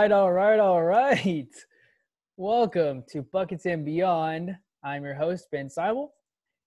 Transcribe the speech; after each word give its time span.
right, 0.00 0.12
all 0.12 0.32
right, 0.32 0.58
all 0.58 0.82
right. 0.82 1.54
Welcome 2.38 3.04
to 3.10 3.20
Buckets 3.20 3.66
and 3.66 3.84
Beyond. 3.84 4.56
I'm 4.82 5.04
your 5.04 5.12
host, 5.12 5.48
Ben 5.52 5.68
Seibel, 5.68 6.08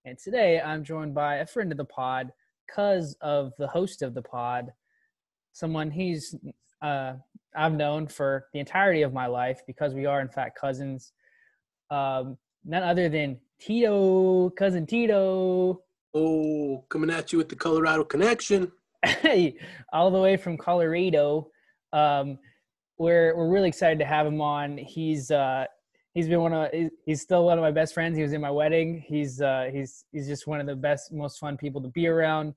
and 0.04 0.16
today 0.16 0.60
I'm 0.60 0.84
joined 0.84 1.16
by 1.16 1.38
a 1.38 1.46
friend 1.46 1.72
of 1.72 1.78
the 1.78 1.84
pod, 1.84 2.30
cuz 2.72 3.16
of 3.20 3.52
the 3.58 3.66
host 3.66 4.02
of 4.02 4.14
the 4.14 4.22
pod, 4.22 4.72
someone 5.52 5.90
he's 5.90 6.36
uh, 6.80 7.14
I've 7.56 7.72
known 7.72 8.06
for 8.06 8.46
the 8.52 8.60
entirety 8.60 9.02
of 9.02 9.12
my 9.12 9.26
life 9.26 9.62
because 9.66 9.94
we 9.94 10.06
are 10.06 10.20
in 10.20 10.28
fact 10.28 10.56
cousins. 10.56 11.12
Um, 11.90 12.38
none 12.64 12.84
other 12.84 13.08
than 13.08 13.40
Tito, 13.58 14.50
cousin 14.50 14.86
Tito. 14.86 15.82
Oh, 16.14 16.84
coming 16.88 17.10
at 17.10 17.32
you 17.32 17.38
with 17.38 17.48
the 17.48 17.56
Colorado 17.56 18.04
connection. 18.04 18.70
Hey, 19.04 19.58
all 19.92 20.12
the 20.12 20.20
way 20.20 20.36
from 20.36 20.56
Colorado. 20.56 21.50
Um, 21.92 22.38
we're 22.98 23.36
we're 23.36 23.48
really 23.48 23.68
excited 23.68 23.98
to 23.98 24.04
have 24.04 24.26
him 24.26 24.40
on. 24.40 24.78
He's 24.78 25.30
uh, 25.30 25.66
he's 26.14 26.28
been 26.28 26.40
one 26.40 26.52
of 26.52 26.70
he's 27.04 27.20
still 27.20 27.44
one 27.44 27.58
of 27.58 27.62
my 27.62 27.70
best 27.70 27.94
friends. 27.94 28.16
He 28.16 28.22
was 28.22 28.32
in 28.32 28.40
my 28.40 28.50
wedding. 28.50 29.04
He's 29.06 29.40
uh, 29.40 29.68
he's 29.72 30.04
he's 30.12 30.26
just 30.26 30.46
one 30.46 30.60
of 30.60 30.66
the 30.66 30.76
best, 30.76 31.12
most 31.12 31.38
fun 31.38 31.56
people 31.56 31.80
to 31.82 31.88
be 31.88 32.06
around. 32.06 32.54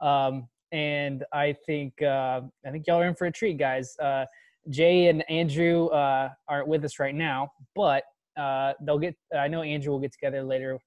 Um, 0.00 0.48
and 0.72 1.24
I 1.32 1.54
think 1.66 2.00
uh, 2.02 2.42
I 2.66 2.70
think 2.70 2.86
y'all 2.86 3.00
are 3.00 3.08
in 3.08 3.14
for 3.14 3.26
a 3.26 3.32
treat, 3.32 3.58
guys. 3.58 3.96
Uh, 3.98 4.26
Jay 4.68 5.08
and 5.08 5.28
Andrew 5.30 5.86
uh, 5.86 6.30
aren't 6.46 6.68
with 6.68 6.84
us 6.84 6.98
right 6.98 7.14
now, 7.14 7.50
but 7.74 8.04
uh, 8.36 8.74
they'll 8.82 8.98
get. 8.98 9.16
I 9.36 9.48
know 9.48 9.62
Andrew 9.62 9.92
will 9.92 10.00
get 10.00 10.12
together 10.12 10.42
later 10.42 10.78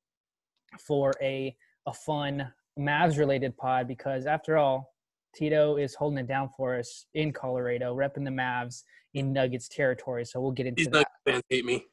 for 0.79 1.13
a 1.21 1.55
a 1.87 1.93
fun 1.93 2.51
Mavs 2.79 3.17
related 3.17 3.57
pod 3.57 3.87
because 3.87 4.25
after 4.25 4.57
all, 4.57 4.93
Tito 5.35 5.77
is 5.77 5.95
holding 5.95 6.19
it 6.19 6.27
down 6.27 6.49
for 6.55 6.77
us 6.77 7.05
in 7.13 7.31
Colorado, 7.31 7.95
repping 7.95 8.25
the 8.25 8.31
Mavs 8.31 8.83
in 9.13 9.33
Nuggets 9.33 9.67
territory. 9.67 10.25
So 10.25 10.41
we'll 10.41 10.51
get 10.51 10.67
into 10.67 10.81
These 10.83 10.87
that. 10.87 10.93
Nuggets 10.93 11.11
fans 11.25 11.43
hate 11.49 11.65
me. 11.65 11.85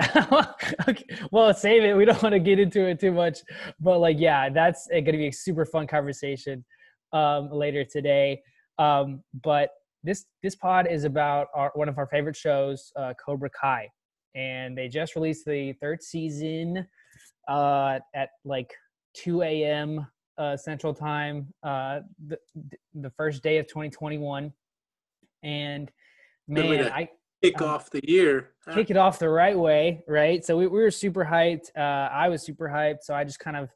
okay. 0.88 1.04
Well, 1.30 1.52
save 1.54 1.84
it. 1.84 1.94
We 1.94 2.04
don't 2.04 2.22
want 2.22 2.32
to 2.32 2.38
get 2.38 2.58
into 2.58 2.86
it 2.86 2.98
too 2.98 3.12
much, 3.12 3.40
but 3.80 3.98
like, 3.98 4.18
yeah, 4.18 4.48
that's 4.48 4.88
going 4.88 5.04
to 5.04 5.12
be 5.12 5.28
a 5.28 5.32
super 5.32 5.64
fun 5.64 5.86
conversation 5.86 6.64
um, 7.12 7.50
later 7.50 7.84
today. 7.84 8.42
Um, 8.78 9.22
but 9.42 9.70
this 10.02 10.24
this 10.42 10.56
pod 10.56 10.86
is 10.90 11.04
about 11.04 11.48
our, 11.54 11.70
one 11.74 11.88
of 11.88 11.98
our 11.98 12.06
favorite 12.06 12.36
shows, 12.36 12.90
uh, 12.96 13.12
Cobra 13.24 13.50
Kai, 13.50 13.88
and 14.34 14.76
they 14.76 14.88
just 14.88 15.14
released 15.14 15.44
the 15.44 15.74
third 15.74 16.02
season 16.02 16.86
uh, 17.48 17.98
at 18.14 18.30
like 18.44 18.72
2 19.14 19.42
a.m. 19.42 20.06
Uh, 20.38 20.56
Central 20.56 20.94
Time, 20.94 21.52
uh, 21.62 22.00
the 22.26 22.38
the 22.94 23.10
first 23.10 23.42
day 23.42 23.58
of 23.58 23.66
2021, 23.66 24.52
and 25.42 25.90
man, 26.48 26.90
I 26.90 27.08
Kick 27.42 27.60
Um, 27.60 27.68
off 27.70 27.90
the 27.90 28.00
year. 28.08 28.50
huh? 28.64 28.74
kick 28.74 28.90
it 28.90 28.96
off 28.96 29.18
the 29.18 29.28
right 29.28 29.58
way, 29.58 30.04
right? 30.06 30.44
So 30.44 30.56
we, 30.56 30.68
we 30.68 30.80
were 30.80 30.92
super 30.92 31.24
hyped. 31.24 31.76
Uh, 31.76 32.08
I 32.12 32.28
was 32.28 32.42
super 32.44 32.68
hyped. 32.68 33.02
So 33.02 33.14
I 33.14 33.24
just 33.24 33.40
kind 33.40 33.56
of 33.56 33.68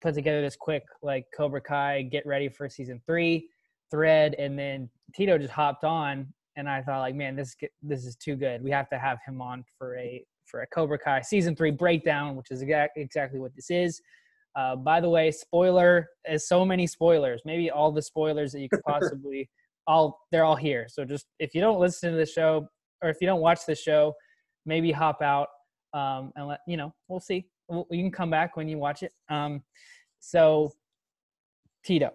put 0.00 0.14
together 0.14 0.40
this 0.40 0.54
quick 0.54 0.84
like 1.02 1.26
Cobra 1.36 1.60
Kai 1.60 2.02
get 2.02 2.24
ready 2.24 2.48
for 2.48 2.68
season 2.68 3.02
three 3.06 3.48
thread, 3.90 4.34
and 4.38 4.56
then 4.56 4.88
Tito 5.14 5.36
just 5.36 5.52
hopped 5.52 5.82
on, 5.82 6.32
and 6.56 6.68
I 6.68 6.80
thought 6.82 7.00
like, 7.00 7.16
man, 7.16 7.34
this 7.34 7.56
this 7.82 8.04
is 8.06 8.14
too 8.14 8.36
good. 8.36 8.62
We 8.62 8.70
have 8.70 8.88
to 8.90 8.98
have 8.98 9.18
him 9.26 9.42
on 9.42 9.64
for 9.76 9.96
a 9.98 10.24
for 10.44 10.60
a 10.62 10.66
Cobra 10.68 10.98
Kai 10.98 11.20
season 11.20 11.56
three 11.56 11.72
breakdown, 11.72 12.36
which 12.36 12.50
is 12.52 12.62
exact, 12.62 12.96
exactly 12.96 13.40
what 13.40 13.54
this 13.56 13.68
is. 13.68 14.00
Uh, 14.56 14.76
by 14.76 15.00
the 15.00 15.08
way, 15.08 15.30
spoiler 15.30 16.08
is 16.28 16.48
so 16.48 16.64
many 16.64 16.86
spoilers. 16.86 17.42
Maybe 17.44 17.70
all 17.70 17.92
the 17.92 18.02
spoilers 18.02 18.52
that 18.52 18.60
you 18.60 18.68
could 18.68 18.82
possibly 18.86 19.48
all 19.86 20.20
they're 20.30 20.44
all 20.44 20.56
here. 20.56 20.86
So 20.88 21.04
just 21.04 21.26
if 21.38 21.54
you 21.54 21.60
don't 21.60 21.80
listen 21.80 22.12
to 22.12 22.16
the 22.16 22.26
show 22.26 22.68
or 23.02 23.10
if 23.10 23.16
you 23.20 23.26
don't 23.26 23.40
watch 23.40 23.60
the 23.66 23.74
show, 23.74 24.14
maybe 24.66 24.92
hop 24.92 25.22
out 25.22 25.48
um, 25.94 26.32
and 26.36 26.46
let 26.46 26.60
you 26.66 26.76
know. 26.76 26.92
We'll 27.08 27.20
see. 27.20 27.46
We'll, 27.68 27.86
you 27.90 28.02
can 28.02 28.12
come 28.12 28.30
back 28.30 28.56
when 28.56 28.68
you 28.68 28.78
watch 28.78 29.02
it. 29.02 29.12
Um, 29.30 29.62
so, 30.20 30.72
Tito, 31.84 32.12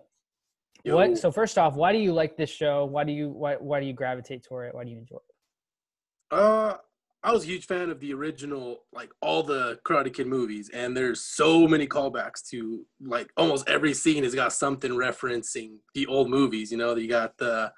Yo, 0.83 0.95
what? 0.95 1.17
So 1.17 1.31
first 1.31 1.57
off, 1.57 1.75
why 1.75 1.93
do 1.93 1.97
you 1.97 2.13
like 2.13 2.35
this 2.35 2.49
show? 2.49 2.85
Why 2.85 3.03
do 3.05 3.13
you 3.13 3.29
why 3.29 3.55
why 3.55 3.79
do 3.79 3.85
you 3.85 3.93
gravitate 3.93 4.43
toward 4.43 4.67
it? 4.67 4.75
Why 4.75 4.83
do 4.83 4.91
you 4.91 4.97
enjoy 4.97 5.17
it? 5.17 6.35
uh, 6.35 6.77
I 7.23 7.31
was 7.31 7.43
a 7.43 7.47
huge 7.47 7.67
fan 7.67 7.89
of 7.89 8.01
the 8.01 8.13
original, 8.13 8.83
like 8.91 9.09
all 9.21 9.43
the 9.43 9.79
Karate 9.85 10.13
Kid 10.13 10.27
movies, 10.27 10.69
and 10.73 10.95
there's 10.95 11.21
so 11.21 11.67
many 11.67 11.87
callbacks 11.87 12.45
to 12.49 12.85
like 13.01 13.31
almost 13.37 13.69
every 13.69 13.93
scene 13.93 14.23
has 14.23 14.35
got 14.35 14.51
something 14.51 14.91
referencing 14.91 15.77
the 15.93 16.05
old 16.07 16.29
movies. 16.29 16.71
You 16.71 16.77
know, 16.77 16.95
you 16.95 17.07
got 17.07 17.37
the 17.37 17.71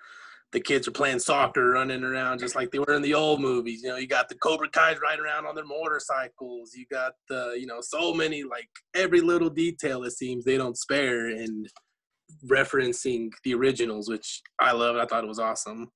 the 0.52 0.60
kids 0.62 0.88
are 0.88 0.92
playing 0.92 1.20
soccer, 1.20 1.72
running 1.72 2.04
around 2.04 2.40
just 2.40 2.56
like 2.56 2.72
they 2.72 2.80
were 2.80 2.94
in 2.94 3.02
the 3.02 3.14
old 3.14 3.42
movies. 3.42 3.84
You 3.84 3.90
know, 3.90 3.98
you 3.98 4.08
got 4.08 4.30
the 4.30 4.36
Cobra 4.36 4.70
Kai's 4.70 5.02
riding 5.02 5.26
around 5.26 5.46
on 5.46 5.54
their 5.54 5.66
motorcycles. 5.66 6.74
You 6.74 6.86
got 6.90 7.14
the, 7.28 7.58
you 7.60 7.68
know, 7.68 7.82
so 7.82 8.14
many 8.14 8.44
like 8.44 8.70
every 8.96 9.22
little 9.22 9.50
detail 9.50 10.04
it 10.04 10.12
seems 10.12 10.46
they 10.46 10.58
don't 10.58 10.78
spare 10.78 11.28
and 11.28 11.68
referencing 12.50 13.32
the 13.44 13.54
originals, 13.54 14.10
which 14.10 14.42
I 14.60 14.72
love. 14.72 14.96
I 14.96 15.06
thought 15.06 15.24
it 15.24 15.28
was 15.28 15.40
awesome. 15.40 15.92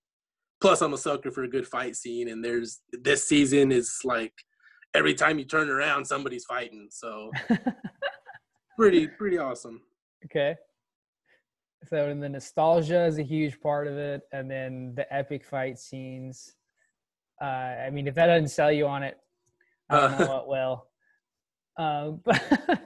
Plus, 0.61 0.81
I'm 0.81 0.93
a 0.93 0.97
sucker 0.97 1.31
for 1.31 1.43
a 1.43 1.47
good 1.49 1.67
fight 1.67 1.95
scene, 1.95 2.27
and 2.29 2.43
there's 2.43 2.81
this 2.91 3.27
season 3.27 3.71
is 3.71 3.99
like 4.03 4.33
every 4.93 5.13
time 5.13 5.39
you 5.39 5.45
turn 5.45 5.69
around, 5.69 6.05
somebody's 6.05 6.45
fighting. 6.45 6.87
So 6.91 7.31
pretty, 8.77 9.07
pretty 9.07 9.37
awesome. 9.37 9.81
okay. 10.25 10.55
So 11.87 12.09
and 12.09 12.21
the 12.21 12.27
nostalgia 12.29 13.05
is 13.05 13.17
a 13.19 13.23
huge 13.23 13.59
part 13.61 13.87
of 13.87 13.97
it, 13.97 14.21
and 14.33 14.51
then 14.51 14.93
the 14.95 15.11
epic 15.13 15.45
fight 15.45 15.79
scenes. 15.79 16.55
Uh, 17.41 17.45
I 17.45 17.89
mean, 17.89 18.05
if 18.07 18.15
that 18.15 18.25
doesn't 18.27 18.49
sell 18.49 18.71
you 18.71 18.85
on 18.85 19.01
it, 19.03 19.17
I 19.89 19.99
don't 20.01 20.19
know 20.19 20.25
Uh, 20.25 20.27
what 20.27 20.47
will. 20.49 20.85
Um, 21.77 22.21
but 22.25 22.81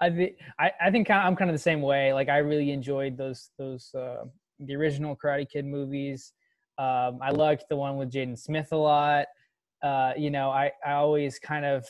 I 0.00 0.10
think 0.10 0.36
I, 0.60 0.70
I 0.80 0.90
think 0.92 1.10
I'm 1.10 1.34
kind 1.34 1.50
of 1.50 1.54
the 1.54 1.58
same 1.58 1.82
way. 1.82 2.12
Like 2.12 2.28
I 2.28 2.38
really 2.38 2.70
enjoyed 2.70 3.16
those 3.18 3.50
those 3.58 3.92
uh, 3.94 4.24
the 4.60 4.76
original 4.76 5.16
Karate 5.16 5.50
Kid 5.50 5.64
movies. 5.66 6.32
Um, 6.80 7.18
I 7.20 7.30
liked 7.30 7.64
the 7.68 7.76
one 7.76 7.98
with 7.98 8.10
Jaden 8.10 8.38
Smith 8.38 8.68
a 8.72 8.76
lot. 8.76 9.26
Uh, 9.82 10.12
you 10.16 10.30
know, 10.30 10.50
I 10.50 10.72
I 10.84 10.92
always 10.92 11.38
kind 11.38 11.66
of 11.66 11.84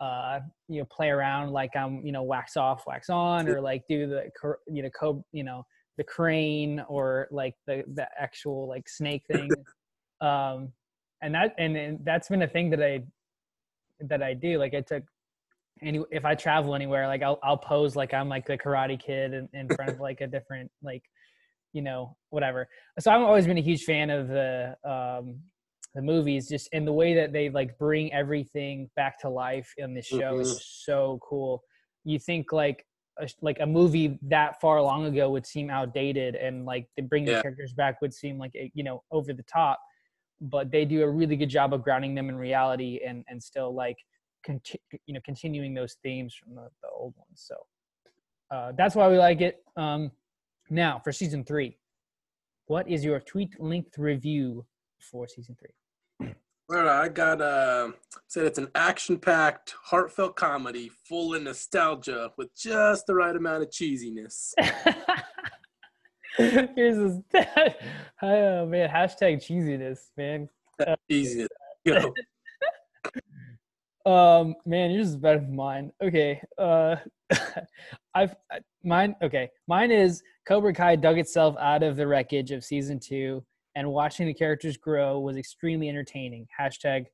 uh, 0.00 0.40
you 0.68 0.80
know 0.80 0.86
play 0.86 1.10
around 1.10 1.52
like 1.52 1.76
I'm 1.76 2.04
you 2.04 2.10
know 2.10 2.24
wax 2.24 2.56
off, 2.56 2.84
wax 2.84 3.10
on, 3.10 3.48
or 3.48 3.60
like 3.60 3.84
do 3.88 4.08
the 4.08 4.28
you 4.66 4.82
know 4.82 4.90
co 4.90 5.24
you 5.30 5.44
know 5.44 5.64
the 5.98 6.04
crane 6.04 6.84
or 6.88 7.28
like 7.30 7.54
the 7.68 7.84
the 7.94 8.08
actual 8.18 8.68
like 8.68 8.88
snake 8.88 9.22
thing. 9.30 9.48
um, 10.20 10.72
and 11.22 11.32
that 11.36 11.54
and, 11.56 11.76
and 11.76 12.04
that's 12.04 12.28
been 12.28 12.42
a 12.42 12.48
thing 12.48 12.70
that 12.70 12.82
I 12.82 13.04
that 14.00 14.20
I 14.20 14.34
do. 14.34 14.58
Like 14.58 14.74
I 14.74 14.80
took 14.80 15.04
any 15.80 16.02
if 16.10 16.24
I 16.24 16.34
travel 16.34 16.74
anywhere, 16.74 17.06
like 17.06 17.22
I'll 17.22 17.38
I'll 17.44 17.56
pose 17.56 17.94
like 17.94 18.12
I'm 18.12 18.28
like 18.28 18.46
the 18.46 18.58
Karate 18.58 18.98
Kid 18.98 19.32
in, 19.32 19.48
in 19.52 19.68
front 19.68 19.92
of 19.92 20.00
like 20.00 20.22
a 20.22 20.26
different 20.26 20.72
like 20.82 21.04
you 21.74 21.82
know 21.82 22.16
whatever. 22.30 22.66
So 22.98 23.10
I've 23.10 23.20
always 23.20 23.46
been 23.46 23.58
a 23.58 23.62
huge 23.62 23.84
fan 23.84 24.08
of 24.08 24.28
the 24.28 24.76
um 24.84 25.40
the 25.94 26.02
movies, 26.02 26.48
just 26.48 26.68
in 26.72 26.84
the 26.84 26.92
way 26.92 27.14
that 27.14 27.32
they 27.32 27.50
like 27.50 27.78
bring 27.78 28.12
everything 28.12 28.90
back 28.96 29.20
to 29.20 29.28
life 29.28 29.72
in 29.76 29.94
this 29.94 30.06
show 30.06 30.40
is 30.40 30.64
so 30.84 31.20
cool. 31.22 31.62
You 32.04 32.18
think 32.18 32.52
like 32.52 32.86
a, 33.20 33.28
like 33.42 33.58
a 33.60 33.66
movie 33.66 34.18
that 34.22 34.60
far 34.60 34.80
long 34.82 35.04
ago 35.04 35.30
would 35.30 35.46
seem 35.46 35.68
outdated, 35.70 36.34
and 36.34 36.64
like 36.64 36.88
they 36.96 37.02
bring 37.02 37.26
the 37.26 37.34
characters 37.42 37.74
back 37.74 38.00
would 38.00 38.14
seem 38.14 38.38
like 38.38 38.52
eh, 38.58 38.68
you 38.74 38.82
know 38.84 39.02
over 39.10 39.34
the 39.34 39.44
top 39.44 39.78
but 40.40 40.70
they 40.70 40.84
do 40.84 41.02
a 41.02 41.10
really 41.10 41.36
good 41.36 41.48
job 41.48 41.72
of 41.72 41.82
grounding 41.82 42.14
them 42.14 42.28
in 42.28 42.36
reality 42.36 43.00
and 43.06 43.24
and 43.28 43.42
still 43.42 43.74
like 43.74 43.96
conti- 44.44 44.80
you 45.06 45.14
know 45.14 45.20
continuing 45.24 45.74
those 45.74 45.96
themes 46.02 46.34
from 46.34 46.54
the, 46.54 46.68
the 46.82 46.88
old 46.94 47.14
ones 47.16 47.44
so 47.46 47.54
uh, 48.50 48.72
that's 48.76 48.94
why 48.94 49.08
we 49.08 49.16
like 49.16 49.40
it 49.40 49.64
um 49.76 50.10
now 50.70 51.00
for 51.02 51.12
season 51.12 51.44
three 51.44 51.76
what 52.66 52.88
is 52.88 53.04
your 53.04 53.20
tweet 53.20 53.60
length 53.60 53.98
review 53.98 54.64
for 54.98 55.28
season 55.28 55.56
three 55.58 56.30
All 56.70 56.76
right, 56.78 57.04
I 57.04 57.08
got 57.08 57.42
uh 57.42 57.90
said 58.26 58.46
it's 58.46 58.58
an 58.58 58.68
action-packed, 58.74 59.74
heartfelt 59.82 60.34
comedy 60.34 60.90
full 61.06 61.34
of 61.34 61.42
nostalgia 61.42 62.32
with 62.38 62.56
just 62.56 63.06
the 63.06 63.14
right 63.14 63.36
amount 63.36 63.64
of 63.64 63.68
cheesiness. 63.68 64.54
here's 66.36 66.96
this 66.96 67.20
oh 68.22 68.66
man 68.66 68.88
hashtag 68.88 69.36
cheesiness 69.36 69.98
man 70.16 70.48
Cheesiness. 71.10 71.46
Yo. 71.84 72.12
Um, 74.06 74.54
man, 74.66 74.90
yours 74.90 75.08
is 75.10 75.16
better 75.16 75.38
than 75.40 75.56
mine. 75.56 75.92
Okay. 76.02 76.40
Uh, 76.58 76.96
I've 78.14 78.34
I- 78.50 78.60
mine. 78.84 79.14
Okay, 79.22 79.50
mine 79.66 79.90
is 79.90 80.22
Cobra 80.46 80.72
Kai 80.72 80.96
dug 80.96 81.18
itself 81.18 81.56
out 81.58 81.82
of 81.82 81.96
the 81.96 82.06
wreckage 82.06 82.50
of 82.50 82.64
season 82.64 82.98
two, 82.98 83.44
and 83.74 83.90
watching 83.90 84.26
the 84.26 84.34
characters 84.34 84.76
grow 84.76 85.20
was 85.20 85.36
extremely 85.36 85.88
entertaining. 85.88 86.46
Hashtag 86.58 87.06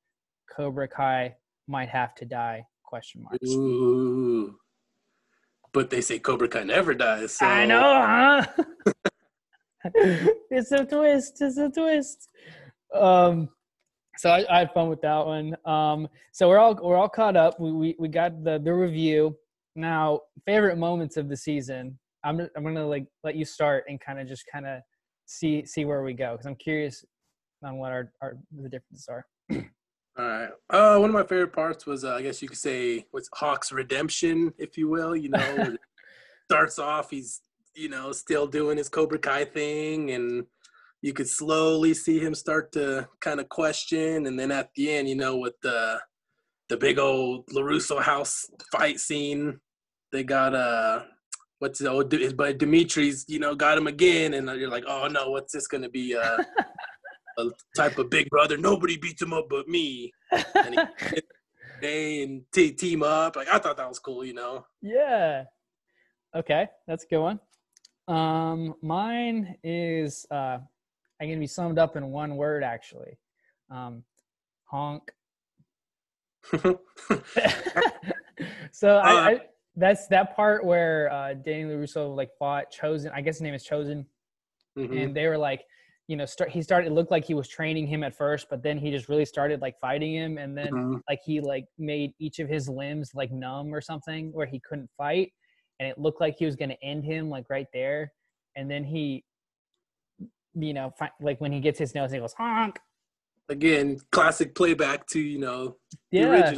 Cobra 0.54 0.88
Kai 0.88 1.34
might 1.68 1.88
have 1.88 2.14
to 2.16 2.24
die? 2.24 2.64
Question 2.84 3.22
mark. 3.22 3.36
Ooh. 3.46 4.56
But 5.72 5.90
they 5.90 6.00
say 6.00 6.18
Cobra 6.18 6.48
Kai 6.48 6.64
never 6.64 6.94
dies. 6.94 7.36
So 7.36 7.46
I 7.46 7.64
know, 7.64 7.80
huh? 7.80 8.94
it's 10.50 10.72
a 10.72 10.84
twist. 10.84 11.40
It's 11.40 11.56
a 11.56 11.70
twist. 11.70 12.28
Um, 12.92 13.48
so 14.18 14.30
I, 14.30 14.44
I, 14.50 14.58
had 14.58 14.72
fun 14.72 14.88
with 14.90 15.00
that 15.02 15.24
one. 15.24 15.56
Um, 15.64 16.08
so 16.32 16.48
we're 16.48 16.58
all 16.58 16.78
we're 16.82 16.96
all 16.96 17.08
caught 17.08 17.36
up. 17.36 17.60
We 17.60 17.72
we, 17.72 17.96
we 17.98 18.08
got 18.08 18.42
the 18.42 18.58
the 18.58 18.74
review. 18.74 19.36
Now, 19.80 20.20
favorite 20.46 20.76
moments 20.76 21.16
of 21.16 21.28
the 21.28 21.36
season. 21.36 21.98
I'm 22.22 22.40
I'm 22.54 22.64
gonna 22.64 22.86
like 22.86 23.06
let 23.24 23.34
you 23.34 23.46
start 23.46 23.84
and 23.88 23.98
kind 23.98 24.20
of 24.20 24.28
just 24.28 24.44
kind 24.52 24.66
of 24.66 24.80
see 25.24 25.64
see 25.64 25.86
where 25.86 26.02
we 26.02 26.12
go 26.12 26.32
because 26.32 26.46
I'm 26.46 26.56
curious 26.56 27.02
on 27.64 27.78
what 27.78 27.90
our, 27.90 28.12
our 28.20 28.36
the 28.54 28.68
differences 28.68 29.08
are. 29.08 29.24
All 30.18 30.26
right. 30.26 30.50
Uh, 30.68 30.98
one 30.98 31.08
of 31.08 31.14
my 31.14 31.22
favorite 31.22 31.52
parts 31.52 31.86
was, 31.86 32.04
uh, 32.04 32.14
I 32.14 32.22
guess 32.22 32.42
you 32.42 32.48
could 32.48 32.58
say, 32.58 33.06
was 33.12 33.28
Hawk's 33.32 33.72
redemption, 33.72 34.52
if 34.58 34.76
you 34.76 34.88
will. 34.88 35.16
You 35.16 35.30
know, 35.30 35.76
starts 36.50 36.78
off, 36.78 37.10
he's 37.10 37.40
you 37.74 37.88
know 37.88 38.12
still 38.12 38.46
doing 38.46 38.76
his 38.76 38.90
Cobra 38.90 39.18
Kai 39.18 39.46
thing, 39.46 40.10
and 40.10 40.44
you 41.00 41.14
could 41.14 41.28
slowly 41.28 41.94
see 41.94 42.18
him 42.18 42.34
start 42.34 42.70
to 42.72 43.08
kind 43.20 43.40
of 43.40 43.48
question, 43.48 44.26
and 44.26 44.38
then 44.38 44.50
at 44.50 44.68
the 44.76 44.92
end, 44.92 45.08
you 45.08 45.16
know, 45.16 45.38
with 45.38 45.54
the 45.62 46.00
the 46.68 46.76
big 46.76 46.98
old 46.98 47.46
LaRusso 47.48 48.00
house 48.00 48.46
fight 48.70 49.00
scene, 49.00 49.58
they 50.12 50.24
got 50.24 50.54
uh 50.54 51.04
what's 51.58 51.78
his 51.78 51.88
old 51.88 52.10
his 52.12 52.32
buddy 52.32 52.54
Demetri's, 52.54 53.24
you 53.28 53.38
know, 53.38 53.54
got 53.54 53.78
him 53.78 53.86
again, 53.86 54.34
and 54.34 54.48
you're 54.58 54.70
like, 54.70 54.84
oh 54.86 55.08
no, 55.08 55.30
what's 55.30 55.52
this 55.52 55.66
gonna 55.66 55.88
be? 55.88 56.16
Uh, 56.16 56.42
a 57.38 57.50
type 57.76 57.98
of 57.98 58.10
big 58.10 58.28
brother. 58.28 58.56
Nobody 58.56 58.96
beats 58.96 59.22
him 59.22 59.32
up 59.32 59.46
but 59.48 59.68
me. 59.68 60.12
And 60.54 60.74
he, 60.74 61.20
they 61.80 62.22
and 62.22 62.42
t- 62.52 62.72
team 62.72 63.02
up. 63.02 63.36
Like 63.36 63.48
I 63.48 63.58
thought 63.58 63.76
that 63.76 63.88
was 63.88 63.98
cool, 63.98 64.24
you 64.24 64.34
know. 64.34 64.66
Yeah. 64.82 65.44
Okay, 66.34 66.68
that's 66.86 67.04
a 67.04 67.06
good 67.08 67.20
one. 67.20 67.40
Um, 68.08 68.74
mine 68.82 69.56
is 69.62 70.26
uh, 70.30 70.58
I 71.20 71.26
can 71.26 71.40
be 71.40 71.46
summed 71.46 71.78
up 71.78 71.96
in 71.96 72.10
one 72.10 72.36
word 72.36 72.62
actually. 72.62 73.18
Um, 73.70 74.04
honk. 74.64 75.12
so 78.72 78.96
uh, 78.96 79.02
I, 79.04 79.30
I, 79.30 79.40
that's 79.80 80.06
that 80.08 80.36
part 80.36 80.64
where 80.64 81.10
uh, 81.10 81.34
Danny 81.34 81.64
LaRusso 81.64 82.14
like 82.14 82.30
fought 82.38 82.66
Chozen. 82.72 83.10
I 83.14 83.22
guess 83.22 83.36
his 83.36 83.42
name 83.42 83.54
is 83.54 83.66
Chozen, 83.66 84.04
mm-hmm. 84.78 84.96
and 84.96 85.16
they 85.16 85.26
were 85.26 85.38
like, 85.38 85.64
you 86.06 86.16
know, 86.16 86.26
start, 86.26 86.50
he 86.50 86.60
started. 86.60 86.88
It 86.88 86.92
looked 86.92 87.10
like 87.10 87.24
he 87.24 87.34
was 87.34 87.48
training 87.48 87.86
him 87.86 88.04
at 88.04 88.14
first, 88.14 88.48
but 88.50 88.62
then 88.62 88.78
he 88.78 88.90
just 88.90 89.08
really 89.08 89.24
started 89.24 89.62
like 89.62 89.80
fighting 89.80 90.14
him, 90.14 90.36
and 90.38 90.56
then 90.56 90.68
mm-hmm. 90.68 90.96
like 91.08 91.20
he 91.24 91.40
like 91.40 91.64
made 91.78 92.12
each 92.18 92.38
of 92.40 92.48
his 92.48 92.68
limbs 92.68 93.12
like 93.14 93.32
numb 93.32 93.74
or 93.74 93.80
something, 93.80 94.30
where 94.32 94.46
he 94.46 94.60
couldn't 94.68 94.90
fight, 94.98 95.32
and 95.78 95.88
it 95.88 95.98
looked 95.98 96.20
like 96.20 96.36
he 96.38 96.44
was 96.44 96.56
going 96.56 96.70
to 96.70 96.84
end 96.84 97.04
him 97.04 97.30
like 97.30 97.46
right 97.48 97.68
there, 97.72 98.12
and 98.56 98.70
then 98.70 98.84
he, 98.84 99.24
you 100.54 100.74
know, 100.74 100.92
fi- 100.98 101.12
like 101.22 101.40
when 101.40 101.52
he 101.52 101.60
gets 101.60 101.78
his 101.78 101.94
nose, 101.94 102.12
he 102.12 102.18
goes 102.18 102.34
honk. 102.34 102.78
Again, 103.48 103.98
classic 104.12 104.54
playback 104.54 105.06
to 105.08 105.20
you 105.20 105.38
know. 105.38 105.76
Yeah, 106.10 106.52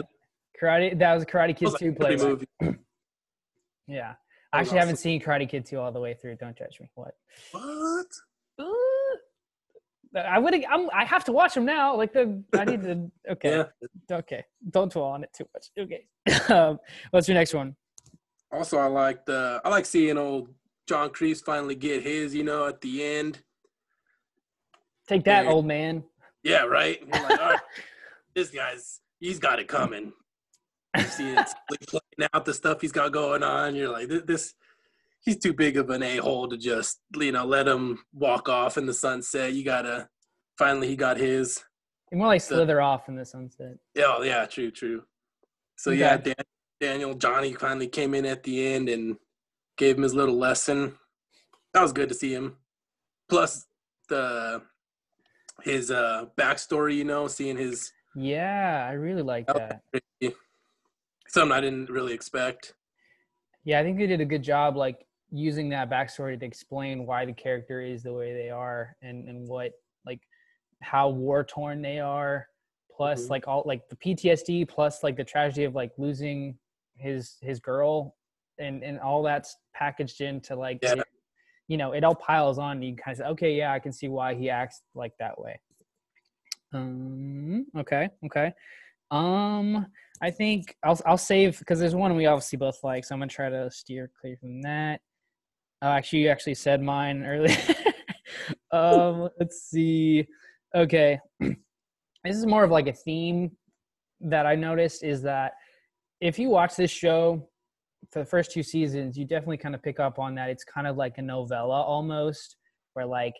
karate. 0.60 0.98
That 0.98 1.14
was 1.14 1.24
Karate 1.24 1.56
Kid 1.56 1.70
Two 1.78 1.92
playback. 1.92 2.48
yeah, 3.87 4.14
I 4.52 4.61
actually 4.61 4.79
haven't 4.79 4.96
seen 4.96 5.20
Karate 5.20 5.49
Kid 5.49 5.67
Two 5.67 5.79
all 5.79 5.93
the 5.93 6.00
way 6.00 6.14
through. 6.14 6.37
Don't 6.37 6.56
judge 6.56 6.79
me. 6.81 6.90
What? 6.94 7.14
What? 7.52 8.06
I 10.14 10.38
would. 10.38 10.55
I'm. 10.55 10.90
I 10.90 11.05
have 11.05 11.25
to 11.25 11.32
watch 11.32 11.55
them 11.55 11.64
now. 11.64 11.96
Like 11.96 12.12
the. 12.12 12.43
I 12.55 12.64
need 12.64 12.82
to. 12.82 13.11
Okay. 13.31 13.64
yeah. 14.11 14.17
Okay. 14.17 14.44
Don't 14.70 14.93
dwell 14.93 15.06
on 15.06 15.25
it 15.25 15.31
too 15.32 15.46
much. 15.55 15.69
Okay. 15.79 16.06
um, 16.55 16.79
what's 17.11 17.29
your 17.29 17.34
next 17.34 17.55
one? 17.55 17.76
Also, 18.52 18.79
I 18.79 18.87
like 18.87 19.25
the. 19.25 19.61
I 19.64 19.69
like 19.69 19.87
seeing 19.87 20.19
old 20.19 20.49
John 20.87 21.11
Kreese 21.11 21.43
finally 21.43 21.75
get 21.75 22.02
his. 22.02 22.34
You 22.34 22.44
know, 22.44 22.67
at 22.67 22.81
the 22.81 23.02
end. 23.02 23.38
Take 25.08 25.25
that, 25.25 25.46
and, 25.46 25.55
old 25.55 25.67
man. 25.67 26.05
Yeah. 26.43 26.64
Right. 26.64 27.00
Like, 27.11 27.61
this 28.34 28.50
guy's. 28.50 29.00
He's 29.19 29.38
got 29.38 29.61
it 29.61 29.69
coming. 29.69 30.12
You 30.97 31.05
see 31.05 31.31
it 31.31 31.49
playing 31.89 32.31
out 32.33 32.44
the 32.44 32.55
stuff 32.55 32.81
he's 32.81 32.93
got 32.93 33.12
going 33.12 33.43
on. 33.43 33.75
You're 33.75 33.91
like 33.91 34.09
this 34.09 34.55
he's 35.25 35.39
too 35.39 35.53
big 35.53 35.77
of 35.77 35.91
an 35.91 36.03
a 36.03 36.17
hole 36.17 36.49
to 36.49 36.56
just 36.56 37.00
you 37.17 37.33
know 37.33 37.44
let 37.44 37.67
him 37.67 38.05
walk 38.12 38.49
off 38.49 38.77
in 38.77 38.87
the 38.87 38.94
sunset. 38.94 39.53
You 39.53 39.65
gotta 39.65 40.09
finally 40.59 40.89
he 40.89 40.97
got 40.97 41.17
his. 41.17 41.62
And 42.11 42.19
more 42.19 42.29
like 42.29 42.43
slither 42.43 42.81
off 42.81 43.09
in 43.09 43.17
the 43.17 43.25
sunset. 43.25 43.79
Yeah, 43.94 44.05
oh, 44.19 44.23
yeah, 44.23 44.44
true, 44.44 44.71
true. 44.71 45.03
So 45.77 45.93
okay. 45.93 46.00
yeah, 46.00 46.17
Dan, 46.19 46.35
Daniel 46.79 47.15
Johnny 47.15 47.55
finally 47.55 47.89
came 47.89 48.15
in 48.15 48.27
at 48.27 48.43
the 48.43 48.67
end 48.67 48.91
and 48.91 49.17
gave 49.79 49.97
him 49.97 50.03
his 50.03 50.15
little 50.15 50.37
lesson. 50.37 50.99
That 51.73 51.81
was 51.81 51.94
good 51.94 52.11
to 52.11 52.15
see 52.15 52.35
him. 52.35 52.56
Plus 53.31 53.67
the 54.09 54.62
his 55.62 55.91
uh 55.91 56.27
backstory, 56.39 56.97
you 56.97 57.05
know, 57.05 57.29
seeing 57.29 57.56
his 57.56 57.91
Yeah, 58.15 58.87
I 58.89 58.93
really 58.93 59.23
like 59.23 59.47
that. 59.47 59.81
Something 61.32 61.56
I 61.56 61.61
didn't 61.61 61.88
really 61.88 62.12
expect. 62.12 62.75
Yeah, 63.64 63.81
I 63.81 63.82
think 63.82 63.99
they 63.99 64.06
did 64.06 64.20
a 64.20 64.25
good 64.25 64.43
job 64.43 64.76
like 64.76 65.06
using 65.31 65.70
that 65.70 65.90
backstory 65.90 66.38
to 66.38 66.44
explain 66.44 67.06
why 67.06 67.25
the 67.25 67.32
character 67.32 67.81
is 67.81 68.02
the 68.02 68.12
way 68.12 68.34
they 68.34 68.50
are 68.50 68.94
and 69.00 69.29
and 69.29 69.49
what 69.49 69.73
like 70.05 70.20
how 70.82 71.08
war 71.08 71.43
torn 71.43 71.81
they 71.81 71.99
are 71.99 72.46
plus 72.94 73.23
mm-hmm. 73.23 73.31
like 73.31 73.49
all 73.49 73.62
like 73.64 73.88
the 73.88 73.96
PTSD 73.96 74.69
plus 74.69 75.02
like 75.02 75.17
the 75.17 75.25
tragedy 75.25 75.64
of 75.64 75.75
like 75.75 75.93
losing 75.96 76.58
his 76.96 77.38
his 77.40 77.61
girl 77.61 78.14
and 78.58 78.82
and 78.82 79.00
all 79.00 79.23
that's 79.23 79.56
packaged 79.75 80.20
into 80.20 80.55
like 80.55 80.81
yeah. 80.82 80.93
it, 80.93 81.05
you 81.67 81.79
know 81.79 81.93
it 81.93 82.05
all 82.05 82.14
piles 82.14 82.58
on 82.58 82.73
and 82.73 82.84
you 82.84 82.94
kind 82.94 83.12
of 83.12 83.19
say 83.19 83.31
okay 83.31 83.55
yeah 83.55 83.73
I 83.73 83.79
can 83.79 83.93
see 83.93 84.08
why 84.08 84.34
he 84.34 84.50
acts 84.50 84.82
like 84.94 85.12
that 85.19 85.40
way 85.40 85.58
um 86.75 87.64
okay 87.79 88.11
okay 88.26 88.52
um 89.11 89.87
I 90.22 90.30
think 90.30 90.76
I'll 90.84 91.00
I'll 91.04 91.19
save 91.19 91.58
because 91.58 91.80
there's 91.80 91.94
one 91.94 92.14
we 92.14 92.26
obviously 92.26 92.56
both 92.56 92.78
like 92.84 93.04
so 93.04 93.14
I'm 93.14 93.20
gonna 93.20 93.28
try 93.28 93.50
to 93.50 93.70
steer 93.70 94.10
clear 94.20 94.36
from 94.36 94.62
that 94.62 95.00
Oh, 95.82 95.88
actually, 95.88 96.20
you 96.20 96.28
actually 96.28 96.54
said 96.54 96.80
mine 96.80 97.24
earlier. 97.24 97.56
um, 98.70 99.28
let's 99.40 99.62
see. 99.62 100.28
Okay, 100.76 101.19
this 101.41 102.36
is 102.36 102.46
more 102.46 102.62
of 102.62 102.70
like 102.70 102.86
a 102.86 102.93
theme 102.93 103.50
that 104.20 104.46
I 104.46 104.55
noticed 104.55 105.02
is 105.02 105.22
that 105.22 105.55
if 106.20 106.38
you 106.38 106.50
watch 106.50 106.76
this 106.76 106.93
show 106.93 107.48
for 108.12 108.20
the 108.20 108.24
first 108.24 108.52
two 108.52 108.62
seasons, 108.62 109.19
you 109.19 109.24
definitely 109.24 109.56
kind 109.56 109.74
of 109.74 109.82
pick 109.82 109.98
up 109.98 110.20
on 110.20 110.36
that. 110.36 110.50
It's 110.50 110.62
kind 110.62 110.86
of 110.86 110.96
like 110.96 111.19
a 111.19 111.22
novella 111.22 111.82
almost, 111.82 112.56
where 112.93 113.05
like 113.05 113.34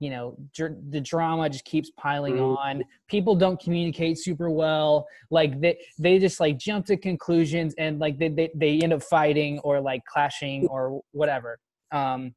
you 0.00 0.10
know 0.10 0.36
dr- 0.54 0.76
the 0.90 1.00
drama 1.00 1.48
just 1.48 1.64
keeps 1.64 1.90
piling 1.96 2.34
mm-hmm. 2.34 2.56
on. 2.56 2.84
People 3.08 3.34
don't 3.34 3.60
communicate 3.60 4.18
super 4.18 4.50
well. 4.50 5.06
Like 5.30 5.60
they 5.60 5.78
they 5.98 6.18
just 6.18 6.40
like 6.40 6.58
jump 6.58 6.86
to 6.86 6.96
conclusions 6.96 7.74
and 7.78 7.98
like 7.98 8.18
they, 8.18 8.28
they, 8.28 8.50
they 8.54 8.78
end 8.78 8.92
up 8.92 9.02
fighting 9.02 9.58
or 9.60 9.80
like 9.80 10.04
clashing 10.04 10.66
or 10.68 11.00
whatever. 11.12 11.58
Um 11.92 12.34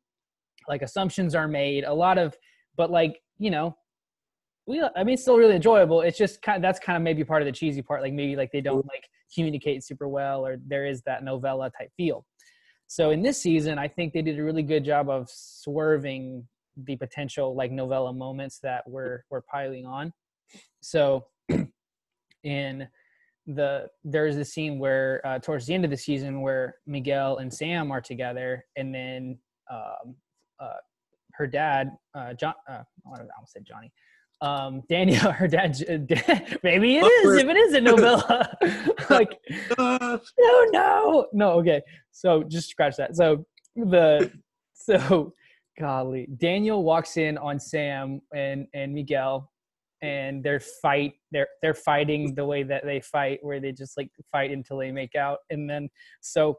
like 0.67 0.81
assumptions 0.81 1.35
are 1.35 1.47
made. 1.47 1.83
A 1.83 1.93
lot 1.93 2.17
of 2.17 2.35
but 2.77 2.89
like 2.89 3.21
you 3.37 3.51
know 3.51 3.75
we 4.67 4.81
i 4.95 5.03
mean 5.03 5.13
it's 5.13 5.21
still 5.21 5.37
really 5.37 5.55
enjoyable. 5.55 6.01
It's 6.01 6.17
just 6.17 6.41
kind 6.41 6.55
of 6.57 6.61
that's 6.61 6.79
kind 6.79 6.97
of 6.97 7.03
maybe 7.03 7.23
part 7.23 7.41
of 7.41 7.45
the 7.45 7.51
cheesy 7.51 7.81
part. 7.81 8.01
Like 8.01 8.13
maybe 8.13 8.35
like 8.35 8.51
they 8.51 8.61
don't 8.61 8.85
like 8.87 9.07
communicate 9.33 9.83
super 9.83 10.07
well 10.07 10.45
or 10.45 10.57
there 10.67 10.85
is 10.85 11.03
that 11.03 11.23
novella 11.23 11.71
type 11.77 11.91
feel. 11.95 12.25
So 12.87 13.11
in 13.11 13.21
this 13.21 13.41
season 13.41 13.79
i 13.79 13.87
think 13.87 14.11
they 14.11 14.21
did 14.21 14.37
a 14.37 14.43
really 14.43 14.63
good 14.63 14.83
job 14.83 15.09
of 15.09 15.29
swerving 15.29 16.45
the 16.85 16.95
potential 16.95 17.55
like 17.55 17.71
novella 17.71 18.13
moments 18.13 18.59
that 18.59 18.83
we're 18.87 19.23
we're 19.29 19.41
piling 19.41 19.85
on 19.85 20.13
so 20.81 21.25
in 22.43 22.87
the 23.47 23.87
there's 24.03 24.37
a 24.37 24.45
scene 24.45 24.79
where 24.79 25.21
uh, 25.25 25.39
towards 25.39 25.65
the 25.65 25.73
end 25.73 25.83
of 25.83 25.91
the 25.91 25.97
season 25.97 26.41
where 26.41 26.75
Miguel 26.85 27.37
and 27.37 27.53
Sam 27.53 27.91
are 27.91 28.01
together, 28.01 28.65
and 28.75 28.93
then 28.93 29.37
um, 29.69 30.15
uh, 30.59 30.73
her 31.33 31.47
dad, 31.47 31.91
uh, 32.13 32.33
John, 32.33 32.53
uh, 32.69 32.83
I 33.05 33.19
almost 33.35 33.53
said 33.53 33.65
Johnny, 33.65 33.91
um, 34.41 34.83
Daniel, 34.89 35.31
her 35.31 35.47
dad, 35.47 35.77
maybe 36.63 36.97
it 36.97 37.05
is 37.05 37.43
if 37.43 37.47
it 37.47 37.57
is 37.57 37.73
a 37.73 37.81
novella. 37.81 38.57
like, 39.09 39.39
no, 39.77 40.19
no, 40.71 41.27
no. 41.33 41.51
Okay, 41.59 41.81
so 42.11 42.43
just 42.43 42.69
scratch 42.69 42.95
that. 42.97 43.15
So 43.15 43.45
the 43.75 44.31
so 44.73 45.33
golly, 45.79 46.27
Daniel 46.37 46.83
walks 46.83 47.17
in 47.17 47.37
on 47.37 47.59
Sam 47.59 48.21
and 48.33 48.67
and 48.73 48.93
Miguel 48.93 49.51
and 50.01 50.43
they're 50.43 50.59
fight 50.59 51.13
they're 51.31 51.47
they're 51.61 51.73
fighting 51.73 52.33
the 52.35 52.45
way 52.45 52.63
that 52.63 52.83
they 52.85 52.99
fight 52.99 53.39
where 53.41 53.59
they 53.59 53.71
just 53.71 53.97
like 53.97 54.09
fight 54.31 54.51
until 54.51 54.77
they 54.77 54.91
make 54.91 55.15
out. 55.15 55.39
And 55.49 55.69
then 55.69 55.89
so 56.21 56.57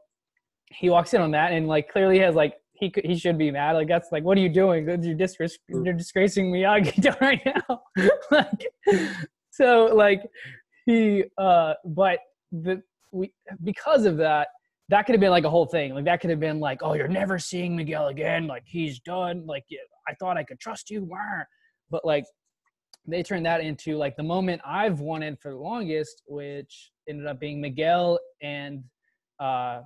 he 0.71 0.89
walks 0.89 1.13
in 1.13 1.21
on 1.21 1.31
that 1.31 1.51
and 1.51 1.67
like 1.67 1.89
clearly 1.89 2.19
has 2.19 2.35
like 2.35 2.55
he 2.73 2.89
could, 2.89 3.05
he 3.05 3.15
should 3.15 3.37
be 3.37 3.51
mad. 3.51 3.73
Like 3.73 3.87
that's 3.87 4.11
like 4.11 4.23
what 4.23 4.37
are 4.37 4.41
you 4.41 4.49
doing? 4.49 4.87
You're, 4.87 5.15
disgrace, 5.15 5.57
you're 5.67 5.93
disgracing 5.93 6.51
me. 6.51 6.65
Right 6.65 7.41
now. 7.45 7.81
Like 8.31 8.67
so 9.51 9.85
like 9.93 10.23
he 10.85 11.23
uh 11.37 11.73
but 11.85 12.19
the 12.51 12.81
we 13.11 13.31
because 13.63 14.05
of 14.05 14.17
that 14.17 14.47
that 14.89 15.03
could 15.05 15.13
have 15.13 15.21
been 15.21 15.31
like 15.31 15.45
a 15.45 15.49
whole 15.49 15.65
thing 15.65 15.93
like 15.93 16.05
that 16.05 16.19
could 16.19 16.29
have 16.29 16.39
been 16.39 16.59
like 16.59 16.79
oh 16.81 16.93
you're 16.93 17.07
never 17.07 17.39
seeing 17.39 17.75
miguel 17.75 18.07
again 18.07 18.47
like 18.47 18.63
he's 18.65 18.99
done 18.99 19.45
like 19.45 19.63
I 20.07 20.13
thought 20.15 20.37
I 20.37 20.43
could 20.43 20.59
trust 20.59 20.89
you. 20.89 21.09
But 21.89 22.05
like 22.05 22.25
they 23.05 23.23
turned 23.23 23.45
that 23.45 23.61
into 23.61 23.97
like 23.97 24.15
the 24.15 24.23
moment 24.23 24.61
I've 24.65 24.99
wanted 24.99 25.37
for 25.39 25.51
the 25.51 25.57
longest, 25.57 26.23
which 26.27 26.91
ended 27.07 27.27
up 27.27 27.39
being 27.39 27.61
Miguel 27.61 28.19
and 28.41 28.83
uh, 29.39 29.81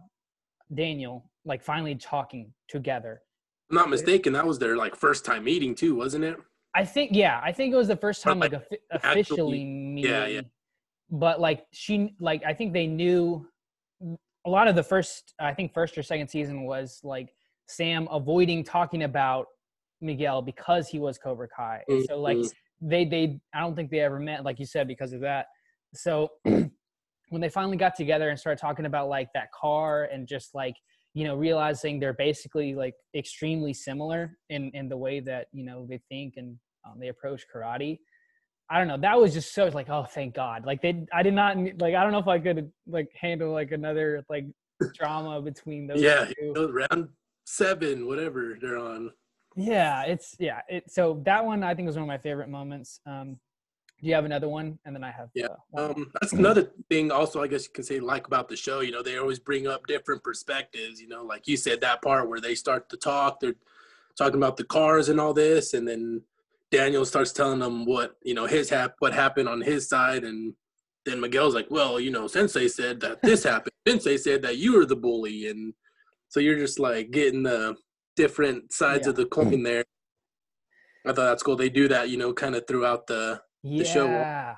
Daniel 0.74 1.30
like 1.46 1.64
finally 1.64 1.96
talking 1.96 2.54
together. 2.68 3.22
I'm 3.70 3.76
not 3.76 3.90
mistaken, 3.90 4.34
that 4.34 4.46
was 4.46 4.60
their 4.60 4.78
like 4.78 4.96
first 4.96 5.26
time 5.26 5.44
meeting 5.44 5.76
too, 5.76 5.96
wasn't 5.96 6.24
it? 6.24 6.38
I 6.76 6.86
think 6.86 7.12
yeah, 7.14 7.42
I 7.44 7.52
think 7.52 7.74
it 7.74 7.78
was 7.78 7.88
the 7.88 7.98
first 7.98 8.22
time 8.22 8.40
like, 8.40 8.54
like 8.54 8.82
officially 8.92 9.22
actually, 9.22 9.66
meeting. 9.66 10.12
Yeah, 10.12 10.28
yeah. 10.28 10.42
But 11.10 11.40
like 11.40 11.66
she 11.74 12.16
like 12.20 12.44
I 12.46 12.54
think 12.54 12.74
they 12.74 12.88
knew 12.88 13.48
a 14.48 14.50
lot 14.50 14.68
of 14.68 14.76
the 14.76 14.84
first 14.84 15.34
I 15.40 15.54
think 15.54 15.74
first 15.74 15.98
or 15.98 16.04
second 16.04 16.30
season 16.30 16.64
was 16.64 17.02
like 17.04 17.34
Sam 17.68 18.08
avoiding 18.10 18.64
talking 18.64 19.04
about 19.04 19.48
Miguel 20.00 20.42
because 20.42 20.88
he 20.88 21.00
was 21.00 21.18
Cobra 21.18 21.50
Kai. 21.56 21.84
Mm-hmm. 21.90 22.06
So 22.08 22.20
like 22.20 22.38
they 22.82 23.04
they 23.04 23.40
I 23.54 23.60
don't 23.60 23.76
think 23.76 23.92
they 23.92 24.00
ever 24.00 24.20
met 24.20 24.46
like 24.46 24.58
you 24.58 24.66
said 24.66 24.88
because 24.88 25.12
of 25.12 25.20
that. 25.22 25.48
So 25.94 26.30
when 26.44 27.42
they 27.42 27.50
finally 27.50 27.76
got 27.76 27.96
together 27.96 28.30
and 28.30 28.40
started 28.40 28.60
talking 28.60 28.86
about 28.86 29.10
like 29.10 29.28
that 29.34 29.52
car 29.52 30.06
and 30.06 30.26
just 30.26 30.56
like 30.56 30.76
you 31.14 31.26
know 31.26 31.36
realizing 31.36 32.00
they're 32.00 32.14
basically 32.14 32.74
like 32.74 32.94
extremely 33.16 33.74
similar 33.74 34.38
in 34.50 34.72
in 34.74 34.88
the 34.88 34.98
way 34.98 35.20
that 35.20 35.48
you 35.52 35.66
know 35.66 35.86
they 35.90 36.00
think 36.08 36.36
and 36.38 36.56
um, 36.86 37.00
they 37.00 37.10
approach 37.10 37.44
karate 37.54 38.00
i 38.70 38.78
don't 38.78 38.88
know 38.88 38.98
that 38.98 39.20
was 39.20 39.34
just 39.34 39.54
so 39.54 39.66
like 39.74 39.90
oh 39.90 40.04
thank 40.04 40.36
god. 40.36 40.66
Like 40.66 40.82
they 40.82 41.06
i 41.14 41.24
did 41.24 41.34
not 41.34 41.58
like 41.80 41.96
i 41.96 42.04
don't 42.04 42.12
know 42.12 42.20
if 42.20 42.28
i 42.28 42.40
could 42.40 42.72
like 42.88 43.10
handle 43.20 43.52
like 43.52 43.72
another 43.72 44.24
like 44.30 44.46
drama 44.94 45.42
between 45.42 45.88
those 45.88 46.02
yeah 46.02 46.26
two. 46.40 46.72
round 46.92 47.10
seven 47.46 48.08
whatever 48.08 48.58
they're 48.62 48.78
on. 48.78 49.12
Yeah 49.56 50.04
it's 50.04 50.36
yeah 50.40 50.62
it 50.68 50.92
so 50.92 51.22
that 51.26 51.44
one 51.46 51.64
i 51.64 51.74
think 51.74 51.88
was 51.88 51.96
one 51.96 52.04
of 52.04 52.08
my 52.08 52.18
favorite 52.18 52.50
moments. 52.50 53.00
Um 53.06 53.40
do 54.00 54.08
you 54.08 54.14
have 54.14 54.26
another 54.26 54.48
one? 54.48 54.78
And 54.86 54.96
then 54.96 55.04
i 55.04 55.12
have 55.12 55.30
yeah 55.34 55.48
uh, 55.76 55.92
um 55.92 56.12
that's 56.20 56.34
another 56.34 56.72
thing 56.90 57.12
also 57.12 57.42
i 57.42 57.48
guess 57.48 57.64
you 57.64 57.72
can 57.74 57.84
say 57.84 58.00
like 58.00 58.28
about 58.28 58.50
the 58.50 58.56
show. 58.56 58.82
You 58.82 58.92
know 58.92 59.02
they 59.02 59.18
always 59.18 59.40
bring 59.40 59.66
up 59.66 59.88
different 59.88 60.24
perspectives 60.24 61.02
you 61.02 61.08
know 61.08 61.24
like 61.24 61.48
you 61.48 61.58
said 61.58 61.82
that 61.82 62.02
part 62.02 62.30
where 62.30 62.42
they 62.42 62.54
start 62.54 62.90
to 62.90 62.98
talk 62.98 63.40
they're 63.40 63.56
talking 64.18 64.36
about 64.36 64.58
the 64.58 64.64
cars 64.66 65.10
and 65.10 65.20
all 65.20 65.34
this 65.34 65.74
and 65.74 65.88
then 65.88 66.22
daniel 66.72 67.06
starts 67.06 67.32
telling 67.32 67.60
them 67.60 67.86
what 67.86 68.16
you 68.24 68.34
know 68.34 68.46
his 68.46 68.70
hap- 68.70 68.96
what 69.00 69.14
happened 69.14 69.48
on 69.48 69.62
his 69.62 69.88
side 69.88 70.24
and 70.24 70.54
then 71.06 71.20
miguel's 71.20 71.56
like 71.56 71.68
well 71.70 72.00
you 72.00 72.12
know 72.12 72.28
sensei 72.28 72.68
said 72.68 73.00
that 73.00 73.22
this 73.24 73.44
happened 73.44 73.74
sensei 73.88 74.18
said 74.18 74.42
that 74.42 74.58
you 74.58 74.78
were 74.78 74.86
the 74.86 74.96
bully 74.96 75.48
and 75.48 75.74
so 76.30 76.40
you're 76.40 76.58
just 76.58 76.80
like 76.80 77.12
getting 77.12 77.44
the 77.44 77.76
different 78.16 78.72
sides 78.74 79.06
yeah. 79.06 79.12
of 79.12 79.16
the 79.16 79.26
coin 79.26 79.64
there 79.64 79.86
i 81.06 81.10
thought 81.10 81.26
that's 81.26 81.44
cool 81.44 81.56
they 81.56 81.70
do 81.70 81.88
that 81.88 82.10
you 82.10 82.18
know 82.18 82.34
kind 82.34 82.56
of 82.56 82.66
throughout 82.68 83.08
the 83.08 83.40
yeah. 83.64 83.84
show. 83.84 84.56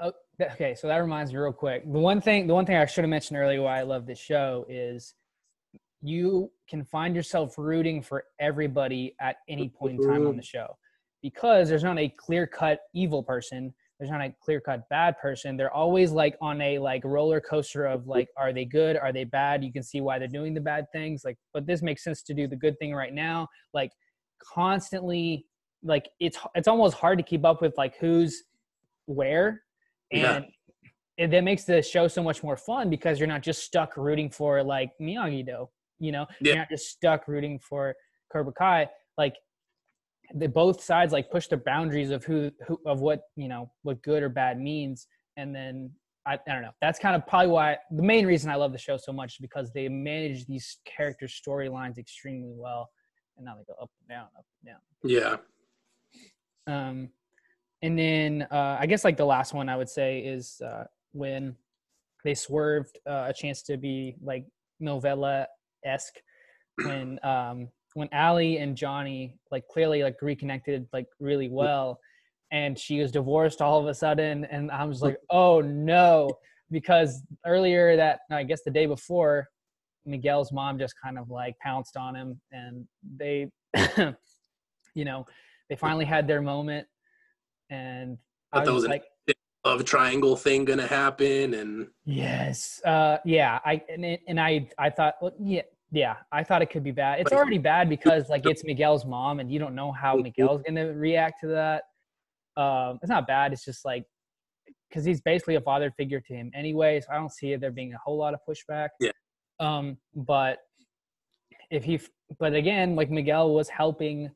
Oh, 0.00 0.12
okay, 0.52 0.74
so 0.74 0.86
that 0.88 0.96
reminds 0.96 1.32
me 1.32 1.38
real 1.38 1.52
quick. 1.52 1.84
The 1.84 1.98
one 1.98 2.20
thing, 2.20 2.46
the 2.46 2.54
one 2.54 2.66
thing 2.66 2.76
I 2.76 2.86
should 2.86 3.04
have 3.04 3.10
mentioned 3.10 3.38
earlier 3.38 3.62
why 3.62 3.78
I 3.78 3.82
love 3.82 4.06
this 4.06 4.18
show 4.18 4.64
is 4.68 5.14
you 6.00 6.50
can 6.68 6.84
find 6.84 7.16
yourself 7.16 7.58
rooting 7.58 8.02
for 8.02 8.24
everybody 8.38 9.16
at 9.20 9.36
any 9.48 9.68
point 9.68 10.00
in 10.00 10.06
time 10.06 10.26
on 10.26 10.36
the 10.36 10.42
mm-hmm. 10.42 10.58
show 10.58 10.76
because 11.22 11.68
there's 11.68 11.84
not 11.84 11.98
a 11.98 12.08
clear 12.08 12.46
cut 12.46 12.80
evil 12.94 13.22
person 13.22 13.74
there's 13.98 14.10
not 14.10 14.20
a 14.20 14.32
clear 14.40 14.60
cut 14.60 14.88
bad 14.88 15.18
person 15.18 15.56
they're 15.56 15.72
always 15.72 16.12
like 16.12 16.36
on 16.40 16.60
a 16.60 16.78
like 16.78 17.02
roller 17.04 17.40
coaster 17.40 17.84
of 17.84 18.06
like 18.06 18.28
are 18.36 18.52
they 18.52 18.64
good 18.64 18.96
are 18.96 19.12
they 19.12 19.24
bad 19.24 19.64
you 19.64 19.72
can 19.72 19.82
see 19.82 20.00
why 20.00 20.18
they're 20.18 20.28
doing 20.28 20.54
the 20.54 20.60
bad 20.60 20.86
things 20.92 21.22
like 21.24 21.36
but 21.52 21.66
this 21.66 21.82
makes 21.82 22.04
sense 22.04 22.22
to 22.22 22.34
do 22.34 22.46
the 22.46 22.56
good 22.56 22.78
thing 22.78 22.94
right 22.94 23.14
now 23.14 23.46
like 23.74 23.90
constantly 24.54 25.44
like 25.82 26.08
it's 26.20 26.38
it's 26.54 26.68
almost 26.68 26.94
hard 26.94 27.18
to 27.18 27.24
keep 27.24 27.44
up 27.44 27.60
with 27.60 27.76
like 27.76 27.96
who's 27.98 28.44
where 29.06 29.62
and 30.12 30.22
yeah. 30.22 31.24
it, 31.24 31.30
that 31.30 31.44
makes 31.44 31.64
the 31.64 31.82
show 31.82 32.08
so 32.08 32.22
much 32.22 32.42
more 32.42 32.56
fun 32.56 32.88
because 32.90 33.18
you're 33.18 33.28
not 33.28 33.42
just 33.42 33.62
stuck 33.62 33.96
rooting 33.96 34.30
for 34.30 34.62
like 34.62 34.90
Miyagi 35.00 35.44
Do, 35.44 35.68
you 35.98 36.12
know, 36.12 36.26
yeah. 36.40 36.52
you're 36.52 36.56
not 36.56 36.70
just 36.70 36.88
stuck 36.88 37.28
rooting 37.28 37.58
for 37.58 37.94
Cobra 38.32 38.52
Kai. 38.52 38.88
Like 39.16 39.34
the 40.34 40.48
both 40.48 40.82
sides 40.82 41.12
like 41.12 41.30
push 41.30 41.46
the 41.46 41.56
boundaries 41.56 42.10
of 42.10 42.24
who, 42.24 42.50
who 42.66 42.78
of 42.86 43.00
what 43.00 43.22
you 43.36 43.48
know 43.48 43.70
what 43.82 44.02
good 44.02 44.22
or 44.22 44.28
bad 44.28 44.60
means, 44.60 45.06
and 45.36 45.54
then 45.54 45.90
I, 46.26 46.34
I 46.34 46.52
don't 46.52 46.62
know. 46.62 46.72
That's 46.80 46.98
kind 46.98 47.16
of 47.16 47.26
probably 47.26 47.48
why 47.48 47.78
the 47.90 48.02
main 48.02 48.26
reason 48.26 48.50
I 48.50 48.56
love 48.56 48.72
the 48.72 48.78
show 48.78 48.96
so 48.96 49.12
much 49.12 49.34
is 49.34 49.38
because 49.40 49.72
they 49.72 49.88
manage 49.88 50.46
these 50.46 50.78
character 50.84 51.26
storylines 51.26 51.98
extremely 51.98 52.52
well, 52.54 52.90
and 53.36 53.46
now 53.46 53.56
they 53.56 53.64
go 53.64 53.74
up 53.80 53.90
and 54.00 54.08
down, 54.08 54.26
up 54.36 54.44
and 54.62 54.72
down. 54.72 54.80
Yeah, 55.04 55.36
um, 56.66 57.08
and 57.82 57.98
then 57.98 58.46
uh, 58.50 58.76
I 58.78 58.86
guess 58.86 59.04
like 59.04 59.16
the 59.16 59.24
last 59.24 59.54
one 59.54 59.68
I 59.68 59.76
would 59.76 59.88
say 59.88 60.20
is 60.20 60.60
uh, 60.60 60.84
when 61.12 61.56
they 62.24 62.34
swerved 62.34 62.98
uh, 63.08 63.26
a 63.28 63.32
chance 63.32 63.62
to 63.62 63.76
be 63.76 64.16
like 64.20 64.44
novella 64.80 65.46
esque 65.84 66.16
when 66.76 67.18
um, 67.22 67.68
when 67.98 68.08
Allie 68.12 68.58
and 68.58 68.76
Johnny 68.76 69.34
like 69.50 69.66
clearly 69.66 70.04
like 70.04 70.22
reconnected 70.22 70.86
like 70.92 71.06
really 71.18 71.48
well, 71.48 71.98
and 72.52 72.78
she 72.78 73.00
was 73.00 73.10
divorced 73.10 73.60
all 73.60 73.80
of 73.80 73.86
a 73.86 73.94
sudden, 73.94 74.44
and 74.44 74.70
I 74.70 74.84
was 74.84 75.02
like, 75.02 75.16
oh 75.30 75.60
no, 75.60 76.30
because 76.70 77.22
earlier 77.44 77.96
that 77.96 78.20
I 78.30 78.44
guess 78.44 78.60
the 78.64 78.70
day 78.70 78.86
before, 78.86 79.48
Miguel's 80.06 80.52
mom 80.52 80.78
just 80.78 80.94
kind 81.02 81.18
of 81.18 81.28
like 81.28 81.58
pounced 81.58 81.96
on 81.96 82.14
him, 82.14 82.40
and 82.52 82.86
they, 83.16 83.50
you 84.94 85.04
know 85.04 85.26
they 85.68 85.74
finally 85.74 86.04
had 86.04 86.28
their 86.28 86.40
moment, 86.40 86.86
and 87.68 88.16
I, 88.52 88.60
I 88.60 88.70
was, 88.70 88.84
was 88.84 88.86
like, 88.86 89.02
love 89.64 89.84
triangle 89.84 90.36
thing 90.36 90.64
gonna 90.64 90.86
happen, 90.86 91.52
and 91.52 91.88
yes, 92.04 92.80
uh, 92.84 93.18
yeah, 93.24 93.58
I 93.64 93.82
and 93.92 94.04
it, 94.04 94.20
and 94.28 94.38
I 94.38 94.68
I 94.78 94.88
thought, 94.88 95.16
well, 95.20 95.34
yeah, 95.40 95.62
yeah, 95.90 96.16
I 96.32 96.44
thought 96.44 96.62
it 96.62 96.70
could 96.70 96.84
be 96.84 96.90
bad. 96.90 97.20
It's 97.20 97.32
already 97.32 97.58
bad 97.58 97.88
because 97.88 98.28
like 98.28 98.44
it's 98.46 98.64
Miguel's 98.64 99.06
mom, 99.06 99.40
and 99.40 99.50
you 99.50 99.58
don't 99.58 99.74
know 99.74 99.92
how 99.92 100.16
Miguel's 100.16 100.62
gonna 100.62 100.92
react 100.92 101.40
to 101.40 101.46
that. 101.48 101.84
Um, 102.60 102.98
it's 103.02 103.08
not 103.08 103.26
bad. 103.26 103.52
It's 103.52 103.64
just 103.64 103.84
like 103.84 104.04
because 104.88 105.04
he's 105.04 105.20
basically 105.20 105.54
a 105.54 105.60
father 105.60 105.90
figure 105.96 106.20
to 106.20 106.34
him 106.34 106.50
anyway. 106.54 107.00
So 107.00 107.08
I 107.12 107.16
don't 107.16 107.32
see 107.32 107.54
there 107.56 107.70
being 107.70 107.94
a 107.94 107.98
whole 107.98 108.16
lot 108.16 108.34
of 108.34 108.40
pushback. 108.48 108.88
Yeah. 109.00 109.10
Um, 109.60 109.98
but 110.14 110.58
if 111.70 111.84
he, 111.84 112.00
but 112.38 112.54
again, 112.54 112.96
like 112.96 113.10
Miguel 113.10 113.54
was 113.54 113.68
helping, 113.68 114.30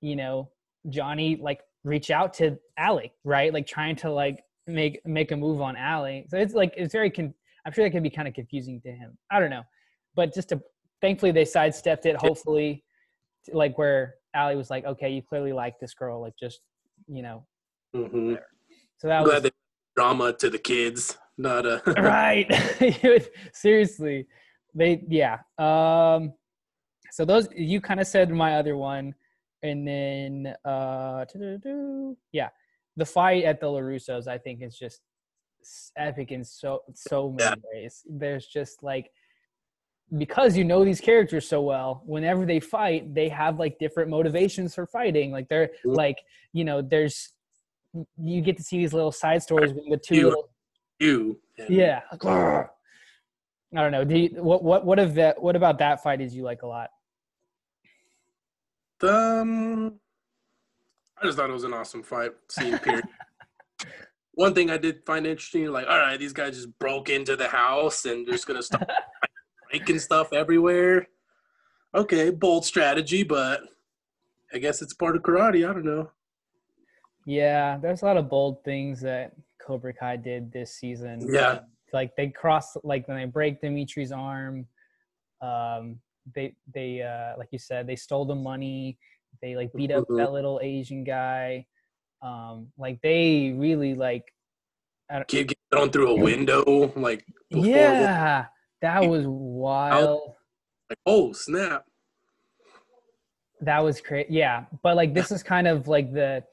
you 0.00 0.16
know, 0.16 0.50
Johnny 0.88 1.36
like 1.36 1.60
reach 1.84 2.10
out 2.10 2.34
to 2.34 2.58
Allie, 2.78 3.12
right? 3.24 3.52
Like 3.52 3.66
trying 3.66 3.96
to 3.96 4.10
like 4.10 4.42
make 4.66 5.00
make 5.04 5.32
a 5.32 5.36
move 5.36 5.60
on 5.60 5.76
Allie. 5.76 6.26
So 6.28 6.38
it's 6.38 6.54
like 6.54 6.72
it's 6.76 6.92
very 6.92 7.10
con- 7.10 7.34
I'm 7.64 7.72
sure 7.72 7.84
that 7.84 7.90
can 7.90 8.02
be 8.02 8.10
kind 8.10 8.28
of 8.28 8.34
confusing 8.34 8.80
to 8.82 8.90
him. 8.90 9.16
I 9.30 9.40
don't 9.40 9.50
know. 9.50 9.62
But 10.14 10.34
just 10.34 10.48
to 10.50 10.60
thankfully 11.00 11.32
they 11.32 11.44
sidestepped 11.44 12.06
it, 12.06 12.16
hopefully 12.16 12.84
like 13.52 13.76
where 13.78 14.14
Allie 14.34 14.56
was 14.56 14.70
like, 14.70 14.84
Okay, 14.84 15.10
you 15.10 15.22
clearly 15.22 15.52
like 15.52 15.78
this 15.80 15.94
girl, 15.94 16.20
like 16.20 16.34
just 16.38 16.60
you 17.08 17.22
know. 17.22 17.46
Mm-hmm. 17.94 18.34
So 18.98 19.08
that 19.08 19.20
I'm 19.20 19.24
was 19.24 19.50
drama 19.96 20.32
to 20.34 20.50
the 20.50 20.58
kids, 20.58 21.16
not 21.38 21.66
a 21.66 21.82
right. 21.98 22.50
Seriously. 23.52 24.26
They 24.74 25.02
yeah. 25.08 25.38
Um 25.58 26.34
so 27.12 27.24
those 27.24 27.48
you 27.54 27.80
kind 27.80 28.00
of 28.00 28.06
said 28.06 28.30
my 28.30 28.56
other 28.56 28.76
one 28.76 29.14
and 29.62 29.88
then 29.88 30.54
uh 30.64 31.24
yeah 32.32 32.48
the 32.96 33.06
fight 33.06 33.44
at 33.44 33.60
the 33.60 33.66
LaRussos 33.66 34.26
i 34.28 34.36
think 34.36 34.62
is 34.62 34.76
just 34.76 35.00
epic 35.96 36.30
in 36.30 36.44
so 36.44 36.82
so 36.94 37.30
many 37.30 37.50
yeah. 37.50 37.54
ways 37.72 38.02
there's 38.08 38.46
just 38.46 38.82
like 38.82 39.10
because 40.18 40.56
you 40.56 40.64
know 40.64 40.84
these 40.84 41.00
characters 41.00 41.48
so 41.48 41.60
well 41.60 42.02
whenever 42.06 42.46
they 42.46 42.60
fight 42.60 43.12
they 43.12 43.28
have 43.28 43.58
like 43.58 43.76
different 43.78 44.08
motivations 44.08 44.74
for 44.74 44.86
fighting 44.86 45.32
like 45.32 45.48
they're 45.48 45.66
mm-hmm. 45.66 45.94
like 45.94 46.18
you 46.52 46.64
know 46.64 46.80
there's 46.80 47.32
you 48.22 48.40
get 48.40 48.56
to 48.56 48.62
see 48.62 48.78
these 48.78 48.92
little 48.92 49.10
side 49.10 49.42
stories 49.42 49.72
with 49.72 49.84
the 49.88 49.96
two 49.96 50.14
you, 50.14 50.24
little, 50.26 50.48
you. 51.00 51.40
yeah 51.68 52.02
i 52.12 52.16
don't 53.72 53.90
know 53.90 54.04
do 54.04 54.16
you, 54.16 54.28
what 54.40 54.62
what 54.62 54.86
what 54.86 55.00
of 55.00 55.14
that 55.14 55.42
what 55.42 55.56
about 55.56 55.78
that 55.78 56.02
fight 56.02 56.20
is 56.20 56.34
you 56.34 56.44
like 56.44 56.62
a 56.62 56.66
lot 56.66 56.90
um, 59.02 59.98
I 61.20 61.26
just 61.26 61.36
thought 61.36 61.50
it 61.50 61.52
was 61.54 61.64
an 61.64 61.74
awesome 61.74 62.02
fight 62.02 62.32
scene. 62.48 62.78
Period. 62.82 63.04
One 64.34 64.54
thing 64.54 64.70
I 64.70 64.76
did 64.76 65.04
find 65.06 65.26
interesting, 65.26 65.66
like, 65.68 65.86
all 65.86 65.98
right, 65.98 66.18
these 66.18 66.34
guys 66.34 66.56
just 66.56 66.78
broke 66.78 67.08
into 67.08 67.36
the 67.36 67.48
house 67.48 68.04
and 68.04 68.26
they're 68.26 68.34
just 68.34 68.46
gonna 68.46 68.62
start 68.62 68.88
breaking 69.70 69.98
stuff 69.98 70.32
everywhere. 70.32 71.08
Okay, 71.94 72.30
bold 72.30 72.64
strategy, 72.64 73.22
but 73.22 73.60
I 74.52 74.58
guess 74.58 74.82
it's 74.82 74.94
part 74.94 75.16
of 75.16 75.22
karate. 75.22 75.68
I 75.68 75.72
don't 75.72 75.84
know. 75.84 76.10
Yeah, 77.24 77.78
there's 77.78 78.02
a 78.02 78.04
lot 78.04 78.16
of 78.16 78.28
bold 78.28 78.62
things 78.64 79.00
that 79.00 79.32
Cobra 79.60 79.92
Kai 79.92 80.16
did 80.16 80.52
this 80.52 80.74
season. 80.74 81.26
Yeah, 81.28 81.60
like 81.92 82.14
they 82.16 82.28
cross, 82.28 82.76
like 82.84 83.08
when 83.08 83.16
they 83.16 83.24
break 83.24 83.60
Demetri's 83.60 84.12
arm. 84.12 84.66
Um, 85.40 85.98
they 86.34 86.54
they 86.72 87.02
uh, 87.02 87.38
like 87.38 87.48
you 87.50 87.58
said 87.58 87.86
they 87.86 87.96
stole 87.96 88.24
the 88.24 88.34
money 88.34 88.98
They 89.42 89.54
like 89.54 89.72
beat 89.74 89.90
up 89.90 90.04
mm-hmm. 90.04 90.16
that 90.16 90.32
little 90.32 90.60
Asian 90.62 91.04
guy. 91.04 91.66
Um, 92.22 92.68
like 92.78 93.00
they 93.02 93.54
really 93.56 93.94
like 93.94 94.24
I 95.10 95.14
don't 95.14 95.20
know. 95.20 95.24
kid 95.28 95.48
get 95.48 95.58
thrown 95.70 95.90
through 95.90 96.10
a 96.10 96.20
window. 96.20 96.92
Like 96.96 97.24
yeah, 97.50 98.46
that 98.86 99.04
was 99.04 99.24
wild. 99.26 100.34
Like 100.88 100.98
oh 101.06 101.32
snap. 101.32 101.84
That 103.60 103.82
was 103.82 104.00
crazy. 104.00 104.28
Yeah, 104.30 104.66
but 104.84 104.94
like 104.94 105.12
this 105.12 105.32
is 105.32 105.42
kind 105.42 105.66
of 105.66 105.88
like 105.88 106.12
the 106.12 106.44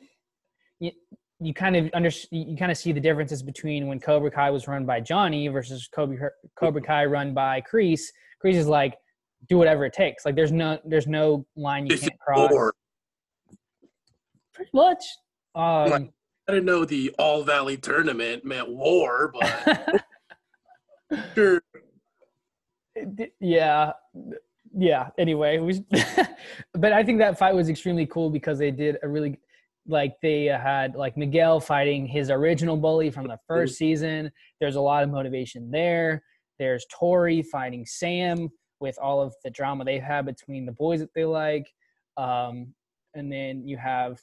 you, 0.80 0.92
you 1.40 1.54
kind 1.54 1.76
of 1.76 1.92
under 1.94 2.10
you 2.32 2.58
kind 2.58 2.72
of 2.72 2.78
see 2.78 2.92
the 2.92 3.00
differences 3.00 3.44
between 3.44 3.88
when 3.88 4.00
Cobra 4.00 4.32
Kai 4.32 4.50
was 4.50 4.68
run 4.68 4.84
by 4.84 5.00
Johnny 5.00 5.48
versus 5.48 5.88
Cobra 5.94 6.32
Cobra 6.56 6.82
Kai 6.82 7.06
run 7.06 7.36
by 7.36 7.62
Kreese. 7.62 8.06
Kreese 8.44 8.56
is 8.56 8.68
like 8.68 8.96
do 9.48 9.60
whatever 9.60 9.86
it 9.86 9.94
takes. 9.94 10.26
Like 10.26 10.36
there's 10.36 10.52
no 10.52 10.80
there's 10.86 11.08
no 11.08 11.46
line 11.56 11.86
you 11.86 11.98
can't 11.98 12.20
cross. 12.20 12.52
Pretty 14.56 14.72
much. 14.74 15.04
Um, 15.54 16.10
I 16.48 16.52
didn't 16.52 16.66
know 16.66 16.84
the 16.84 17.14
All 17.20 17.44
Valley 17.44 17.78
tournament 17.78 18.44
meant 18.44 18.70
war, 18.70 19.32
but 19.40 20.04
sure. 21.36 21.62
Yeah, 23.40 23.94
yeah. 24.76 25.10
Anyway, 25.18 25.60
we, 25.60 25.84
but 26.74 26.94
I 26.94 27.04
think 27.04 27.20
that 27.20 27.38
fight 27.38 27.56
was 27.56 27.70
extremely 27.70 28.06
cool 28.06 28.30
because 28.30 28.60
they 28.60 28.72
did 28.72 28.98
a 29.04 29.08
really 29.08 29.40
like 29.88 30.16
they 30.22 30.46
had 30.46 30.96
like 30.96 31.18
Miguel 31.18 31.60
fighting 31.60 32.06
his 32.06 32.30
original 32.30 32.78
bully 32.78 33.10
from 33.10 33.28
the 33.28 33.38
first 33.48 33.76
season. 33.76 34.32
There's 34.60 34.76
a 34.76 34.82
lot 34.82 35.04
of 35.04 35.10
motivation 35.10 35.70
there. 35.72 36.24
There's 36.60 36.86
Tori 36.92 37.42
fighting 37.42 37.86
Sam 37.86 38.50
with 38.80 38.98
all 39.02 39.22
of 39.22 39.34
the 39.44 39.50
drama 39.50 39.84
they've 39.86 40.02
had 40.02 40.26
between 40.26 40.66
the 40.66 40.72
boys 40.72 41.00
that 41.00 41.14
they 41.16 41.26
like. 41.26 41.68
Um, 42.18 42.74
and 43.16 43.32
then 43.32 43.68
you 43.68 43.78
have 43.78 44.20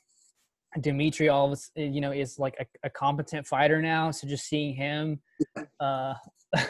Demetri 0.80 1.28
all 1.28 1.52
of 1.52 1.60
a, 1.76 1.82
you 1.82 2.00
know 2.00 2.12
is 2.12 2.38
like 2.38 2.54
a, 2.60 2.86
a 2.86 2.90
competent 2.90 3.46
fighter 3.46 3.82
now. 3.82 4.10
So 4.10 4.28
just 4.28 4.46
seeing 4.46 4.74
him, 4.74 5.20
uh, 5.80 6.14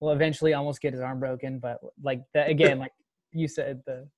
will 0.00 0.12
eventually 0.12 0.54
almost 0.54 0.80
get 0.80 0.92
his 0.92 1.02
arm 1.02 1.20
broken. 1.20 1.58
But 1.58 1.78
like 2.02 2.22
that 2.34 2.48
again, 2.48 2.78
like 2.78 2.92
you 3.32 3.48
said, 3.48 3.82
the 3.86 4.08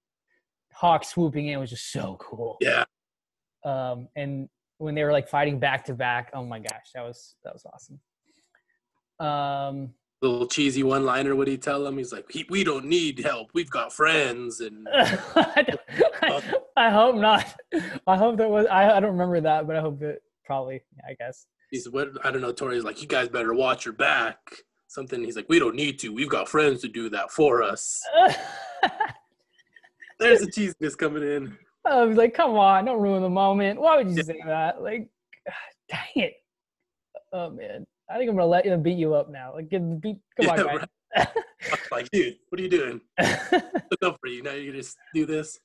hawk 0.72 1.04
swooping 1.04 1.46
in 1.48 1.58
was 1.58 1.70
just 1.70 1.92
so 1.92 2.16
cool. 2.20 2.56
Yeah. 2.60 2.84
Um, 3.64 4.08
and 4.16 4.48
when 4.78 4.94
they 4.94 5.04
were 5.04 5.12
like 5.12 5.28
fighting 5.28 5.58
back 5.58 5.84
to 5.86 5.94
back, 5.94 6.30
oh 6.34 6.44
my 6.44 6.58
gosh, 6.58 6.90
that 6.94 7.02
was 7.02 7.34
that 7.44 7.52
was 7.52 7.64
awesome. 7.72 8.00
Um, 9.20 9.94
little 10.22 10.46
cheesy 10.46 10.82
one 10.82 11.04
liner 11.04 11.36
would 11.36 11.48
he 11.48 11.56
tell 11.56 11.86
him 11.86 11.96
he's 11.96 12.12
like 12.12 12.28
we 12.50 12.64
don't 12.64 12.84
need 12.84 13.20
help 13.20 13.50
we've 13.54 13.70
got 13.70 13.92
friends 13.92 14.60
and 14.60 14.86
I, 14.92 15.78
I, 16.76 16.90
hope 16.90 17.14
not 17.14 17.46
i 18.06 18.16
hope 18.16 18.36
that 18.38 18.50
was 18.50 18.66
I, 18.66 18.96
I 18.96 19.00
don't 19.00 19.12
remember 19.12 19.40
that 19.42 19.66
but 19.66 19.76
i 19.76 19.80
hope 19.80 20.02
it 20.02 20.20
probably 20.44 20.82
i 21.08 21.14
guess 21.14 21.46
he's 21.70 21.88
what 21.88 22.08
i 22.24 22.32
don't 22.32 22.40
know 22.40 22.52
tori's 22.52 22.82
like 22.82 23.00
you 23.00 23.06
guys 23.06 23.28
better 23.28 23.54
watch 23.54 23.84
your 23.84 23.94
back 23.94 24.38
something 24.88 25.22
he's 25.22 25.36
like 25.36 25.48
we 25.48 25.58
don't 25.58 25.76
need 25.76 25.98
to 25.98 26.12
we've 26.12 26.28
got 26.28 26.48
friends 26.48 26.80
to 26.80 26.88
do 26.88 27.08
that 27.08 27.30
for 27.30 27.62
us 27.62 28.02
there's 30.18 30.42
a 30.42 30.46
cheesiness 30.46 30.96
coming 30.96 31.22
in 31.22 31.56
i 31.84 32.02
was 32.02 32.16
like 32.16 32.34
come 32.34 32.52
on 32.52 32.84
don't 32.84 33.00
ruin 33.00 33.22
the 33.22 33.28
moment 33.28 33.80
why 33.80 33.96
would 33.96 34.08
you 34.08 34.16
yeah. 34.16 34.22
say 34.22 34.40
that 34.44 34.82
like 34.82 35.08
dang 35.88 36.24
it 36.24 36.34
oh 37.32 37.50
man 37.50 37.86
I 38.10 38.16
think 38.16 38.30
I'm 38.30 38.36
gonna 38.36 38.48
let 38.48 38.64
him 38.64 38.82
beat 38.82 38.98
you 38.98 39.14
up 39.14 39.30
now. 39.30 39.54
Like, 39.54 39.68
get 39.68 40.00
beat. 40.00 40.18
Come 40.40 40.46
yeah, 40.46 40.62
on, 40.62 40.86
right. 41.16 41.28
like, 41.92 42.10
dude, 42.10 42.36
what 42.48 42.58
are 42.58 42.62
you 42.62 42.70
doing? 42.70 43.00
enough 43.18 44.16
for 44.20 44.28
you. 44.28 44.42
Now 44.42 44.52
you 44.52 44.72
just 44.72 44.96
do 45.14 45.26
this. 45.26 45.58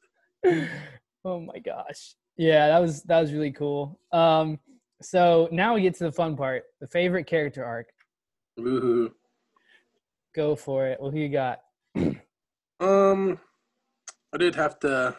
Oh 1.25 1.39
my 1.39 1.59
gosh. 1.59 2.15
Yeah, 2.35 2.67
that 2.67 2.79
was 2.79 3.03
that 3.03 3.21
was 3.21 3.31
really 3.31 3.51
cool. 3.51 3.99
Um, 4.11 4.59
so 5.01 5.47
now 5.51 5.75
we 5.75 5.81
get 5.81 5.95
to 5.95 6.05
the 6.05 6.11
fun 6.11 6.35
part, 6.35 6.63
the 6.81 6.87
favorite 6.87 7.27
character 7.27 7.63
arc. 7.63 7.87
Woohoo! 8.59 9.11
Go 10.35 10.55
for 10.55 10.87
it. 10.87 10.99
Well, 11.01 11.11
who 11.11 11.19
you 11.19 11.29
got? 11.29 11.61
um, 12.79 13.39
I 14.33 14.37
did 14.37 14.55
have 14.55 14.79
to. 14.79 15.15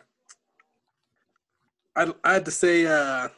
I 1.97 2.13
I 2.25 2.33
had 2.35 2.45
to 2.45 2.51
say 2.51 2.87
uh, 2.87 3.29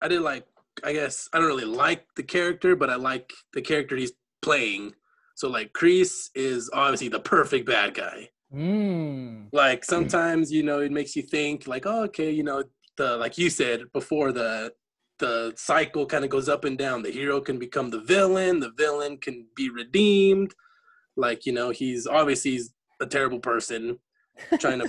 I 0.00 0.08
did 0.08 0.20
like 0.20 0.46
I 0.82 0.92
guess 0.92 1.28
I 1.32 1.38
don't 1.38 1.46
really 1.46 1.64
like 1.64 2.06
the 2.16 2.22
character, 2.22 2.74
but 2.74 2.90
I 2.90 2.96
like 2.96 3.32
the 3.52 3.62
character 3.62 3.96
he's 3.96 4.12
playing. 4.42 4.94
So 5.36 5.48
like 5.48 5.72
Kreese 5.72 6.30
is 6.34 6.70
obviously 6.72 7.08
the 7.08 7.20
perfect 7.20 7.66
bad 7.66 7.94
guy. 7.94 8.30
Mm. 8.52 9.48
Like 9.52 9.84
sometimes 9.84 10.52
you 10.52 10.62
know 10.62 10.80
it 10.80 10.92
makes 10.92 11.16
you 11.16 11.22
think 11.22 11.66
like 11.66 11.86
oh 11.86 12.04
okay 12.04 12.30
you 12.30 12.44
know 12.44 12.64
the 12.96 13.16
like 13.16 13.38
you 13.38 13.50
said 13.50 13.92
before 13.92 14.32
the 14.32 14.72
the 15.18 15.52
cycle 15.56 16.06
kind 16.06 16.24
of 16.24 16.30
goes 16.30 16.48
up 16.48 16.64
and 16.64 16.76
down. 16.76 17.02
The 17.02 17.10
hero 17.10 17.40
can 17.40 17.58
become 17.58 17.90
the 17.90 18.00
villain. 18.00 18.60
The 18.60 18.72
villain 18.76 19.18
can 19.18 19.46
be 19.54 19.70
redeemed. 19.70 20.54
Like 21.16 21.46
you 21.46 21.52
know 21.52 21.70
he's 21.70 22.06
obviously 22.06 22.52
he's 22.52 22.74
a 23.00 23.06
terrible 23.06 23.38
person 23.38 23.98
trying 24.58 24.80
to 24.80 24.88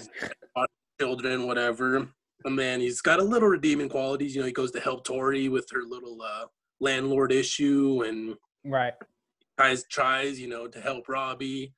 children 0.99 1.45
whatever 1.45 2.07
But 2.43 2.53
man, 2.53 2.79
he's 2.79 3.01
got 3.01 3.19
a 3.19 3.23
little 3.23 3.49
redeeming 3.49 3.89
qualities. 3.89 4.35
You 4.35 4.41
know, 4.41 4.47
he 4.47 4.53
goes 4.53 4.71
to 4.71 4.79
help 4.79 5.05
Tori 5.05 5.49
with 5.49 5.67
her 5.71 5.83
little 5.83 6.21
uh, 6.21 6.45
landlord 6.79 7.31
issue, 7.31 8.03
and 8.05 8.35
right 8.65 8.93
tries 9.57 9.83
tries 9.89 10.39
you 10.39 10.47
know 10.47 10.67
to 10.67 10.81
help 10.81 11.07
Robby. 11.07 11.73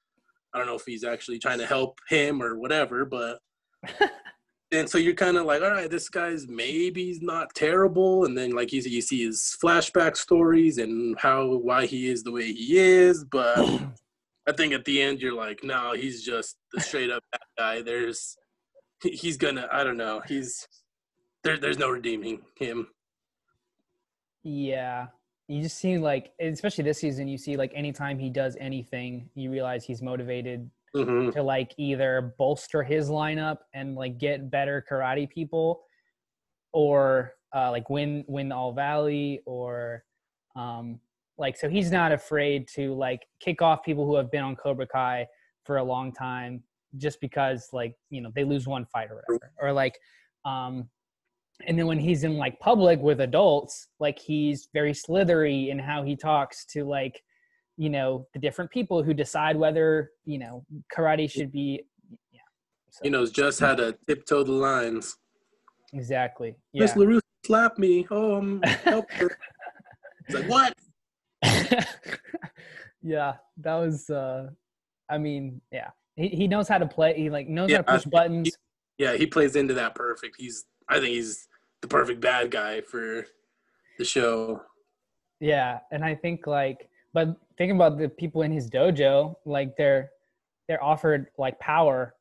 I 0.54 0.58
don't 0.58 0.68
know 0.68 0.76
if 0.76 0.86
he's 0.86 1.04
actually 1.04 1.40
trying 1.40 1.60
to 1.60 1.66
help 1.66 2.00
him 2.10 2.42
or 2.42 2.58
whatever, 2.58 3.06
but 3.06 3.40
and 4.72 4.90
so 4.90 4.98
you're 4.98 5.14
kind 5.14 5.38
of 5.38 5.46
like, 5.46 5.62
all 5.62 5.72
right, 5.72 5.90
this 5.90 6.10
guy's 6.10 6.48
maybe 6.48 7.06
he's 7.06 7.22
not 7.22 7.54
terrible, 7.56 8.26
and 8.26 8.38
then 8.38 8.52
like 8.52 8.74
you 8.74 8.82
see, 8.82 8.90
you 8.90 9.02
see 9.02 9.26
his 9.26 9.58
flashback 9.64 10.18
stories 10.18 10.78
and 10.78 11.18
how 11.20 11.56
why 11.58 11.86
he 11.86 12.10
is 12.10 12.24
the 12.24 12.32
way 12.32 12.52
he 12.52 12.78
is, 12.78 13.24
but 13.24 13.58
I 14.48 14.54
think 14.54 14.74
at 14.74 14.86
the 14.86 15.02
end 15.02 15.22
you're 15.22 15.34
like, 15.34 15.64
no, 15.64 15.94
he's 15.94 16.24
just 16.24 16.58
the 16.74 16.82
straight 16.82 17.12
up 17.12 17.24
bad 17.32 17.42
guy. 17.58 17.82
There's 17.82 18.38
he's 19.04 19.38
gonna 19.38 19.68
I 19.72 19.84
don't 19.84 19.98
know. 19.98 20.22
He's 20.26 20.68
there 21.44 21.58
there's 21.58 21.78
no 21.78 21.90
redeeming 21.90 22.42
him. 22.58 22.88
Yeah. 24.44 25.08
You 25.50 25.62
just 25.62 25.78
see 25.78 25.98
like 25.98 26.32
especially 26.40 26.86
this 26.86 27.00
season 27.00 27.28
you 27.28 27.38
see 27.38 27.58
like 27.58 27.72
anytime 27.76 28.20
he 28.20 28.30
does 28.30 28.56
anything, 28.60 29.30
you 29.36 29.52
realize 29.52 29.86
he's 29.86 30.02
motivated 30.02 30.70
mm-hmm. 31.06 31.30
to 31.32 31.44
like 31.44 31.74
either 31.78 32.34
bolster 32.38 32.84
his 32.84 33.10
lineup 33.10 33.58
and 33.74 33.96
like 33.96 34.18
get 34.18 34.50
better 34.50 34.84
karate 34.90 35.30
people 35.30 35.84
or 36.74 37.34
uh, 37.56 37.72
like 37.72 37.90
win 37.90 38.24
win 38.28 38.52
all 38.52 38.74
valley 38.74 39.42
or 39.46 40.04
um 40.56 41.00
like 41.38 41.58
so 41.58 41.70
he's 41.70 41.92
not 41.92 42.12
afraid 42.12 42.68
to 42.68 42.94
like 42.94 43.22
kick 43.40 43.62
off 43.62 43.84
people 43.84 44.06
who 44.06 44.16
have 44.16 44.32
been 44.32 44.44
on 44.44 44.56
cobra 44.56 44.88
kai 44.88 45.26
for 45.64 45.78
a 45.78 45.84
long 45.84 46.12
time 46.12 46.62
just 46.98 47.20
because 47.22 47.70
like 47.74 47.96
you 48.10 48.22
know 48.22 48.32
they 48.36 48.44
lose 48.44 48.68
one 48.68 48.86
fight 48.86 49.10
or 49.12 49.22
whatever 49.28 49.52
or 49.62 49.72
like 49.72 49.98
um 50.46 50.90
and 51.66 51.78
then 51.78 51.88
when 51.88 52.00
he's 52.00 52.24
in 52.24 52.38
like 52.38 52.60
public 52.60 53.00
with 53.00 53.22
adults 53.22 53.88
like 54.00 54.20
he's 54.20 54.70
very 54.74 54.94
slithery 54.94 55.70
in 55.70 55.80
how 55.80 56.04
he 56.04 56.16
talks 56.16 56.66
to 56.66 56.84
like 56.84 57.22
you 57.78 57.90
know 57.90 58.28
the 58.34 58.40
different 58.40 58.70
people 58.72 59.04
who 59.04 59.14
decide 59.14 59.56
whether 59.56 60.12
you 60.26 60.38
know 60.38 60.66
karate 60.96 61.30
should 61.30 61.52
be 61.52 61.84
yeah 62.32 62.40
so. 62.90 63.00
he 63.04 63.10
knows 63.10 63.32
just 63.32 63.60
how 63.60 63.76
to 63.76 63.96
tiptoe 64.08 64.44
the 64.44 64.52
lines 64.52 65.18
exactly 65.94 66.56
yeah. 66.74 66.82
miss 66.82 66.96
larue 66.96 67.20
slapped 67.46 67.80
me 67.80 68.06
oh 68.12 68.36
i'm 68.36 68.62
it's 68.64 70.32
like 70.32 70.50
what 70.50 70.74
yeah 73.02 73.36
that 73.58 73.76
was 73.76 74.10
uh 74.10 74.50
i 75.10 75.18
mean 75.18 75.62
yeah 75.72 75.90
he, 76.18 76.30
he 76.30 76.48
knows 76.48 76.68
how 76.68 76.80
to 76.80 76.88
play. 76.88 77.14
He 77.16 77.30
like 77.30 77.48
knows 77.48 77.70
yeah, 77.70 77.78
how 77.78 77.84
to 77.84 77.94
push 77.94 78.06
buttons. 78.06 78.48
He, 78.98 79.04
yeah, 79.06 79.16
he 79.16 79.28
plays 79.28 79.56
into 79.56 79.76
that 79.76 79.96
perfect. 79.96 80.36
He's 80.38 80.66
I 80.90 80.96
think 80.96 81.10
he's 81.10 81.48
the 81.82 81.88
perfect 81.88 82.20
bad 82.20 82.52
guy 82.52 82.82
for 82.82 83.26
the 84.00 84.04
show. 84.04 84.62
Yeah, 85.40 85.80
and 85.92 86.04
I 86.04 86.16
think 86.16 86.48
like, 86.48 86.90
but 87.14 87.36
thinking 87.58 87.76
about 87.76 87.98
the 87.98 88.10
people 88.10 88.42
in 88.42 88.52
his 88.52 88.70
dojo, 88.70 89.36
like 89.46 89.76
they're 89.78 90.12
they're 90.68 90.84
offered 90.84 91.28
like 91.38 91.60
power 91.60 92.14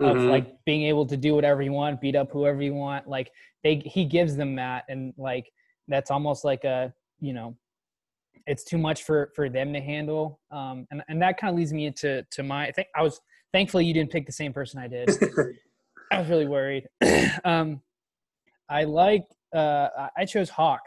of 0.00 0.16
mm-hmm. 0.16 0.28
like 0.28 0.64
being 0.64 0.82
able 0.82 1.06
to 1.06 1.16
do 1.16 1.34
whatever 1.34 1.62
you 1.62 1.72
want, 1.72 2.00
beat 2.00 2.16
up 2.16 2.30
whoever 2.30 2.62
you 2.62 2.74
want. 2.74 3.08
Like 3.08 3.32
they 3.64 3.76
he 3.84 4.04
gives 4.04 4.36
them 4.36 4.54
that, 4.56 4.84
and 4.88 5.14
like 5.16 5.50
that's 5.88 6.10
almost 6.10 6.44
like 6.44 6.64
a 6.64 6.92
you 7.20 7.32
know 7.32 7.56
it's 8.46 8.62
too 8.62 8.78
much 8.78 9.02
for 9.02 9.32
for 9.34 9.48
them 9.48 9.72
to 9.72 9.80
handle 9.80 10.38
um 10.50 10.86
and 10.90 11.02
and 11.08 11.20
that 11.20 11.36
kind 11.38 11.50
of 11.50 11.56
leads 11.56 11.72
me 11.72 11.86
into 11.86 12.24
to 12.30 12.42
my 12.42 12.66
i 12.66 12.70
think 12.70 12.86
i 12.94 13.02
was 13.02 13.20
thankfully 13.56 13.86
you 13.86 13.94
didn't 13.94 14.10
pick 14.10 14.26
the 14.26 14.32
same 14.32 14.52
person 14.52 14.78
I 14.78 14.86
did. 14.86 15.08
I 16.12 16.20
was 16.20 16.28
really 16.28 16.46
worried. 16.46 16.88
um, 17.44 17.80
I 18.68 18.84
like 18.84 19.24
uh, 19.54 19.88
I 20.16 20.26
chose 20.26 20.50
Hawk. 20.50 20.82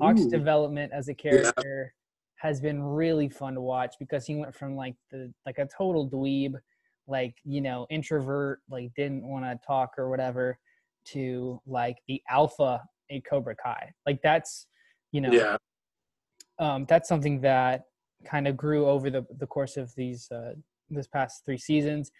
Hawk's 0.00 0.22
Ooh. 0.22 0.30
development 0.30 0.92
as 0.94 1.08
a 1.08 1.14
character. 1.14 1.92
Has 2.40 2.60
been 2.60 2.82
really 2.82 3.28
fun 3.28 3.54
to 3.54 3.60
watch 3.60 3.94
because 3.98 4.24
he 4.26 4.34
went 4.34 4.54
from 4.54 4.74
like 4.74 4.94
the 5.10 5.32
like 5.44 5.58
a 5.58 5.66
total 5.66 6.08
dweeb, 6.08 6.54
like 7.06 7.34
you 7.44 7.60
know 7.60 7.86
introvert, 7.90 8.60
like 8.70 8.90
didn't 8.96 9.26
want 9.28 9.44
to 9.44 9.58
talk 9.66 9.90
or 9.98 10.08
whatever, 10.08 10.58
to 11.04 11.60
like 11.66 11.98
the 12.08 12.22
alpha 12.30 12.82
a 13.10 13.20
Cobra 13.20 13.54
Kai. 13.54 13.92
Like 14.06 14.20
that's 14.22 14.66
you 15.12 15.20
know 15.20 15.32
Yeah. 15.32 15.56
um, 16.58 16.86
that's 16.88 17.08
something 17.08 17.40
that 17.42 17.82
kind 18.24 18.48
of 18.48 18.56
grew 18.56 18.86
over 18.86 19.10
the 19.10 19.26
the 19.38 19.46
course 19.46 19.76
of 19.76 19.94
these 19.94 20.30
uh, 20.30 20.52
this 20.88 21.06
past 21.08 21.44
three 21.44 21.58
seasons. 21.58 22.10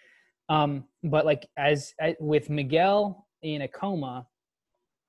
Um, 0.51 0.85
but 1.05 1.25
like 1.25 1.47
as, 1.57 1.95
as 2.01 2.15
with 2.21 2.51
Miguel 2.51 3.27
in 3.43 3.63
a 3.63 3.69
coma, 3.69 4.27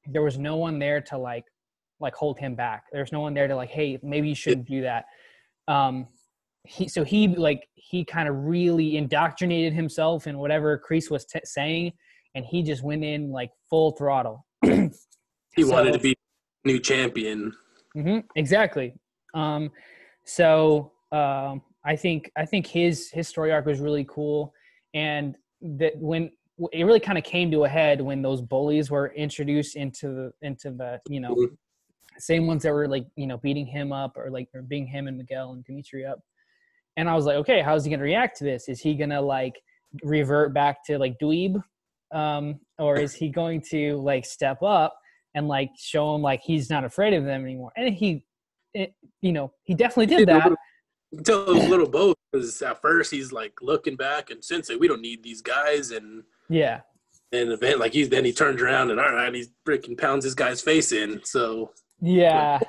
there 0.05 0.21
was 0.21 0.37
no 0.37 0.55
one 0.55 0.79
there 0.79 1.01
to 1.01 1.17
like 1.17 1.45
like 2.01 2.15
hold 2.15 2.39
him 2.39 2.55
back. 2.55 2.85
There's 2.91 3.11
no 3.11 3.21
one 3.21 3.33
there 3.33 3.47
to 3.47 3.55
like, 3.55 3.69
hey, 3.69 3.99
maybe 4.03 4.29
you 4.29 4.35
shouldn't 4.35 4.67
do 4.67 4.81
that. 4.81 5.05
Um, 5.67 6.07
he 6.63 6.87
so 6.87 7.03
he 7.03 7.27
like 7.27 7.67
he 7.75 8.03
kind 8.03 8.27
of 8.27 8.35
really 8.35 8.97
indoctrinated 8.97 9.73
himself 9.73 10.27
in 10.27 10.37
whatever 10.37 10.81
Kreese 10.87 11.09
was 11.09 11.25
t- 11.25 11.39
saying, 11.43 11.93
and 12.35 12.45
he 12.45 12.61
just 12.63 12.83
went 12.83 13.03
in 13.03 13.31
like 13.31 13.51
full 13.69 13.91
throttle. 13.91 14.45
He 15.53 15.65
wanted 15.65 15.91
to 15.91 15.99
be 15.99 16.15
new 16.63 16.79
champion. 16.79 17.51
hmm 17.93 18.19
exactly. 18.37 18.93
Um, 19.33 19.69
so 20.23 20.93
um, 21.11 21.61
I 21.83 21.97
think 21.97 22.31
I 22.37 22.45
think 22.45 22.67
his 22.67 23.09
his 23.09 23.27
story 23.27 23.51
arc 23.51 23.65
was 23.65 23.81
really 23.81 24.05
cool, 24.09 24.53
and 24.93 25.35
that 25.61 25.97
when 25.97 26.31
it 26.71 26.85
really 26.85 27.01
kind 27.01 27.17
of 27.17 27.23
came 27.25 27.51
to 27.51 27.65
a 27.65 27.69
head 27.69 27.99
when 27.99 28.21
those 28.21 28.41
bullies 28.41 28.89
were 28.89 29.13
introduced 29.13 29.75
into 29.75 30.07
the 30.07 30.31
into 30.41 30.71
the 30.71 31.01
you 31.09 31.19
know 31.19 31.35
Mhm. 31.35 31.57
Same 32.17 32.47
ones 32.47 32.63
that 32.63 32.73
were 32.73 32.87
like 32.87 33.05
you 33.15 33.27
know 33.27 33.37
beating 33.37 33.65
him 33.65 33.91
up 33.91 34.17
or 34.17 34.29
like 34.29 34.49
or 34.53 34.61
beating 34.61 34.87
him 34.87 35.07
and 35.07 35.17
Miguel 35.17 35.53
and 35.53 35.63
Demetri 35.63 36.05
up, 36.05 36.19
and 36.97 37.09
I 37.09 37.15
was 37.15 37.25
like, 37.25 37.37
okay, 37.37 37.61
how's 37.61 37.83
he 37.85 37.91
gonna 37.91 38.03
react 38.03 38.37
to 38.37 38.43
this? 38.43 38.69
Is 38.69 38.79
he 38.79 38.95
gonna 38.95 39.21
like 39.21 39.59
revert 40.03 40.53
back 40.53 40.85
to 40.85 40.97
like 40.97 41.17
dweeb, 41.19 41.61
um, 42.13 42.59
or 42.77 42.97
is 42.97 43.13
he 43.13 43.29
going 43.29 43.61
to 43.71 43.97
like 44.01 44.25
step 44.25 44.61
up? 44.61 44.95
and 45.35 45.47
like 45.47 45.71
show 45.77 46.15
him 46.15 46.21
like 46.21 46.41
he's 46.43 46.69
not 46.69 46.83
afraid 46.83 47.13
of 47.13 47.23
them 47.23 47.43
anymore. 47.43 47.71
And 47.75 47.93
he, 47.93 48.23
it, 48.73 48.93
you 49.21 49.31
know, 49.31 49.53
he 49.63 49.73
definitely 49.73 50.15
did 50.15 50.27
that. 50.27 50.51
Tell 51.25 51.49
a 51.49 51.51
little 51.51 51.89
both 51.89 52.15
because 52.31 52.61
at 52.61 52.81
first 52.81 53.11
he's 53.11 53.31
like 53.31 53.53
looking 53.61 53.95
back 53.95 54.29
and 54.29 54.43
sensei, 54.43 54.75
we 54.75 54.87
don't 54.87 55.01
need 55.01 55.23
these 55.23 55.41
guys, 55.41 55.91
and 55.91 56.23
Yeah, 56.49 56.81
and 57.33 57.51
event 57.51 57.79
like 57.79 57.93
he's 57.93 58.07
then 58.07 58.23
he 58.23 58.31
turns 58.31 58.61
around 58.61 58.91
and 58.91 58.99
all 58.99 59.11
right, 59.11 59.33
he's 59.33 59.49
freaking 59.67 59.97
pounds 59.97 60.23
this 60.23 60.33
guy's 60.33 60.61
face 60.61 60.93
in. 60.93 61.19
So 61.25 61.71
yeah, 62.01 62.59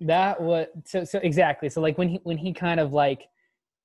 that 0.00 0.40
was 0.40 0.66
so 0.84 1.04
so 1.04 1.18
exactly. 1.18 1.68
So 1.68 1.80
like 1.80 1.98
when 1.98 2.08
he 2.08 2.20
when 2.22 2.38
he 2.38 2.52
kind 2.52 2.80
of 2.80 2.92
like 2.92 3.22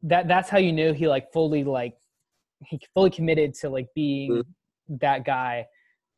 that 0.03 0.27
that's 0.27 0.49
how 0.49 0.57
you 0.57 0.73
knew 0.73 0.93
he 0.93 1.07
like 1.07 1.31
fully 1.31 1.63
like 1.63 1.95
he 2.65 2.79
fully 2.93 3.09
committed 3.09 3.53
to 3.55 3.69
like 3.69 3.87
being 3.95 4.43
that 4.87 5.25
guy. 5.25 5.65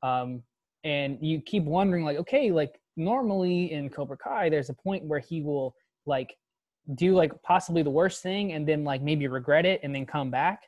Um, 0.04 0.43
and 0.84 1.17
you 1.22 1.41
keep 1.41 1.63
wondering 1.63 2.06
like 2.06 2.17
okay 2.17 2.52
like 2.52 2.80
normally 2.96 3.72
in 3.72 3.89
cobra 3.89 4.17
kai 4.17 4.50
there's 4.50 4.70
a 4.70 4.74
point 4.74 5.04
where 5.04 5.20
he 5.20 5.41
will 5.41 5.76
like 6.06 6.36
do 6.96 7.13
like 7.13 7.32
possibly 7.43 7.84
the 7.84 7.89
worst 7.89 8.24
thing 8.24 8.54
and 8.54 8.67
then 8.67 8.84
like 8.84 9.02
maybe 9.02 9.28
regret 9.28 9.65
it 9.65 9.80
and 9.84 9.93
then 9.93 10.06
come 10.06 10.32
back 10.32 10.62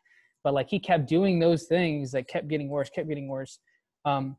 but 0.43 0.53
like 0.53 0.69
he 0.69 0.79
kept 0.79 1.07
doing 1.07 1.39
those 1.39 1.63
things 1.65 2.11
that 2.11 2.27
kept 2.27 2.47
getting 2.47 2.69
worse 2.69 2.89
kept 2.89 3.07
getting 3.07 3.27
worse 3.27 3.59
um 4.05 4.35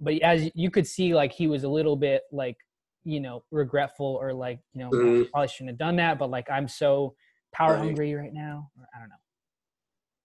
but 0.00 0.14
as 0.22 0.50
you 0.54 0.70
could 0.70 0.86
see 0.86 1.14
like 1.14 1.32
he 1.32 1.46
was 1.46 1.64
a 1.64 1.68
little 1.68 1.96
bit 1.96 2.22
like 2.30 2.56
you 3.04 3.20
know 3.20 3.42
regretful 3.50 4.18
or 4.20 4.32
like 4.32 4.60
you 4.74 4.82
know 4.82 4.90
Mhm. 4.90 5.30
probably 5.30 5.48
shouldn't 5.48 5.70
have 5.70 5.78
done 5.78 5.96
that 5.96 6.18
but 6.18 6.30
like 6.30 6.50
i'm 6.50 6.68
so 6.68 7.14
power 7.52 7.74
Right. 7.74 7.78
hungry 7.86 8.14
right 8.14 8.32
now 8.32 8.70
or, 8.78 8.86
i 8.94 8.98
don't 9.00 9.08
know 9.08 9.14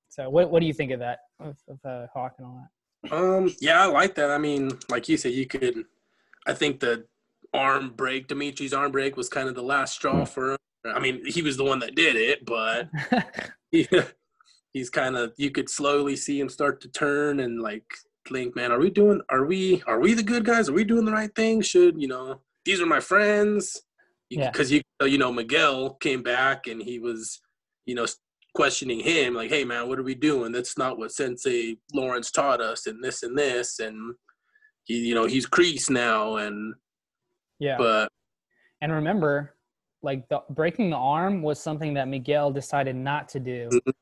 so 0.09 0.29
what, 0.29 0.49
what 0.51 0.59
do 0.61 0.65
you 0.65 0.73
think 0.73 0.91
of 0.91 0.99
that 0.99 1.19
of, 1.39 1.57
of 1.67 1.79
uh, 1.85 2.07
hawk 2.13 2.33
and 2.37 2.47
all 2.47 2.55
that 2.61 2.69
um 3.15 3.53
yeah, 3.59 3.83
I 3.83 3.85
like 3.85 4.15
that. 4.15 4.31
I 4.31 4.39
mean, 4.39 4.71
like 4.89 5.07
you 5.07 5.15
said, 5.15 5.33
you 5.33 5.45
could 5.45 5.85
I 6.47 6.53
think 6.55 6.79
the 6.79 7.05
arm 7.53 7.93
break, 7.95 8.27
Demetri's 8.27 8.73
arm 8.73 8.91
break 8.91 9.15
was 9.15 9.29
kind 9.29 9.47
of 9.47 9.53
the 9.53 9.61
last 9.61 9.93
straw 9.93 10.25
for 10.25 10.53
him. 10.53 10.57
I 10.85 10.99
mean, 10.99 11.23
he 11.25 11.43
was 11.43 11.55
the 11.55 11.63
one 11.63 11.77
that 11.79 11.93
did 11.93 12.15
it, 12.15 12.45
but 12.45 12.89
he, 13.71 13.87
he's 14.73 14.89
kind 14.89 15.15
of 15.15 15.33
you 15.37 15.51
could 15.51 15.69
slowly 15.69 16.15
see 16.15 16.39
him 16.39 16.49
start 16.49 16.81
to 16.81 16.87
turn 16.87 17.39
and 17.41 17.61
like 17.61 17.85
think, 18.27 18.55
man, 18.55 18.71
are 18.71 18.79
we 18.79 18.89
doing 18.89 19.21
are 19.29 19.45
we 19.45 19.83
are 19.85 19.99
we 19.99 20.15
the 20.15 20.23
good 20.23 20.43
guys? 20.43 20.67
Are 20.67 20.73
we 20.73 20.83
doing 20.83 21.05
the 21.05 21.11
right 21.11 21.33
thing? 21.35 21.61
Should, 21.61 22.01
you 22.01 22.07
know, 22.07 22.41
these 22.65 22.81
are 22.81 22.85
my 22.85 22.99
friends. 22.99 23.81
Yeah. 24.29 24.49
Because 24.51 24.71
you 24.71 24.81
you 25.01 25.17
know, 25.17 25.31
Miguel 25.31 25.93
came 25.95 26.23
back 26.23 26.67
and 26.67 26.81
he 26.81 26.99
was, 26.99 27.39
you 27.85 27.95
know, 27.95 28.05
questioning 28.55 28.99
him 28.99 29.33
like, 29.35 29.49
"Hey 29.49 29.63
man, 29.63 29.87
what 29.87 29.99
are 29.99 30.03
we 30.03 30.15
doing? 30.15 30.51
That's 30.51 30.77
not 30.77 30.97
what 30.97 31.11
Sensei 31.11 31.77
Lawrence 31.93 32.31
taught 32.31 32.61
us 32.61 32.87
and 32.87 33.03
this 33.03 33.23
and 33.23 33.37
this 33.37 33.79
and 33.79 34.15
he 34.85 34.99
you 35.07 35.15
know, 35.15 35.25
he's 35.25 35.45
creased 35.45 35.89
now 35.89 36.37
and 36.37 36.73
yeah 37.59 37.77
but 37.77 38.09
and 38.81 38.91
remember 38.91 39.55
like 40.03 40.27
the 40.27 40.41
breaking 40.49 40.89
the 40.89 40.95
arm 40.97 41.41
was 41.41 41.57
something 41.57 41.93
that 41.93 42.07
miguel 42.09 42.51
decided 42.51 42.95
not 42.97 43.29
to 43.29 43.39
do 43.39 43.69
Mhm. 43.71 43.93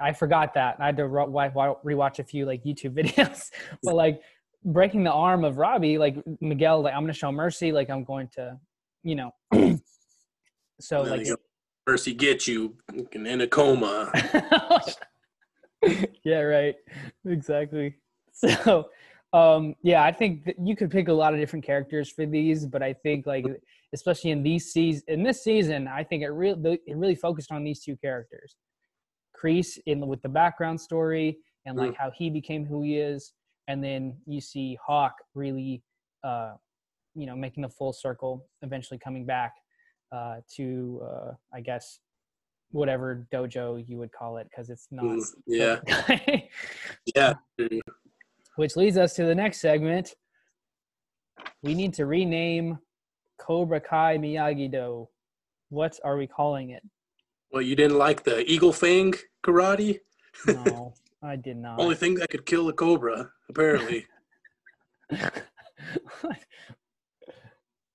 i 0.00 0.12
forgot 0.14 0.54
that 0.54 0.76
i 0.80 0.86
had 0.86 0.96
to 0.96 1.06
re- 1.06 1.26
wa- 1.26 1.50
wa- 1.54 1.74
rewatch 1.84 2.18
a 2.20 2.24
few 2.24 2.46
like 2.46 2.64
youtube 2.64 2.94
videos 2.98 3.50
but 3.82 3.94
like 3.94 4.22
breaking 4.64 5.04
the 5.04 5.12
arm 5.12 5.44
of 5.44 5.58
Robby 5.58 5.98
like 5.98 6.16
miguel 6.40 6.82
like 6.82 6.92
i'm 6.92 7.02
gonna 7.02 7.12
show 7.12 7.30
mercy 7.30 7.70
like 7.72 7.90
i'm 7.90 8.04
going 8.04 8.28
to 8.34 8.58
you 9.02 9.14
know. 9.14 9.32
So 10.80 11.02
like 11.02 11.26
Mercy 11.88 12.14
get 12.14 12.46
you 12.46 12.76
in 13.12 13.40
a 13.40 13.48
coma. 13.48 14.12
yeah 16.24 16.40
right. 16.40 16.76
Exactly. 17.26 17.96
So 18.32 18.88
um 19.32 19.74
yeah 19.82 20.04
i 20.04 20.12
think 20.12 20.44
that 20.44 20.54
you 20.64 20.76
could 20.76 20.92
pick 20.92 21.08
a 21.08 21.12
lot 21.12 21.34
of 21.34 21.40
different 21.40 21.64
characters 21.64 22.08
for 22.08 22.24
these 22.24 22.64
but 22.64 22.82
i 22.82 22.92
think 22.92 23.26
like 23.26 23.44
especially 23.92 24.30
in 24.30 24.44
these 24.44 24.72
season 24.72 25.02
in 25.08 25.22
this 25.24 25.42
season 25.42 25.88
i 25.88 26.04
think 26.04 26.22
it 26.22 26.28
really 26.28 26.78
it 26.86 26.96
really 26.96 27.16
focused 27.16 27.50
on 27.50 27.64
these 27.64 27.82
two 27.82 27.96
characters. 27.96 28.54
Kreese 29.36 29.78
in 29.86 30.06
with 30.06 30.22
the 30.22 30.28
background 30.28 30.80
story 30.80 31.38
and 31.66 31.76
like 31.76 31.96
how 31.96 32.12
he 32.16 32.30
became 32.30 32.64
who 32.64 32.82
he 32.82 32.98
is 32.98 33.32
and 33.68 33.84
then 33.84 34.16
you 34.26 34.40
see 34.40 34.76
hawk 34.84 35.14
really 35.34 35.82
uh 36.24 36.54
you 37.14 37.26
know 37.26 37.36
making 37.36 37.62
the 37.62 37.68
full 37.68 37.92
circle 37.92 38.46
eventually 38.62 38.98
coming 38.98 39.24
back 39.24 39.54
uh 40.10 40.36
to 40.52 41.00
uh 41.04 41.32
i 41.54 41.60
guess 41.60 42.00
whatever 42.70 43.26
dojo 43.32 43.82
you 43.86 43.96
would 43.96 44.10
call 44.12 44.36
it 44.38 44.46
because 44.50 44.68
it's 44.70 44.88
not 44.90 45.04
Mm, 45.04 45.24
yeah. 45.46 46.40
Yeah. 47.14 47.34
which 48.56 48.76
leads 48.76 48.98
us 48.98 49.14
to 49.14 49.24
the 49.24 49.34
next 49.34 49.60
segment. 49.60 50.14
We 51.62 51.74
need 51.74 51.94
to 51.94 52.04
rename 52.04 52.78
Cobra 53.38 53.80
Kai 53.80 54.18
Miyagi 54.18 54.70
Do. 54.70 55.08
What 55.70 55.98
are 56.04 56.16
we 56.18 56.26
calling 56.26 56.70
it? 56.70 56.82
Well, 57.50 57.62
you 57.62 57.74
didn't 57.74 57.96
like 57.96 58.24
the 58.24 58.44
eagle 58.50 58.72
fang 58.72 59.14
karate? 59.42 60.00
No, 60.46 60.94
I 61.22 61.36
did 61.36 61.56
not. 61.56 61.80
Only 61.80 61.96
thing 61.96 62.14
that 62.16 62.30
could 62.30 62.46
kill 62.46 62.68
a 62.68 62.72
cobra, 62.72 63.30
apparently. 63.48 64.06
that 65.10 65.42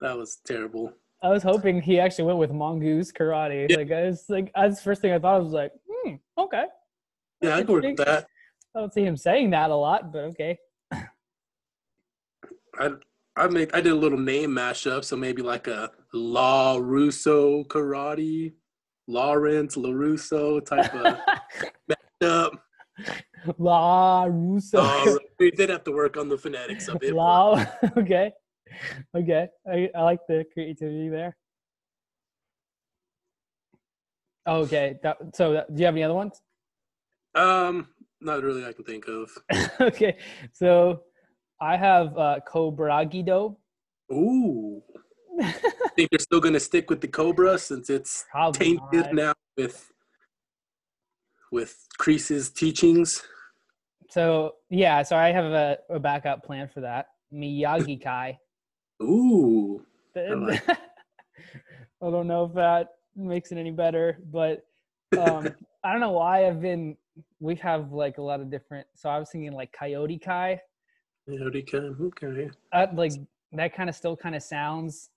was 0.02 0.40
terrible. 0.46 0.94
I 1.22 1.30
was 1.30 1.42
hoping 1.42 1.82
he 1.82 2.00
actually 2.00 2.26
went 2.26 2.40
with 2.40 2.52
mongoose 2.52 3.12
karate. 3.12 3.70
Yeah. 3.70 3.78
Like 3.78 3.92
I 3.92 4.04
was 4.04 4.26
like, 4.28 4.52
that's 4.54 4.78
the 4.78 4.84
first 4.84 5.02
thing 5.02 5.14
I 5.14 5.20
thought. 5.20 5.36
I 5.36 5.40
was 5.40 5.54
like, 5.54 5.72
hmm, 5.90 6.16
okay. 6.38 6.66
Yeah, 7.42 7.56
I'd 7.56 7.70
work 7.70 7.84
with 7.84 7.98
that. 7.98 8.28
I 8.76 8.80
don't 8.80 8.94
see 8.94 9.06
him 9.06 9.16
saying 9.16 9.52
that 9.52 9.70
a 9.70 9.76
lot, 9.76 10.12
but 10.12 10.24
okay. 10.26 10.58
I 12.80 12.90
I 13.36 13.48
made 13.48 13.72
I 13.74 13.82
did 13.82 13.94
a 13.94 13.96
little 13.96 14.20
name 14.20 14.52
mashup, 14.52 15.06
so 15.06 15.16
maybe 15.16 15.42
like 15.42 15.68
a 15.68 15.92
La 16.14 16.78
Russo 16.78 17.64
karate, 17.66 18.54
Lawrence 19.08 19.76
LaRusso 19.76 20.66
type 20.66 20.94
of 20.94 21.18
mashup. 22.22 22.52
La 23.58 24.26
Russo. 24.26 24.80
Uh, 24.80 25.18
we 25.40 25.52
did 25.52 25.70
have 25.70 25.84
to 25.84 25.92
work 25.92 26.18
on 26.18 26.30
the 26.30 26.38
phonetics 26.38 26.88
of 26.88 27.02
it. 27.02 27.14
La. 27.16 27.66
okay. 27.98 28.32
Okay. 29.16 29.48
I, 29.70 29.90
I 29.96 30.02
like 30.02 30.20
the 30.28 30.46
creativity 30.54 31.10
there. 31.10 31.36
Okay. 34.48 34.96
That, 35.04 35.18
so, 35.34 35.54
that, 35.54 35.74
do 35.74 35.80
you 35.80 35.86
have 35.86 35.96
any 35.96 36.04
other 36.04 36.14
ones? 36.14 36.42
Um, 37.36 37.88
not 38.22 38.44
really 38.44 38.66
I 38.66 38.74
can 38.74 38.86
think 38.86 39.08
of. 39.08 39.30
okay. 39.82 40.18
So, 40.54 41.04
I 41.60 41.78
have 41.78 42.18
uh, 42.18 42.40
Cobragido. 42.48 43.56
Ooh. 44.12 44.82
I 45.42 45.54
think 45.96 46.10
they're 46.12 46.20
still 46.20 46.40
gonna 46.40 46.60
stick 46.60 46.90
with 46.90 47.02
the 47.02 47.08
Cobra 47.08 47.58
since 47.58 47.90
it's 47.90 48.26
Probably 48.32 48.60
tainted 48.60 49.06
not. 49.06 49.16
now 49.16 49.34
with 49.58 49.93
with 51.54 51.88
Kreese's 52.00 52.50
teachings. 52.50 53.22
So, 54.10 54.56
yeah. 54.70 55.04
So, 55.04 55.16
I 55.16 55.32
have 55.32 55.46
a, 55.46 55.78
a 55.90 56.00
backup 56.00 56.44
plan 56.44 56.68
for 56.68 56.82
that. 56.82 57.08
Miyagi 57.32 58.02
Kai. 58.04 58.40
Ooh. 59.02 59.86
I 60.16 60.60
don't 62.02 62.28
know 62.28 62.46
if 62.46 62.54
that 62.56 62.90
makes 63.16 63.52
it 63.52 63.58
any 63.58 63.72
better, 63.72 64.18
but 64.32 64.66
um, 65.18 65.48
I 65.84 65.92
don't 65.92 66.02
know 66.02 66.12
why 66.12 66.48
I've 66.48 66.62
been. 66.62 66.98
We 67.40 67.56
have 67.56 67.92
like 67.92 68.18
a 68.18 68.22
lot 68.22 68.40
of 68.40 68.50
different. 68.50 68.88
So 68.96 69.10
I 69.10 69.20
was 69.20 69.30
thinking 69.30 69.54
like 69.54 69.72
Coyote 69.72 70.20
Kai, 70.20 70.60
Coyote 71.28 71.62
Kai. 71.62 71.78
Okay. 71.78 72.50
Uh, 72.72 72.88
like 72.94 73.14
that 73.54 73.76
kind 73.76 73.90
of 73.90 73.96
still 73.96 74.16
kind 74.16 74.36
of 74.36 74.44
sounds 74.44 75.10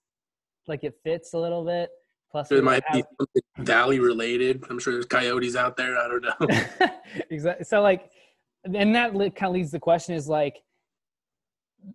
like 0.67 0.83
it 0.83 0.95
fits 1.03 1.33
a 1.33 1.39
little 1.39 1.65
bit. 1.65 1.89
Plus, 2.31 2.49
There 2.49 2.61
might 2.61 2.83
be 2.91 2.97
have- 2.97 3.07
something 3.19 3.41
Valley 3.65 3.99
related. 3.99 4.63
I'm 4.69 4.79
sure 4.79 4.93
there's 4.93 5.05
coyotes 5.05 5.55
out 5.55 5.77
there. 5.77 5.97
I 5.97 6.07
don't 6.07 6.23
know. 6.23 6.89
exactly. 7.29 7.63
So 7.65 7.81
like, 7.81 8.09
and 8.65 8.93
that 8.95 9.13
kind 9.13 9.43
of 9.43 9.53
leads 9.53 9.71
the 9.71 9.79
question 9.79 10.13
is 10.13 10.27
like, 10.27 10.61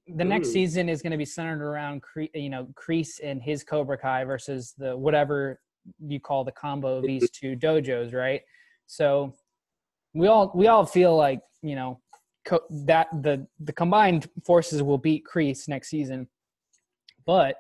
the 0.07 0.25
next 0.25 0.49
Ooh. 0.49 0.53
season 0.53 0.89
is 0.89 1.03
going 1.03 1.11
to 1.11 1.19
be 1.19 1.25
centered 1.25 1.63
around 1.63 2.03
Cre- 2.03 2.35
you 2.35 2.49
know 2.49 2.69
Kreese 2.75 3.21
and 3.23 3.43
his 3.43 3.65
Cobra 3.65 3.99
Kai 3.99 4.25
versus 4.25 4.75
the 4.79 4.97
whatever 4.97 5.61
you 6.01 6.21
call 6.21 6.45
the 6.45 6.53
combo 6.53 6.99
of 6.99 7.05
these 7.05 7.25
mm-hmm. 7.25 7.57
two 7.57 7.57
dojos, 7.57 8.15
right? 8.15 8.43
So 8.87 9.35
we 10.15 10.29
all 10.29 10.53
we 10.55 10.69
all 10.69 10.87
feel 10.87 11.17
like 11.17 11.41
you 11.63 11.75
know 11.75 12.01
co- 12.45 12.65
that 12.87 13.09
the 13.23 13.47
the 13.61 13.73
combined 13.73 14.29
forces 14.45 14.83
will 14.83 14.99
beat 14.99 15.25
Kreese 15.25 15.69
next 15.69 15.89
season, 15.89 16.29
but 17.27 17.57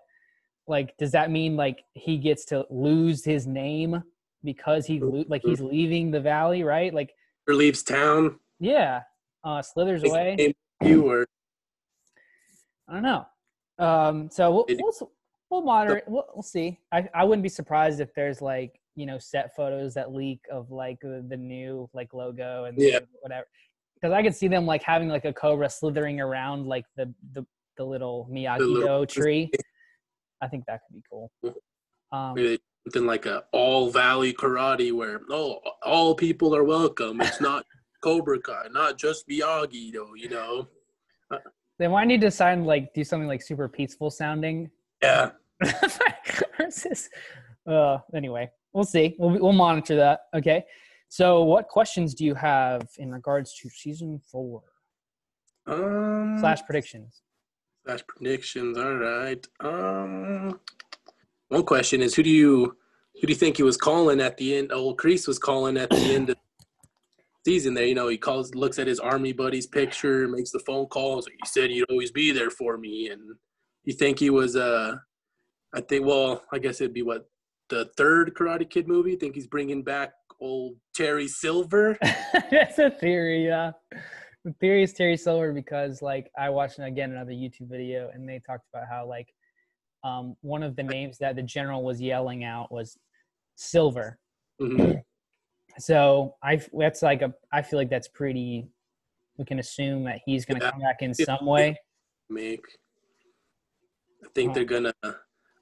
like 0.66 0.96
does 0.96 1.12
that 1.12 1.30
mean 1.30 1.56
like 1.56 1.84
he 1.94 2.18
gets 2.18 2.44
to 2.46 2.64
lose 2.70 3.24
his 3.24 3.46
name 3.46 4.02
because 4.44 4.86
he 4.86 5.00
like 5.00 5.42
he's 5.44 5.60
leaving 5.60 6.10
the 6.10 6.20
valley, 6.20 6.62
right? 6.62 6.92
Like 6.92 7.12
or 7.48 7.54
leaves 7.54 7.82
town. 7.82 8.38
yeah, 8.60 9.02
uh, 9.44 9.62
slithers 9.62 10.04
away. 10.04 10.54
You 10.84 11.08
or 11.10 11.26
I 12.88 12.94
don't 12.94 13.02
know. 13.02 13.26
Um, 13.78 14.28
so 14.30 14.50
we'll 14.50 14.66
we'll, 14.68 15.10
we'll 15.50 15.62
moderate. 15.62 16.04
We'll, 16.06 16.26
we'll 16.34 16.42
see. 16.42 16.78
I, 16.92 17.08
I 17.14 17.24
wouldn't 17.24 17.42
be 17.42 17.48
surprised 17.48 18.00
if 18.00 18.12
there's 18.14 18.40
like 18.42 18.80
you 18.94 19.06
know 19.06 19.18
set 19.18 19.54
photos 19.56 19.94
that 19.94 20.12
leak 20.12 20.40
of 20.50 20.70
like 20.70 20.98
the, 21.00 21.24
the 21.28 21.36
new 21.36 21.88
like 21.92 22.12
logo 22.12 22.64
and 22.64 22.76
Yeah. 22.78 23.00
whatever. 23.20 23.46
Because 23.94 24.12
I 24.12 24.22
could 24.22 24.34
see 24.34 24.48
them 24.48 24.66
like 24.66 24.82
having 24.82 25.08
like 25.08 25.24
a 25.24 25.32
cobra 25.32 25.70
slithering 25.70 26.20
around 26.20 26.66
like 26.66 26.84
the 26.96 27.12
the, 27.32 27.46
the 27.76 27.84
little 27.84 28.28
Miyagi 28.30 28.58
Do 28.58 29.06
tree. 29.06 29.50
I 30.42 30.48
think 30.48 30.66
that 30.66 30.80
could 30.86 30.96
be 30.96 31.02
cool. 31.08 31.30
Um, 32.10 32.36
something 32.86 33.06
like 33.06 33.24
a 33.26 33.44
all 33.52 33.90
Valley 33.90 34.34
karate 34.34 34.92
where 34.92 35.20
oh 35.30 35.60
all 35.84 36.14
people 36.14 36.54
are 36.54 36.64
welcome. 36.64 37.20
It's 37.22 37.40
not 37.50 37.64
Cobra 38.02 38.40
Kai, 38.40 38.66
not 38.72 38.98
just 38.98 39.26
Miyagi 39.28 39.92
though. 39.94 40.14
You 40.14 40.28
know. 40.28 40.68
they 41.78 41.88
might 41.88 42.06
need 42.06 42.20
to 42.20 42.30
sign 42.30 42.64
like 42.64 42.92
do 42.92 43.04
something 43.04 43.28
like 43.28 43.40
super 43.42 43.68
peaceful 43.68 44.10
sounding 44.10 44.70
Yeah. 45.02 45.30
uh 47.66 47.98
anyway 48.14 48.50
we'll 48.72 48.84
see 48.84 49.14
we'll, 49.18 49.30
we'll 49.38 49.52
monitor 49.52 49.94
that 49.94 50.22
okay 50.34 50.64
so 51.08 51.44
what 51.44 51.68
questions 51.68 52.14
do 52.14 52.24
you 52.24 52.34
have 52.34 52.82
in 52.98 53.12
regards 53.12 53.54
to 53.54 53.68
season 53.70 54.20
four 54.30 54.62
Um. 55.66 56.36
slash 56.40 56.62
predictions 56.64 57.22
Slash 57.84 58.00
predictions. 58.06 58.78
All 58.78 58.94
right. 58.94 59.46
Um, 59.60 60.60
one 61.48 61.64
question 61.64 62.00
is 62.00 62.14
who 62.14 62.22
do 62.22 62.30
you 62.30 62.76
who 63.20 63.26
do 63.26 63.32
you 63.32 63.38
think 63.38 63.56
he 63.56 63.62
was 63.62 63.76
calling 63.76 64.20
at 64.20 64.36
the 64.36 64.56
end? 64.56 64.72
Old 64.72 64.98
Kreese 64.98 65.26
was 65.26 65.38
calling 65.38 65.76
at 65.76 65.90
the 65.90 65.96
end 66.14 66.30
of 66.30 66.36
the 66.36 67.50
season. 67.50 67.74
There, 67.74 67.84
you 67.84 67.94
know, 67.94 68.08
he 68.08 68.16
calls, 68.16 68.54
looks 68.54 68.78
at 68.78 68.86
his 68.86 69.00
army 69.00 69.32
buddy's 69.32 69.66
picture, 69.66 70.28
makes 70.28 70.50
the 70.50 70.60
phone 70.60 70.86
calls. 70.86 71.26
He 71.26 71.46
said 71.46 71.70
he'd 71.70 71.84
always 71.90 72.10
be 72.10 72.32
there 72.32 72.50
for 72.50 72.78
me, 72.78 73.08
and 73.10 73.20
you 73.84 73.92
think 73.92 74.18
he 74.18 74.30
was? 74.30 74.56
Uh, 74.56 74.96
I 75.74 75.80
think. 75.80 76.06
Well, 76.06 76.42
I 76.52 76.58
guess 76.58 76.80
it'd 76.80 76.94
be 76.94 77.02
what 77.02 77.28
the 77.68 77.90
third 77.96 78.34
Karate 78.34 78.68
Kid 78.68 78.88
movie. 78.88 79.16
Think 79.16 79.34
he's 79.34 79.46
bringing 79.46 79.82
back 79.82 80.12
old 80.40 80.76
Terry 80.94 81.28
Silver? 81.28 81.98
that's 82.50 82.78
a 82.78 82.90
theory 82.90 83.46
yeah 83.46 83.72
the 84.44 84.52
theory 84.60 84.82
is 84.82 84.92
terry 84.92 85.16
silver 85.16 85.52
because 85.52 86.02
like 86.02 86.30
i 86.38 86.48
watched 86.50 86.78
again 86.78 87.12
another 87.12 87.32
youtube 87.32 87.68
video 87.68 88.10
and 88.12 88.28
they 88.28 88.40
talked 88.44 88.64
about 88.72 88.88
how 88.88 89.06
like 89.06 89.32
um 90.04 90.34
one 90.40 90.62
of 90.62 90.74
the 90.76 90.82
names 90.82 91.18
that 91.18 91.36
the 91.36 91.42
general 91.42 91.82
was 91.84 92.00
yelling 92.00 92.42
out 92.44 92.70
was 92.72 92.98
silver 93.56 94.18
Mhm. 94.60 95.02
So 95.78 96.34
I 96.42 96.60
that's 96.74 97.00
like 97.00 97.22
a 97.22 97.32
I 97.50 97.62
feel 97.62 97.78
like 97.78 97.88
that's 97.88 98.06
pretty. 98.08 98.68
We 99.38 99.46
can 99.46 99.58
assume 99.58 100.04
that 100.04 100.20
he's 100.26 100.44
going 100.44 100.60
to 100.60 100.66
Yeah. 100.66 100.70
come 100.72 100.80
back 100.80 101.00
in 101.00 101.14
some 101.14 101.46
way. 101.46 101.80
make. 102.28 102.60
I 104.22 104.28
think 104.34 104.50
Oh. 104.50 104.54
they're 104.54 104.64
gonna. 104.66 104.92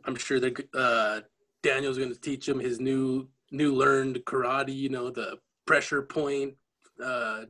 I'm 0.05 0.17
sure 0.17 0.41
they're. 0.41 0.53
Uh, 0.75 1.21
Daniel's 1.63 1.97
gonna 1.97 2.17
teach 2.17 2.49
him 2.49 2.59
his 2.59 2.81
new 2.81 3.29
new 3.53 3.73
learned 3.73 4.17
karate. 4.27 4.75
You 4.75 4.89
know 4.89 5.11
the 5.11 5.39
pressure 5.65 6.03
point, 6.03 6.57
uh, 7.01 7.45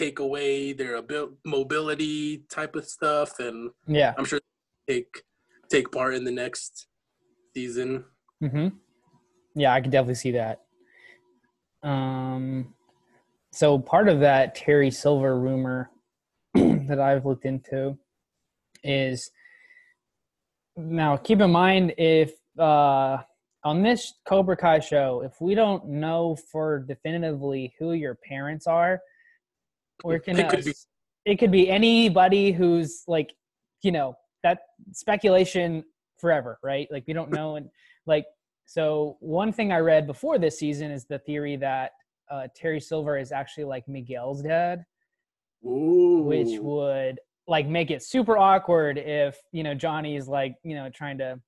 take 0.00 0.18
away 0.18 0.72
their 0.72 0.96
abil- 0.96 1.34
mobility 1.44 2.38
type 2.48 2.74
of 2.74 2.86
stuff, 2.86 3.38
and 3.38 3.70
Yeah. 3.86 4.14
I'm 4.16 4.24
sure 4.24 4.40
take 4.88 5.22
take 5.68 5.92
part 5.92 6.14
in 6.14 6.24
the 6.24 6.32
next 6.32 6.88
season. 7.54 8.04
Mm-hmm. 8.42 8.68
Yeah, 9.54 9.72
I 9.74 9.80
can 9.80 9.90
definitely 9.90 10.14
see 10.14 10.32
that. 10.32 10.62
Um, 11.82 12.74
so 13.52 13.78
part 13.78 14.08
of 14.08 14.20
that 14.20 14.54
Terry 14.54 14.90
Silver 14.90 15.38
rumor 15.38 15.90
that 16.54 16.98
I've 16.98 17.26
looked 17.26 17.44
into 17.44 17.96
is 18.82 19.30
now 20.76 21.16
keep 21.16 21.40
in 21.40 21.50
mind 21.50 21.92
if 21.98 22.32
uh 22.58 23.18
on 23.62 23.82
this 23.82 24.14
Cobra 24.26 24.56
Kai 24.56 24.80
show, 24.80 25.20
if 25.22 25.38
we 25.42 25.54
don't 25.54 25.86
know 25.86 26.34
for 26.50 26.78
definitively 26.78 27.74
who 27.78 27.92
your 27.92 28.14
parents 28.14 28.66
are, 28.66 29.02
we're 30.04 30.18
gonna 30.18 30.40
It 30.40 30.50
could 30.50 30.64
be- 30.64 30.74
it 31.26 31.36
could 31.38 31.50
be 31.50 31.68
anybody 31.70 32.50
who's 32.50 33.04
like, 33.06 33.34
you 33.82 33.92
know, 33.92 34.16
that 34.42 34.60
speculation 34.92 35.84
forever, 36.18 36.58
right? 36.62 36.88
Like 36.90 37.04
we 37.06 37.12
don't 37.12 37.30
know 37.38 37.56
and 37.56 37.68
like 38.06 38.26
so 38.66 39.16
one 39.20 39.52
thing 39.52 39.72
I 39.72 39.78
read 39.78 40.06
before 40.06 40.38
this 40.38 40.58
season 40.58 40.90
is 40.92 41.04
the 41.04 41.18
theory 41.18 41.56
that 41.56 41.90
uh, 42.30 42.46
Terry 42.54 42.80
Silver 42.80 43.18
is 43.18 43.32
actually 43.32 43.64
like 43.64 43.88
Miguel's 43.88 44.42
dad, 44.42 44.84
Ooh, 45.66 46.22
which 46.22 46.58
would 46.60 47.18
like 47.48 47.66
make 47.66 47.90
it 47.90 48.02
super 48.02 48.38
awkward 48.38 48.96
if 48.96 49.36
you 49.50 49.64
know 49.64 49.74
Johnny 49.74 50.14
is 50.16 50.28
like 50.28 50.54
you 50.62 50.76
know 50.76 50.88
trying 50.88 51.18
to, 51.18 51.40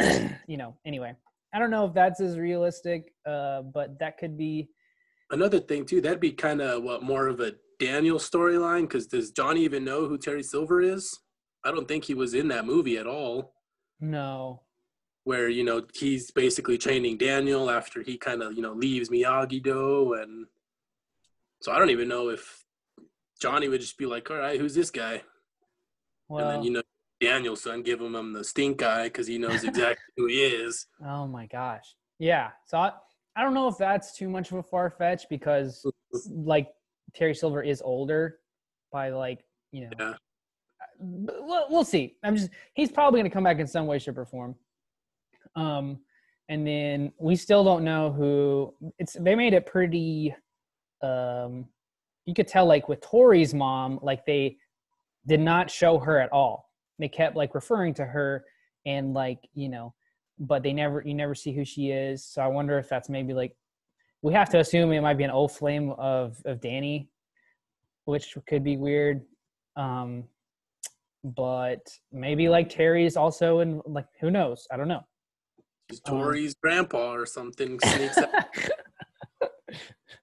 you 0.46 0.56
know. 0.56 0.74
Anyway, 0.86 1.14
I 1.52 1.58
don't 1.58 1.70
know 1.70 1.84
if 1.84 1.92
that's 1.92 2.22
as 2.22 2.38
realistic, 2.38 3.12
uh, 3.26 3.62
but 3.62 3.98
that 3.98 4.16
could 4.16 4.38
be. 4.38 4.70
Another 5.30 5.60
thing 5.60 5.84
too. 5.86 6.00
That'd 6.00 6.20
be 6.20 6.32
kind 6.32 6.60
of 6.60 6.82
what 6.82 7.02
more 7.02 7.28
of 7.28 7.40
a 7.40 7.54
Daniel 7.78 8.18
storyline. 8.18 8.82
Because 8.82 9.06
does 9.06 9.30
Johnny 9.30 9.62
even 9.62 9.84
know 9.84 10.06
who 10.06 10.18
Terry 10.18 10.42
Silver 10.42 10.80
is? 10.80 11.20
I 11.64 11.70
don't 11.70 11.88
think 11.88 12.04
he 12.04 12.14
was 12.14 12.34
in 12.34 12.48
that 12.48 12.66
movie 12.66 12.98
at 12.98 13.06
all. 13.06 13.54
No, 14.00 14.62
where 15.24 15.48
you 15.48 15.64
know 15.64 15.82
he's 15.94 16.30
basically 16.30 16.78
training 16.78 17.18
Daniel 17.18 17.70
after 17.70 18.02
he 18.02 18.16
kind 18.16 18.42
of 18.42 18.54
you 18.54 18.62
know 18.62 18.72
leaves 18.72 19.08
Miyagi 19.08 19.62
Do, 19.62 20.14
and 20.14 20.46
so 21.62 21.72
I 21.72 21.78
don't 21.78 21.90
even 21.90 22.08
know 22.08 22.28
if 22.28 22.64
Johnny 23.40 23.68
would 23.68 23.80
just 23.80 23.98
be 23.98 24.06
like, 24.06 24.30
"All 24.30 24.36
right, 24.36 24.60
who's 24.60 24.74
this 24.74 24.90
guy?" 24.90 25.22
well, 26.28 26.48
and 26.48 26.50
then 26.50 26.62
you 26.64 26.70
know 26.72 26.82
Daniel's 27.20 27.62
son 27.62 27.82
give 27.82 28.00
him, 28.00 28.14
him 28.14 28.32
the 28.32 28.44
stink 28.44 28.82
eye 28.82 29.04
because 29.04 29.26
he 29.26 29.38
knows 29.38 29.64
exactly 29.64 30.04
who 30.16 30.26
he 30.26 30.44
is. 30.44 30.86
Oh 31.04 31.26
my 31.26 31.46
gosh. 31.46 31.94
Yeah. 32.18 32.50
So 32.66 32.78
I, 32.78 32.92
I 33.36 33.42
don't 33.42 33.54
know 33.54 33.68
if 33.68 33.76
that's 33.78 34.16
too 34.16 34.28
much 34.28 34.50
of 34.50 34.58
a 34.58 34.62
far 34.62 34.90
fetch 34.90 35.24
because 35.28 35.84
like 36.30 36.68
Terry 37.14 37.34
Silver 37.34 37.62
is 37.62 37.82
older 37.82 38.38
by 38.92 39.10
like, 39.10 39.44
you 39.72 39.82
know. 39.82 39.90
Yeah. 39.98 40.14
We'll, 40.98 41.66
we'll 41.70 41.84
see. 41.84 42.16
I'm 42.22 42.36
just 42.36 42.50
he's 42.74 42.90
probably 42.90 43.18
going 43.20 43.30
to 43.30 43.34
come 43.34 43.44
back 43.44 43.58
in 43.58 43.66
some 43.66 43.86
way 43.86 43.98
shape 43.98 44.18
or 44.18 44.24
form. 44.24 44.54
Um 45.56 46.00
and 46.48 46.66
then 46.66 47.12
we 47.18 47.36
still 47.36 47.64
don't 47.64 47.84
know 47.84 48.12
who 48.12 48.74
it's 48.98 49.14
they 49.18 49.34
made 49.34 49.54
it 49.54 49.66
pretty 49.66 50.34
um 51.02 51.66
you 52.26 52.34
could 52.34 52.48
tell 52.48 52.66
like 52.66 52.88
with 52.88 53.00
Tori's 53.00 53.54
mom 53.54 53.98
like 54.02 54.24
they 54.26 54.56
did 55.26 55.40
not 55.40 55.70
show 55.70 55.98
her 55.98 56.20
at 56.20 56.32
all. 56.32 56.70
They 56.98 57.08
kept 57.08 57.36
like 57.36 57.54
referring 57.54 57.94
to 57.94 58.04
her 58.04 58.44
and 58.86 59.14
like, 59.14 59.48
you 59.54 59.68
know, 59.68 59.94
but 60.38 60.62
they 60.62 60.72
never 60.72 61.02
you 61.04 61.14
never 61.14 61.34
see 61.34 61.52
who 61.52 61.64
she 61.64 61.90
is. 61.90 62.24
So 62.24 62.42
I 62.42 62.46
wonder 62.46 62.78
if 62.78 62.88
that's 62.88 63.08
maybe 63.08 63.32
like 63.34 63.56
we 64.22 64.32
have 64.32 64.48
to 64.50 64.58
assume 64.58 64.92
it 64.92 65.00
might 65.00 65.18
be 65.18 65.24
an 65.24 65.30
old 65.30 65.52
flame 65.52 65.90
of 65.92 66.40
of 66.44 66.60
Danny, 66.60 67.08
which 68.04 68.36
could 68.46 68.64
be 68.64 68.76
weird. 68.76 69.22
Um 69.76 70.24
but 71.22 71.80
maybe 72.12 72.48
like 72.48 72.68
Terry's 72.68 73.16
also 73.16 73.60
in 73.60 73.80
like 73.86 74.06
who 74.20 74.30
knows? 74.30 74.66
I 74.70 74.76
don't 74.76 74.88
know. 74.88 75.04
He's 75.88 76.00
Um, 76.06 76.52
grandpa 76.62 77.12
or 77.12 77.26
something 77.26 77.78
sneaks 77.84 78.18
out. 78.18 78.30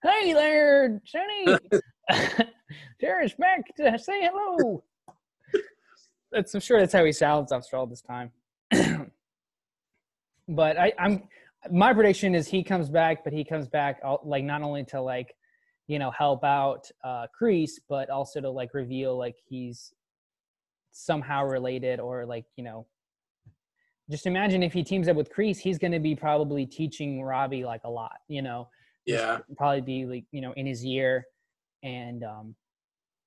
hey 0.04 0.34
there, 0.34 1.02
Jenny. 1.06 1.58
Terry's 3.00 3.34
back 3.34 3.64
to 3.78 3.98
say 3.98 4.22
hello. 4.28 4.84
That's 6.32 6.54
I'm 6.54 6.62
sure 6.62 6.80
that's 6.80 6.94
how 6.94 7.04
he 7.06 7.12
sounds 7.12 7.52
after 7.52 7.78
all 7.78 7.86
this 7.88 8.02
time. 8.02 8.32
but 10.56 10.78
I, 10.78 10.94
I'm 11.00 11.24
my 11.72 11.94
prediction 11.94 12.34
is 12.36 12.48
he 12.48 12.64
comes 12.64 12.90
back, 12.90 13.24
but 13.24 13.34
he 13.34 13.44
comes 13.44 13.68
back 13.68 14.02
like 14.24 14.44
not 14.44 14.62
only 14.62 14.84
to 14.86 15.02
like, 15.02 15.36
you 15.88 16.00
know 16.00 16.12
help 16.12 16.44
out 16.44 16.90
uh 17.04 17.28
Kreese, 17.40 17.80
but 17.90 18.10
also 18.10 18.40
to 18.40 18.50
like 18.50 18.74
reveal 18.74 19.18
like 19.18 19.36
he's 19.48 19.94
somehow 20.92 21.44
related 21.46 22.00
or 22.00 22.26
like 22.26 22.46
you 22.56 22.64
know 22.64 22.86
just 24.10 24.26
imagine 24.26 24.62
if 24.62 24.74
he 24.74 24.84
teams 24.84 25.08
up 25.08 25.16
with 25.16 25.34
Kreese, 25.34 25.58
he's 25.58 25.78
going 25.78 25.94
to 25.94 26.00
be 26.00 26.16
probably 26.16 26.66
teaching 26.66 27.24
Robby 27.24 27.64
like 27.64 27.82
a 27.86 27.90
lot, 27.90 28.18
you 28.28 28.42
know. 28.42 28.68
Yeah. 29.06 29.40
Probably 29.56 29.82
be 29.82 30.06
like, 30.06 30.26
you 30.32 30.42
know, 30.42 30.52
in 30.54 30.66
his 30.66 30.84
year 30.84 31.26
and 31.84 32.24
um 32.24 32.56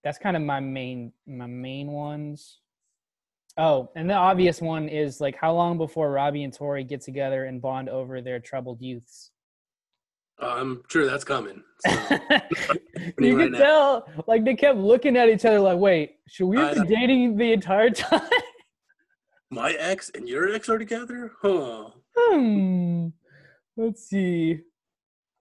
that's 0.04 0.18
kind 0.18 0.36
of 0.36 0.42
my 0.42 0.60
main 0.60 1.12
my 1.26 1.46
main 1.46 1.88
ones. 1.88 2.60
Oh, 3.56 3.90
and 3.94 4.10
the 4.10 4.14
obvious 4.14 4.60
one 4.60 4.88
is 4.88 5.20
like 5.20 5.36
how 5.36 5.52
long 5.54 5.78
before 5.78 6.10
Robby 6.10 6.42
and 6.42 6.52
Tori 6.52 6.82
get 6.82 7.00
together 7.02 7.44
and 7.44 7.62
bond 7.62 7.88
over 7.88 8.20
their 8.20 8.40
troubled 8.40 8.80
youths? 8.80 9.30
Uh, 10.42 10.54
I'm 10.56 10.82
sure 10.88 11.06
that's 11.06 11.22
coming. 11.22 11.62
So. 11.86 11.90
you 13.20 13.38
right 13.38 13.44
can 13.44 13.52
now. 13.52 13.58
tell, 13.58 14.08
like 14.26 14.44
they 14.44 14.54
kept 14.56 14.78
looking 14.78 15.16
at 15.16 15.28
each 15.28 15.44
other, 15.44 15.60
like, 15.60 15.78
"Wait, 15.78 16.16
should 16.28 16.46
we 16.46 16.56
have 16.56 16.74
been 16.74 16.86
dating 16.88 17.36
the 17.36 17.52
entire 17.52 17.90
time?" 17.90 18.28
My 19.50 19.70
ex 19.72 20.10
and 20.10 20.28
your 20.28 20.52
ex 20.52 20.68
are 20.68 20.78
together? 20.78 21.30
Huh. 21.40 21.90
hmm. 22.16 23.08
Let's 23.76 24.04
see. 24.08 24.60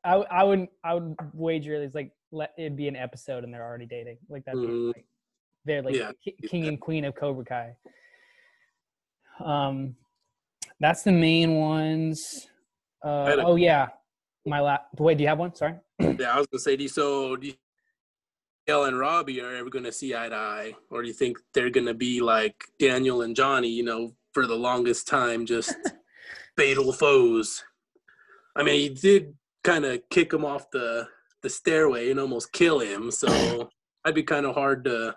I 0.03 0.15
I 0.17 0.43
wouldn't. 0.43 0.69
I 0.83 0.93
would 0.93 1.15
wager 1.33 1.73
it's 1.81 1.95
like 1.95 2.11
let 2.31 2.53
it 2.57 2.75
be 2.75 2.87
an 2.87 2.95
episode 2.95 3.43
and 3.43 3.51
they're 3.51 3.65
already 3.65 3.87
dating. 3.87 4.17
Like 4.29 4.43
that's 4.45 4.57
Mhm. 4.57 4.93
like 4.93 5.05
they're 5.65 5.81
like 5.81 5.95
Yeah, 5.95 6.11
ki- 6.23 6.35
king 6.47 6.67
and 6.67 6.79
queen 6.79 7.05
of 7.05 7.15
Cobra 7.15 7.45
Kai. 7.45 7.75
Um, 9.39 9.95
that's 10.79 11.03
the 11.03 11.11
main 11.11 11.55
ones. 11.55 12.47
Uh, 13.03 13.35
a- 13.37 13.45
oh 13.45 13.55
yeah, 13.55 13.89
my 14.45 14.59
last. 14.59 14.83
Wait, 14.97 15.17
do 15.17 15.23
you 15.23 15.29
have 15.29 15.39
one? 15.39 15.55
Sorry. 15.55 15.75
Yeah, 16.19 16.33
I 16.33 16.37
was 16.37 16.47
gonna 16.47 16.59
say, 16.59 16.75
do 16.75 16.83
you, 16.83 16.89
so 16.89 17.35
do 17.35 17.47
you 17.47 17.53
Daniel 18.67 18.85
and 18.85 18.99
Robby 18.99 19.41
are 19.41 19.55
ever 19.55 19.69
gonna 19.69 19.91
see 19.91 20.15
eye 20.15 20.29
to 20.29 20.35
eye, 20.35 20.73
or 20.89 21.01
do 21.01 21.07
you 21.07 21.13
think 21.13 21.37
they're 21.53 21.69
gonna 21.69 21.93
be 21.93 22.21
like 22.21 22.63
Daniel 22.79 23.21
and 23.21 23.35
Johnny? 23.35 23.69
You 23.69 23.83
know, 23.83 24.15
for 24.33 24.47
the 24.47 24.55
longest 24.55 25.07
time, 25.07 25.45
just 25.45 25.75
fatal 26.57 26.91
foes. 26.93 27.63
I 28.55 28.63
mean, 28.63 28.79
he 28.79 28.89
did 28.89 29.33
kind 29.63 29.85
of 29.85 30.01
kick 30.09 30.33
him 30.33 30.45
off 30.45 30.69
the 30.71 31.07
the 31.41 31.49
stairway 31.49 32.09
and 32.09 32.19
almost 32.19 32.51
kill 32.53 32.79
him, 32.79 33.11
so 33.11 33.69
I'd 34.05 34.15
be 34.15 34.23
kind 34.23 34.45
of 34.45 34.55
hard 34.55 34.83
to 34.85 35.15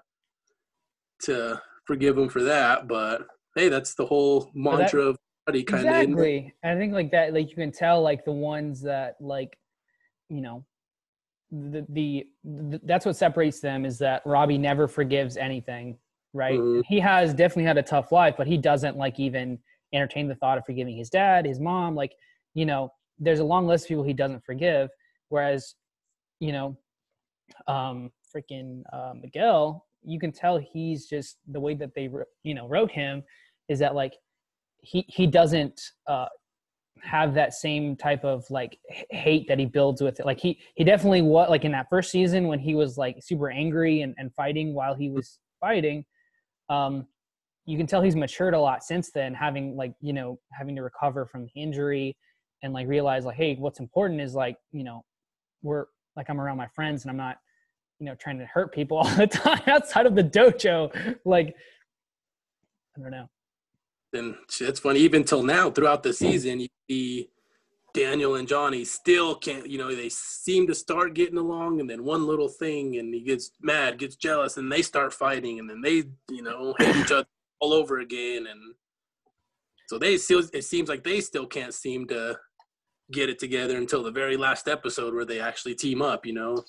to 1.23 1.61
forgive 1.87 2.19
him 2.19 2.29
for 2.29 2.43
that. 2.43 2.89
But 2.89 3.27
hey, 3.57 3.69
that's 3.69 3.95
the 3.95 4.07
whole 4.07 4.51
mantra 4.55 5.03
of 5.03 5.19
Buddy 5.47 5.63
kind 5.65 5.87
of. 5.89 5.95
exactly 5.95 6.53
i 6.65 6.75
think 6.75 6.93
like 6.93 7.11
that 7.13 7.33
like 7.33 7.49
you 7.51 7.55
can 7.57 7.71
tell 7.73 8.03
like 8.03 8.25
the 8.25 8.33
ones 8.33 8.83
that 8.83 9.15
like 9.21 9.57
you 10.29 10.41
know 10.41 10.65
the, 11.53 11.87
the, 11.91 12.27
the 12.45 12.81
that's 12.85 13.07
what 13.07 13.15
separates 13.17 13.61
them 13.61 13.85
is 13.85 13.97
that 13.99 14.23
robby 14.27 14.59
never 14.59 14.89
forgives 14.89 15.37
anything 15.37 15.97
right 16.33 16.59
Mhm. 16.59 16.83
he 16.89 16.99
has 16.99 17.33
definitely 17.33 17.63
had 17.65 17.79
a 17.79 17.83
tough 17.83 18.11
life 18.11 18.35
but 18.37 18.49
he 18.49 18.59
doesn't 18.59 18.97
like 18.97 19.21
even 19.21 19.59
entertain 19.93 20.27
the 20.27 20.35
thought 20.35 20.59
of 20.59 20.67
forgiving 20.67 20.97
his 20.97 21.09
dad 21.11 21.47
his 21.47 21.61
mom 21.61 21.95
like 21.95 22.13
you 22.55 22.67
know 22.67 22.93
there's 23.21 23.39
a 23.39 23.45
long 23.45 23.69
list 23.69 23.85
of 23.85 23.89
people 23.91 24.03
he 24.03 24.13
doesn't 24.13 24.45
forgive 24.45 24.91
whereas 25.29 25.77
you 26.41 26.51
know 26.51 26.77
um 27.69 28.11
freaking 28.35 28.83
uh, 28.93 29.13
miguel 29.15 29.87
you 30.03 30.19
can 30.19 30.33
tell 30.33 30.59
he's 30.59 31.07
just 31.07 31.39
the 31.47 31.61
way 31.61 31.75
that 31.75 31.95
they 31.95 32.11
you 32.43 32.55
know 32.55 32.67
wrote 32.67 32.91
him 32.91 33.23
is 33.69 33.79
that 33.79 33.95
like 33.95 34.15
he 34.81 35.05
he 35.09 35.27
doesn't 35.27 35.81
uh 36.07 36.27
have 37.03 37.35
that 37.35 37.55
same 37.55 37.95
type 37.95 38.25
of 38.25 38.45
like 38.51 38.79
hate 39.11 39.47
that 39.49 39.59
he 39.59 39.67
builds 39.67 40.03
with 40.03 40.19
it. 40.19 40.27
Like 40.27 40.41
he 40.41 40.59
he 40.75 40.85
definitely 40.85 41.23
what 41.23 41.51
like 41.51 41.65
in 41.65 41.73
that 41.73 41.89
first 41.89 42.11
season 42.11 42.49
when 42.49 42.59
he 42.59 42.75
was 42.75 42.99
like 42.99 43.17
super 43.21 43.51
angry 43.51 44.03
and, 44.03 44.15
and 44.19 44.35
fighting 44.35 44.75
while 44.75 44.95
he 44.95 45.11
was 45.11 45.39
fighting 45.61 46.05
um 46.69 47.07
you 47.65 47.77
can 47.77 47.87
tell 47.87 48.03
he's 48.03 48.17
matured 48.17 48.55
a 48.55 48.61
lot 48.61 48.85
since 48.85 49.11
then 49.11 49.35
having 49.35 49.77
like 49.77 49.93
you 50.01 50.13
know 50.13 50.39
having 50.53 50.77
to 50.77 50.83
recover 50.83 51.27
from 51.27 51.45
the 51.45 51.61
injury 51.61 52.17
and 52.63 52.73
like 52.73 52.87
realize 52.87 53.25
like 53.25 53.37
hey 53.37 53.57
what's 53.57 53.81
important 53.81 54.21
is 54.21 54.35
like 54.35 54.57
you 54.73 54.85
know 54.85 55.05
we're 55.63 55.87
like 56.17 56.29
i'm 56.29 56.41
around 56.41 56.57
my 56.57 56.69
friends 56.69 57.03
and 57.03 57.11
i'm 57.11 57.17
not 57.17 57.39
you 57.99 58.07
know 58.07 58.15
trying 58.17 58.39
to 58.39 58.47
hurt 58.47 58.73
people 58.73 58.97
all 58.99 59.09
the 59.17 59.27
time 59.27 59.63
outside 59.67 60.07
of 60.07 60.15
the 60.15 60.25
dojo. 60.25 60.91
Like 61.25 61.55
i 62.97 63.01
don't 63.01 63.11
know 63.11 63.29
And 64.13 64.37
it's 64.61 64.81
funny, 64.81 65.01
even 65.01 65.25
till 65.25 65.43
now, 65.43 65.71
throughout 65.71 66.03
the 66.03 66.13
season, 66.13 66.61
you 66.61 66.69
see 66.89 67.29
Daniel 67.93 68.37
and 68.37 68.47
Johnny 68.47 68.85
still 68.85 69.35
can't, 69.35 69.69
you 69.69 69.79
know, 69.79 69.95
they 69.95 70.09
seem 70.09 70.67
to 70.67 70.75
start 70.75 71.15
getting 71.15 71.39
along, 71.39 71.81
and 71.81 71.89
then 71.89 72.05
one 72.05 72.27
little 72.27 72.49
thing, 72.49 72.99
and 72.99 73.13
he 73.13 73.21
gets 73.21 73.51
mad, 73.61 73.99
gets 73.99 74.17
jealous, 74.17 74.57
and 74.57 74.71
they 74.71 74.83
start 74.83 75.13
fighting, 75.13 75.59
and 75.59 75.69
then 75.69 75.81
they, 75.81 76.05
you 76.31 76.43
know, 76.43 76.75
hate 76.79 76.97
each 76.97 77.13
other 77.13 77.27
all 77.61 77.73
over 77.73 78.01
again. 78.01 78.47
And 78.47 78.75
so 79.89 79.99
they 79.99 80.19
still, 80.19 80.43
it 80.53 80.65
seems 80.65 80.89
like 80.89 81.05
they 81.05 81.21
still 81.21 81.47
can't 81.47 81.75
seem 81.75 82.07
to 82.09 82.39
get 83.13 83.29
it 83.29 83.39
together 83.39 83.77
until 83.77 84.03
the 84.03 84.11
very 84.11 84.37
last 84.37 84.69
episode 84.69 85.15
where 85.15 85.25
they 85.25 85.41
actually 85.41 85.75
team 85.75 86.03
up, 86.03 86.27
you 86.27 86.33
know. 86.33 86.65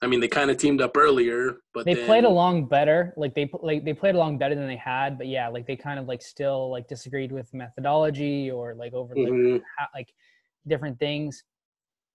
I 0.00 0.06
mean, 0.06 0.20
they 0.20 0.28
kind 0.28 0.50
of 0.50 0.56
teamed 0.56 0.80
up 0.80 0.96
earlier, 0.96 1.58
but 1.74 1.84
they 1.84 1.94
then, 1.94 2.06
played 2.06 2.24
along 2.24 2.66
better 2.66 3.12
like 3.16 3.34
they 3.34 3.50
like 3.62 3.84
they 3.84 3.92
played 3.92 4.14
along 4.14 4.38
better 4.38 4.54
than 4.54 4.66
they 4.66 4.76
had 4.76 5.18
but 5.18 5.26
yeah 5.26 5.48
like 5.48 5.66
they 5.66 5.76
kind 5.76 5.98
of 5.98 6.06
like 6.06 6.22
still 6.22 6.70
like 6.70 6.86
disagreed 6.86 7.32
with 7.32 7.52
methodology 7.52 8.50
or 8.50 8.74
like 8.74 8.92
over 8.92 9.14
like, 9.14 9.28
Mhm. 9.28 9.60
how, 9.78 9.86
like 9.94 10.08
different 10.66 10.98
things 10.98 11.44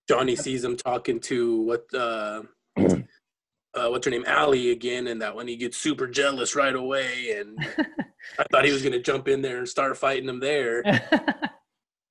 Johnny 0.07 0.35
sees 0.35 0.63
him 0.63 0.77
talking 0.77 1.19
to 1.21 1.61
what 1.63 1.93
uh, 1.93 2.43
uh 2.77 3.89
what's 3.89 4.05
her 4.05 4.11
name, 4.11 4.23
Allie 4.25 4.71
again, 4.71 5.07
and 5.07 5.21
that 5.21 5.35
when 5.35 5.47
he 5.47 5.57
gets 5.57 5.77
super 5.77 6.07
jealous 6.07 6.55
right 6.55 6.73
away, 6.75 7.37
and 7.37 7.59
I 8.39 8.45
thought 8.49 8.63
he 8.63 8.71
was 8.71 8.81
gonna 8.81 9.01
jump 9.01 9.27
in 9.27 9.41
there 9.41 9.57
and 9.57 9.67
start 9.67 9.97
fighting 9.97 10.29
him 10.29 10.39
there. 10.39 10.81
that 10.83 11.51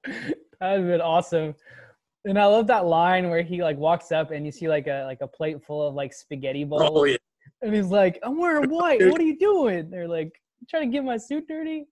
would 0.05 0.79
have 0.79 0.87
been 0.87 1.01
awesome 1.01 1.55
and 2.27 2.39
i 2.39 2.45
love 2.45 2.67
that 2.67 2.87
line 2.87 3.31
where 3.31 3.43
he 3.43 3.63
like 3.63 3.77
walks 3.77 4.13
up 4.13 4.31
and 4.31 4.45
you 4.45 4.53
see 4.53 4.69
like 4.69 4.87
a 4.87 5.05
like 5.05 5.19
a 5.21 5.27
plate 5.27 5.63
full 5.65 5.87
of 5.87 5.95
like 5.95 6.13
spaghetti 6.13 6.65
bowls 6.65 6.83
Oh 6.85 7.05
yeah, 7.05 7.17
and 7.63 7.75
he's 7.75 7.87
like 7.87 8.19
i'm 8.23 8.39
wearing 8.39 8.69
white 8.69 9.01
what 9.11 9.21
are 9.21 9.25
you 9.25 9.39
doing 9.39 9.91
they're 9.91 10.09
like 10.09 10.33
trying 10.69 10.91
to 10.91 10.95
get 10.95 11.05
my 11.05 11.17
suit 11.17 11.47
dirty 11.49 11.87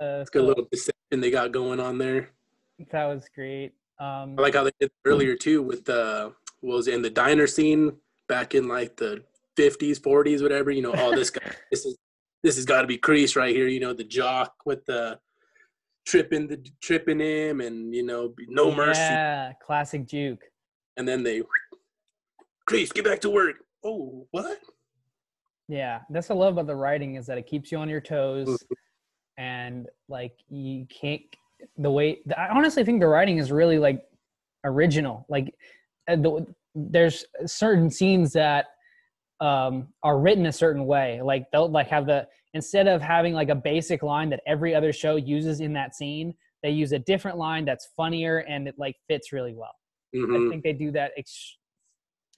uh 0.00 0.20
it's 0.20 0.30
a 0.30 0.32
good 0.32 0.42
so 0.42 0.46
little 0.46 0.68
deception 0.70 1.20
they 1.20 1.30
got 1.30 1.52
going 1.52 1.80
on 1.80 1.98
there. 1.98 2.30
that 2.90 3.06
was 3.06 3.28
great 3.34 3.72
um 4.00 4.34
I 4.38 4.42
like 4.42 4.54
how 4.54 4.64
they 4.64 4.72
did 4.80 4.90
earlier 5.04 5.36
too 5.36 5.62
with 5.62 5.84
the 5.84 6.32
what 6.60 6.76
was 6.76 6.88
it, 6.88 6.94
in 6.94 7.02
the 7.02 7.10
diner 7.10 7.46
scene 7.46 7.92
back 8.28 8.54
in 8.54 8.68
like 8.68 8.96
the 8.96 9.22
fifties, 9.56 9.98
forties, 9.98 10.42
whatever. 10.42 10.70
You 10.70 10.82
know, 10.82 10.94
oh 10.96 11.14
this 11.14 11.30
guy, 11.30 11.50
this 11.70 11.84
is 11.84 11.96
this 12.42 12.56
has 12.56 12.64
got 12.64 12.82
to 12.82 12.86
be 12.86 12.98
Kreese 12.98 13.36
right 13.36 13.54
here. 13.54 13.68
You 13.68 13.80
know, 13.80 13.92
the 13.92 14.04
jock 14.04 14.54
with 14.64 14.84
the 14.86 15.18
tripping 16.06 16.46
the 16.46 16.64
tripping 16.82 17.20
him, 17.20 17.60
and 17.60 17.94
you 17.94 18.02
know, 18.04 18.32
no 18.48 18.74
mercy. 18.74 19.00
yeah 19.00 19.52
classic 19.64 20.06
juke 20.06 20.42
and 20.96 21.06
then 21.06 21.22
they 21.22 21.42
Kreese, 22.68 22.92
get 22.92 23.04
back 23.04 23.20
to 23.20 23.30
work. 23.30 23.56
Oh, 23.84 24.26
what? 24.32 24.58
Yeah, 25.68 26.00
that's 26.10 26.28
what 26.28 26.36
I 26.36 26.38
love 26.38 26.54
about 26.54 26.66
the 26.66 26.74
writing 26.74 27.14
is 27.16 27.26
that 27.26 27.38
it 27.38 27.46
keeps 27.46 27.70
you 27.70 27.78
on 27.78 27.88
your 27.88 28.00
toes, 28.00 28.48
Mhm. 28.48 28.76
and 29.38 29.88
like 30.08 30.32
you 30.48 30.86
can't. 30.86 31.22
The 31.78 31.90
way 31.90 32.22
I 32.36 32.48
honestly 32.48 32.84
think 32.84 33.00
the 33.00 33.06
writing 33.08 33.38
is 33.38 33.52
really 33.52 33.78
like 33.78 34.04
original. 34.64 35.26
Like 35.28 35.54
uh, 36.08 36.16
the, 36.16 36.46
there's 36.74 37.24
certain 37.46 37.90
scenes 37.90 38.32
that 38.32 38.66
um, 39.40 39.88
are 40.02 40.18
written 40.18 40.46
a 40.46 40.52
certain 40.52 40.86
way. 40.86 41.20
Like 41.22 41.50
they'll 41.52 41.68
like 41.70 41.88
have 41.88 42.06
the 42.06 42.26
instead 42.54 42.86
of 42.88 43.02
having 43.02 43.34
like 43.34 43.48
a 43.48 43.54
basic 43.54 44.02
line 44.02 44.30
that 44.30 44.40
every 44.46 44.74
other 44.74 44.92
show 44.92 45.16
uses 45.16 45.60
in 45.60 45.72
that 45.74 45.94
scene, 45.94 46.34
they 46.62 46.70
use 46.70 46.92
a 46.92 46.98
different 46.98 47.36
line 47.38 47.64
that's 47.64 47.88
funnier 47.96 48.38
and 48.38 48.66
it 48.68 48.74
like 48.78 48.96
fits 49.08 49.32
really 49.32 49.54
well. 49.54 49.74
I 50.14 50.18
Mhm. 50.18 50.50
think 50.50 50.62
they 50.64 50.72
do 50.72 50.90
that. 50.92 51.12
Ex- 51.16 51.58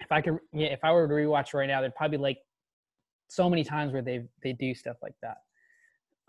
if 0.01 0.11
I 0.11 0.21
could, 0.21 0.39
yeah, 0.53 0.69
if 0.69 0.83
I 0.83 0.93
were 0.93 1.07
to 1.07 1.15
rewatch 1.15 1.55
right 1.55 1.67
now, 1.67 1.81
there'd 1.81 1.95
probably 1.95 2.17
be 2.19 2.23
like 2.23 2.39
so 3.29 3.49
many 3.49 3.63
times 3.65 3.93
where 3.93 4.03
they 4.03 4.27
they 4.43 4.53
do 4.53 4.75
stuff 4.75 4.97
like 5.03 5.15
that. 5.23 5.39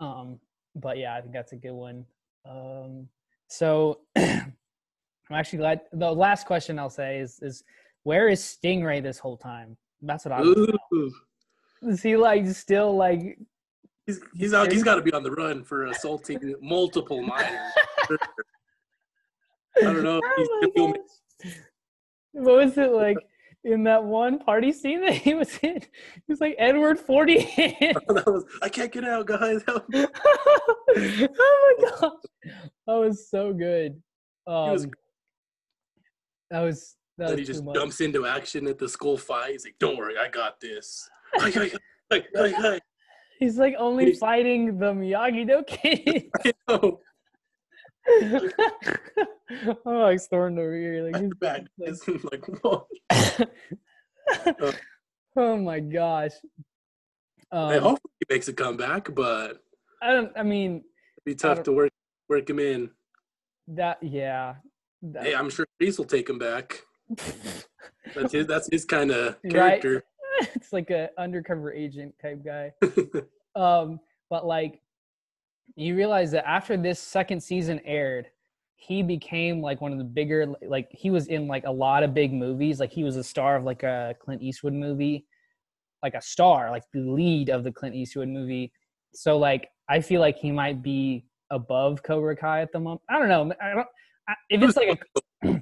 Um, 0.00 0.40
but 0.76 0.98
yeah, 0.98 1.14
I 1.16 1.20
think 1.20 1.32
that's 1.32 1.52
a 1.52 1.56
good 1.56 1.72
one. 1.72 2.06
Um, 2.44 3.08
so 3.48 4.00
I'm 4.16 4.52
actually 5.30 5.58
glad. 5.58 5.80
The 5.92 6.12
last 6.12 6.46
question 6.46 6.78
I'll 6.78 6.90
say 6.90 7.18
is 7.18 7.40
is 7.40 7.64
where 8.04 8.28
is 8.28 8.40
Stingray 8.40 9.02
this 9.02 9.18
whole 9.18 9.36
time? 9.36 9.76
That's 10.02 10.24
what 10.24 10.32
I 10.32 10.40
was. 10.40 11.14
Is 11.82 12.02
he 12.02 12.16
like 12.16 12.46
still 12.48 12.96
like? 12.96 13.38
He's 14.16 14.20
he's 14.34 14.54
out, 14.54 14.72
he's 14.72 14.82
got 14.82 14.96
to 14.96 15.02
be 15.02 15.12
on 15.12 15.22
the 15.22 15.30
run 15.30 15.62
for 15.62 15.86
assaulting 15.86 16.54
multiple 16.60 17.22
minors. 17.22 17.72
I 19.78 19.82
don't 19.82 20.02
know. 20.02 20.20
If 20.36 20.70
Oh. 22.32 22.42
What 22.44 22.56
was 22.56 22.78
it 22.78 22.92
like 22.92 23.16
in 23.64 23.84
that 23.84 24.04
one 24.04 24.38
party 24.38 24.72
scene 24.72 25.00
that 25.00 25.14
he 25.14 25.34
was 25.34 25.58
in? 25.62 25.80
He 25.80 26.22
was 26.28 26.40
like 26.40 26.54
Edward 26.58 26.98
forty. 26.98 27.48
was, 28.08 28.44
I 28.62 28.68
can't 28.68 28.92
get 28.92 29.04
out, 29.04 29.26
guys. 29.26 29.62
Oh 30.92 31.76
my 31.80 31.88
gosh, 31.88 32.10
that 32.86 32.94
was 32.94 33.30
so 33.30 33.52
good. 33.52 34.02
Um, 34.46 34.72
was- 34.72 34.86
that 36.50 36.60
was 36.60 36.96
then 37.16 37.38
he 37.38 37.44
just 37.44 37.62
jumps 37.74 38.00
into 38.00 38.26
action 38.26 38.66
at 38.66 38.78
the 38.78 38.88
school 38.88 39.16
fight. 39.16 39.52
He's 39.52 39.64
like, 39.64 39.76
"Don't 39.78 39.96
worry, 39.96 40.18
I 40.18 40.28
got 40.28 40.60
this." 40.60 41.08
hi, 41.34 41.50
hi, 41.50 41.70
hi, 42.10 42.24
hi, 42.34 42.50
hi. 42.50 42.80
He's 43.40 43.56
like 43.56 43.74
only 43.78 44.12
fighting 44.12 44.78
the 44.78 44.92
Miyagi 44.92 45.48
Do 45.48 45.62
kids. 45.66 46.26
I 46.44 46.52
know. 46.68 47.00
I'm 49.86 49.94
like 49.94 50.20
stormed 50.20 50.58
over 50.58 50.76
here. 50.76 51.10
Like, 51.10 51.22
he's 51.22 51.32
bad. 51.40 51.68
Like, 51.78 51.96
like 52.30 52.44
oh 55.36 55.56
my 55.56 55.80
gosh. 55.80 56.32
Um, 57.50 57.68
I 57.68 57.78
hope 57.78 57.98
he 58.20 58.26
makes 58.34 58.48
a 58.48 58.52
comeback, 58.52 59.14
but 59.14 59.62
I 60.02 60.12
don't. 60.12 60.32
I 60.36 60.42
mean, 60.42 60.84
it'd 61.16 61.24
be 61.24 61.34
tough 61.34 61.62
to 61.64 61.72
work 61.72 61.92
work 62.28 62.48
him 62.48 62.58
in. 62.58 62.90
That 63.68 64.02
yeah. 64.02 64.56
That, 65.02 65.24
hey, 65.24 65.34
I'm 65.34 65.48
sure 65.48 65.66
Kreese 65.80 65.96
will 65.96 66.04
take 66.04 66.28
him 66.28 66.38
back. 66.38 66.82
that's 68.14 68.32
his. 68.32 68.46
That's 68.46 68.68
his 68.70 68.84
kind 68.84 69.10
of 69.10 69.36
character. 69.50 69.94
Right? 69.94 70.02
it's 70.54 70.72
like 70.72 70.90
a 70.90 71.10
undercover 71.18 71.72
agent 71.72 72.14
type 72.20 72.44
guy. 72.44 72.72
um, 73.54 74.00
but 74.28 74.46
like, 74.46 74.80
you 75.76 75.96
realize 75.96 76.30
that 76.32 76.48
after 76.48 76.76
this 76.76 76.98
second 76.98 77.40
season 77.40 77.80
aired, 77.84 78.26
he 78.76 79.02
became 79.02 79.60
like 79.60 79.80
one 79.80 79.92
of 79.92 79.98
the 79.98 80.04
bigger. 80.04 80.54
Like 80.66 80.88
he 80.90 81.10
was 81.10 81.26
in 81.28 81.46
like 81.46 81.64
a 81.66 81.70
lot 81.70 82.02
of 82.02 82.14
big 82.14 82.32
movies. 82.32 82.80
Like 82.80 82.90
he 82.90 83.04
was 83.04 83.16
a 83.16 83.24
star 83.24 83.56
of 83.56 83.64
like 83.64 83.82
a 83.82 84.14
Clint 84.20 84.42
Eastwood 84.42 84.72
movie, 84.72 85.26
like 86.02 86.14
a 86.14 86.22
star, 86.22 86.70
like 86.70 86.84
the 86.92 87.00
lead 87.00 87.50
of 87.50 87.62
the 87.62 87.72
Clint 87.72 87.94
Eastwood 87.94 88.28
movie. 88.28 88.72
So 89.12 89.38
like, 89.38 89.68
I 89.88 90.00
feel 90.00 90.20
like 90.20 90.38
he 90.38 90.50
might 90.50 90.82
be 90.82 91.26
above 91.50 92.02
Cobra 92.02 92.36
Kai 92.36 92.62
at 92.62 92.72
the 92.72 92.80
moment. 92.80 93.02
I 93.08 93.18
don't 93.18 93.28
know. 93.28 93.52
I 93.60 93.74
don't. 93.74 93.86
I, 94.28 94.34
if 94.48 94.62
it's 94.62 94.76
like 94.76 95.04
a 95.42 95.48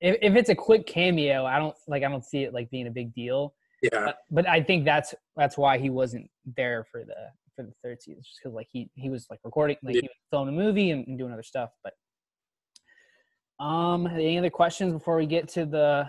if, 0.00 0.16
if 0.20 0.36
it's 0.36 0.50
a 0.50 0.54
quick 0.54 0.86
cameo, 0.86 1.44
I 1.44 1.58
don't 1.58 1.74
like 1.86 2.02
I 2.02 2.08
don't 2.08 2.24
see 2.24 2.42
it 2.42 2.52
like 2.52 2.70
being 2.70 2.86
a 2.86 2.90
big 2.90 3.14
deal. 3.14 3.54
Yeah. 3.92 4.06
But, 4.06 4.16
but 4.30 4.48
I 4.48 4.62
think 4.62 4.84
that's 4.84 5.14
that's 5.36 5.58
why 5.58 5.78
he 5.78 5.90
wasn't 5.90 6.30
there 6.56 6.84
for 6.90 7.04
the 7.04 7.14
for 7.54 7.62
the 7.62 7.72
third 7.82 8.02
season, 8.02 8.22
just 8.22 8.38
because 8.42 8.54
like 8.54 8.68
he 8.70 8.90
he 8.94 9.10
was 9.10 9.26
like 9.30 9.40
recording, 9.44 9.76
like 9.82 9.94
yeah. 9.94 10.02
he 10.02 10.08
was 10.08 10.16
filming 10.30 10.54
a 10.54 10.58
movie 10.58 10.90
and, 10.90 11.06
and, 11.06 11.18
doing 11.18 11.32
other 11.32 11.42
stuff. 11.42 11.70
But 11.82 13.64
um, 13.64 14.06
any 14.06 14.38
other 14.38 14.50
questions 14.50 14.92
before 14.92 15.16
we 15.16 15.26
get 15.26 15.48
to 15.50 15.66
the 15.66 16.08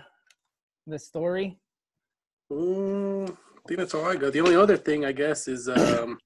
the 0.86 0.98
story? 0.98 1.58
Mm, 2.52 3.30
I 3.30 3.60
think 3.68 3.78
that's 3.78 3.94
all 3.94 4.04
I 4.04 4.16
got. 4.16 4.32
The 4.32 4.40
only 4.40 4.56
other 4.56 4.76
thing 4.76 5.04
I 5.04 5.12
guess 5.12 5.48
is 5.48 5.68
um, 5.68 6.18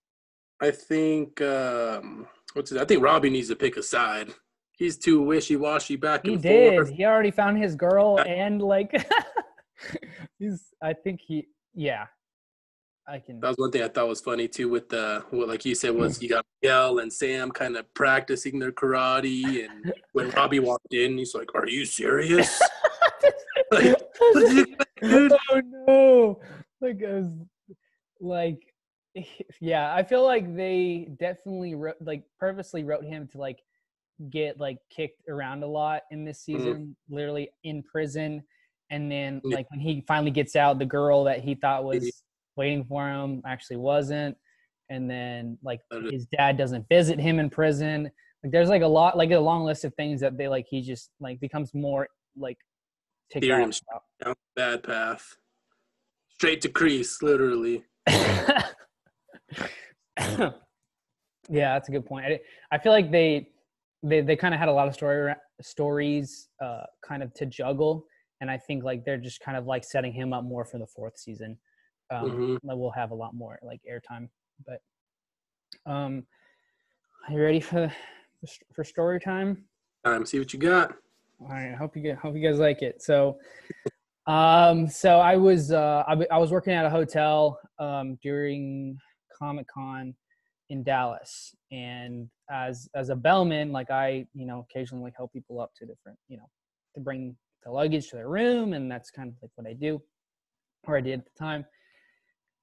I 0.60 0.70
think 0.70 1.40
um, 1.40 2.26
what's 2.54 2.72
it? 2.72 2.80
I 2.80 2.84
think 2.84 3.02
Robby 3.02 3.30
needs 3.30 3.48
to 3.48 3.56
pick 3.56 3.76
a 3.76 3.82
side. 3.82 4.30
He's 4.72 4.98
too 4.98 5.22
wishy 5.22 5.56
washy 5.56 5.96
back 5.96 6.26
he 6.26 6.34
and 6.34 6.42
did. 6.42 6.74
forth. 6.74 6.90
He 6.90 7.04
already 7.04 7.30
found 7.30 7.58
his 7.58 7.74
girl 7.74 8.20
and 8.26 8.60
like 8.60 8.92
he's 10.38 10.72
I 10.82 10.92
think 10.92 11.20
he 11.26 11.48
yeah. 11.74 12.06
I 13.08 13.20
can 13.20 13.38
That 13.38 13.48
was 13.48 13.56
one 13.58 13.70
thing 13.70 13.82
I 13.82 13.88
thought 13.88 14.08
was 14.08 14.20
funny 14.20 14.48
too 14.48 14.68
with 14.68 14.88
the 14.88 15.24
what 15.30 15.48
like 15.48 15.64
you 15.64 15.74
said 15.74 15.94
was 15.94 16.20
you 16.20 16.28
got 16.28 16.44
Miguel 16.60 16.98
and 16.98 17.12
Sam 17.12 17.50
kind 17.50 17.76
of 17.76 17.92
practicing 17.94 18.58
their 18.58 18.72
karate 18.72 19.68
and 19.68 19.92
when 20.12 20.30
Robby 20.36 20.58
walked 20.58 20.92
in 20.92 21.16
he's 21.16 21.34
like, 21.34 21.54
Are 21.54 21.68
you 21.68 21.84
serious? 21.84 22.60
like, 23.70 23.96
oh 25.02 25.62
no. 25.62 26.40
Like 26.80 27.02
I 27.04 27.12
was 27.12 27.30
like 28.20 28.60
yeah, 29.60 29.94
I 29.94 30.02
feel 30.02 30.24
like 30.24 30.54
they 30.56 31.08
definitely 31.18 31.74
wrote 31.74 31.96
like 32.00 32.24
purposely 32.38 32.84
wrote 32.84 33.04
him 33.04 33.28
to 33.28 33.38
like 33.38 33.60
get 34.30 34.58
like 34.58 34.78
kicked 34.90 35.22
around 35.28 35.62
a 35.62 35.66
lot 35.66 36.02
in 36.10 36.24
this 36.24 36.42
mm-hmm. 36.42 36.58
season, 36.58 36.74
mm-hmm. 36.74 37.14
literally 37.14 37.50
in 37.64 37.82
prison. 37.82 38.42
And 38.90 39.10
then 39.10 39.40
like 39.44 39.70
when 39.70 39.80
he 39.80 40.04
finally 40.06 40.30
gets 40.30 40.54
out, 40.54 40.78
the 40.78 40.86
girl 40.86 41.24
that 41.24 41.40
he 41.40 41.54
thought 41.54 41.84
was 41.84 42.22
waiting 42.56 42.84
for 42.84 43.08
him 43.08 43.42
actually 43.46 43.76
wasn't. 43.76 44.36
And 44.88 45.10
then 45.10 45.58
like 45.64 45.80
his 46.10 46.26
dad 46.26 46.56
doesn't 46.56 46.86
visit 46.88 47.18
him 47.18 47.40
in 47.40 47.50
prison. 47.50 48.10
Like 48.44 48.52
there's 48.52 48.68
like 48.68 48.82
a 48.82 48.86
lot 48.86 49.16
like 49.16 49.32
a 49.32 49.38
long 49.38 49.64
list 49.64 49.84
of 49.84 49.92
things 49.94 50.20
that 50.20 50.38
they 50.38 50.46
like 50.46 50.66
he 50.68 50.82
just 50.82 51.10
like 51.18 51.40
becomes 51.40 51.74
more 51.74 52.06
like 52.36 52.58
take 53.30 53.42
down 53.42 53.72
bad 54.54 54.82
path. 54.82 55.36
Straight 56.34 56.60
to 56.60 56.68
kreese, 56.68 57.22
literally. 57.22 57.84
yeah, 58.06 58.62
that's 61.48 61.88
a 61.88 61.92
good 61.92 62.06
point. 62.06 62.26
I, 62.26 62.40
I 62.70 62.78
feel 62.78 62.92
like 62.92 63.10
they 63.10 63.48
they 64.02 64.20
they 64.20 64.36
kind 64.36 64.54
of 64.54 64.60
had 64.60 64.68
a 64.68 64.72
lot 64.72 64.86
of 64.86 64.94
story 64.94 65.34
stories 65.62 66.48
uh, 66.62 66.82
kind 67.06 67.22
of 67.22 67.32
to 67.34 67.46
juggle, 67.46 68.04
and 68.40 68.50
I 68.50 68.58
think 68.58 68.84
like 68.84 69.04
they're 69.04 69.16
just 69.16 69.40
kind 69.40 69.56
of 69.56 69.66
like 69.66 69.84
setting 69.84 70.12
him 70.12 70.32
up 70.32 70.44
more 70.44 70.64
for 70.64 70.78
the 70.78 70.86
fourth 70.86 71.18
season. 71.18 71.58
Um, 72.10 72.30
mm-hmm. 72.30 72.56
We'll 72.62 72.90
have 72.90 73.10
a 73.10 73.14
lot 73.14 73.34
more 73.34 73.58
like 73.62 73.80
airtime, 73.90 74.28
but 74.66 74.80
um, 75.90 76.26
are 77.28 77.34
you 77.34 77.40
ready 77.40 77.60
for 77.60 77.92
for 78.74 78.84
story 78.84 79.20
time? 79.20 79.64
Time. 80.04 80.24
See 80.24 80.38
what 80.38 80.52
you 80.52 80.58
got. 80.58 80.94
All 81.40 81.48
right. 81.48 81.72
I 81.72 81.76
hope 81.76 81.96
you 81.96 82.02
get 82.02 82.18
hope 82.18 82.36
you 82.36 82.42
guys 82.48 82.58
like 82.58 82.82
it. 82.82 83.02
So. 83.02 83.38
Um, 84.26 84.88
so 84.88 85.20
I 85.20 85.36
was 85.36 85.70
uh, 85.70 86.02
I, 86.08 86.16
I 86.32 86.38
was 86.38 86.50
working 86.50 86.72
at 86.72 86.84
a 86.84 86.90
hotel 86.90 87.60
um, 87.78 88.18
during 88.22 88.98
Comic 89.38 89.68
Con 89.68 90.14
in 90.68 90.82
Dallas, 90.82 91.54
and 91.70 92.28
as 92.50 92.88
as 92.94 93.10
a 93.10 93.16
bellman, 93.16 93.70
like 93.70 93.90
I, 93.90 94.26
you 94.34 94.46
know, 94.46 94.66
occasionally 94.68 95.04
like 95.04 95.14
help 95.16 95.32
people 95.32 95.60
up 95.60 95.70
to 95.76 95.86
different, 95.86 96.18
you 96.28 96.38
know, 96.38 96.48
to 96.94 97.00
bring 97.00 97.36
the 97.66 97.72
luggage 97.72 98.08
to 98.08 98.16
their 98.16 98.28
room, 98.28 98.72
and 98.72 98.90
that's 98.90 99.10
kind 99.10 99.28
of 99.28 99.34
like 99.42 99.50
what 99.56 99.66
I 99.66 99.74
do, 99.74 100.00
or 100.86 100.96
I 100.96 101.00
did 101.00 101.18
at 101.18 101.24
the 101.24 101.38
time. 101.38 101.66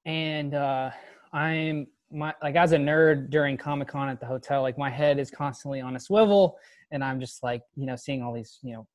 And 0.06 0.56
uh, 0.56 0.92
I'm 1.34 1.88
my 2.12 2.34
like 2.42 2.56
as 2.56 2.72
a 2.72 2.78
nerd 2.78 3.30
during 3.30 3.58
Comic 3.58 3.90
Con 3.90 4.08
at 4.08 4.20
the 4.20 4.26
hotel, 4.26 4.62
like 4.62 4.78
my 4.78 4.90
head 4.90 5.20
is 5.20 5.30
constantly 5.30 5.82
on 5.82 5.96
a 5.98 6.00
swivel, 6.00 6.58
and 6.92 7.04
I'm 7.04 7.20
just 7.20 7.44
like, 7.44 7.64
you 7.76 7.86
know, 7.86 7.98
seeing 7.98 8.24
all 8.24 8.34
these, 8.34 8.60
you 8.64 8.74
know, 8.74 8.88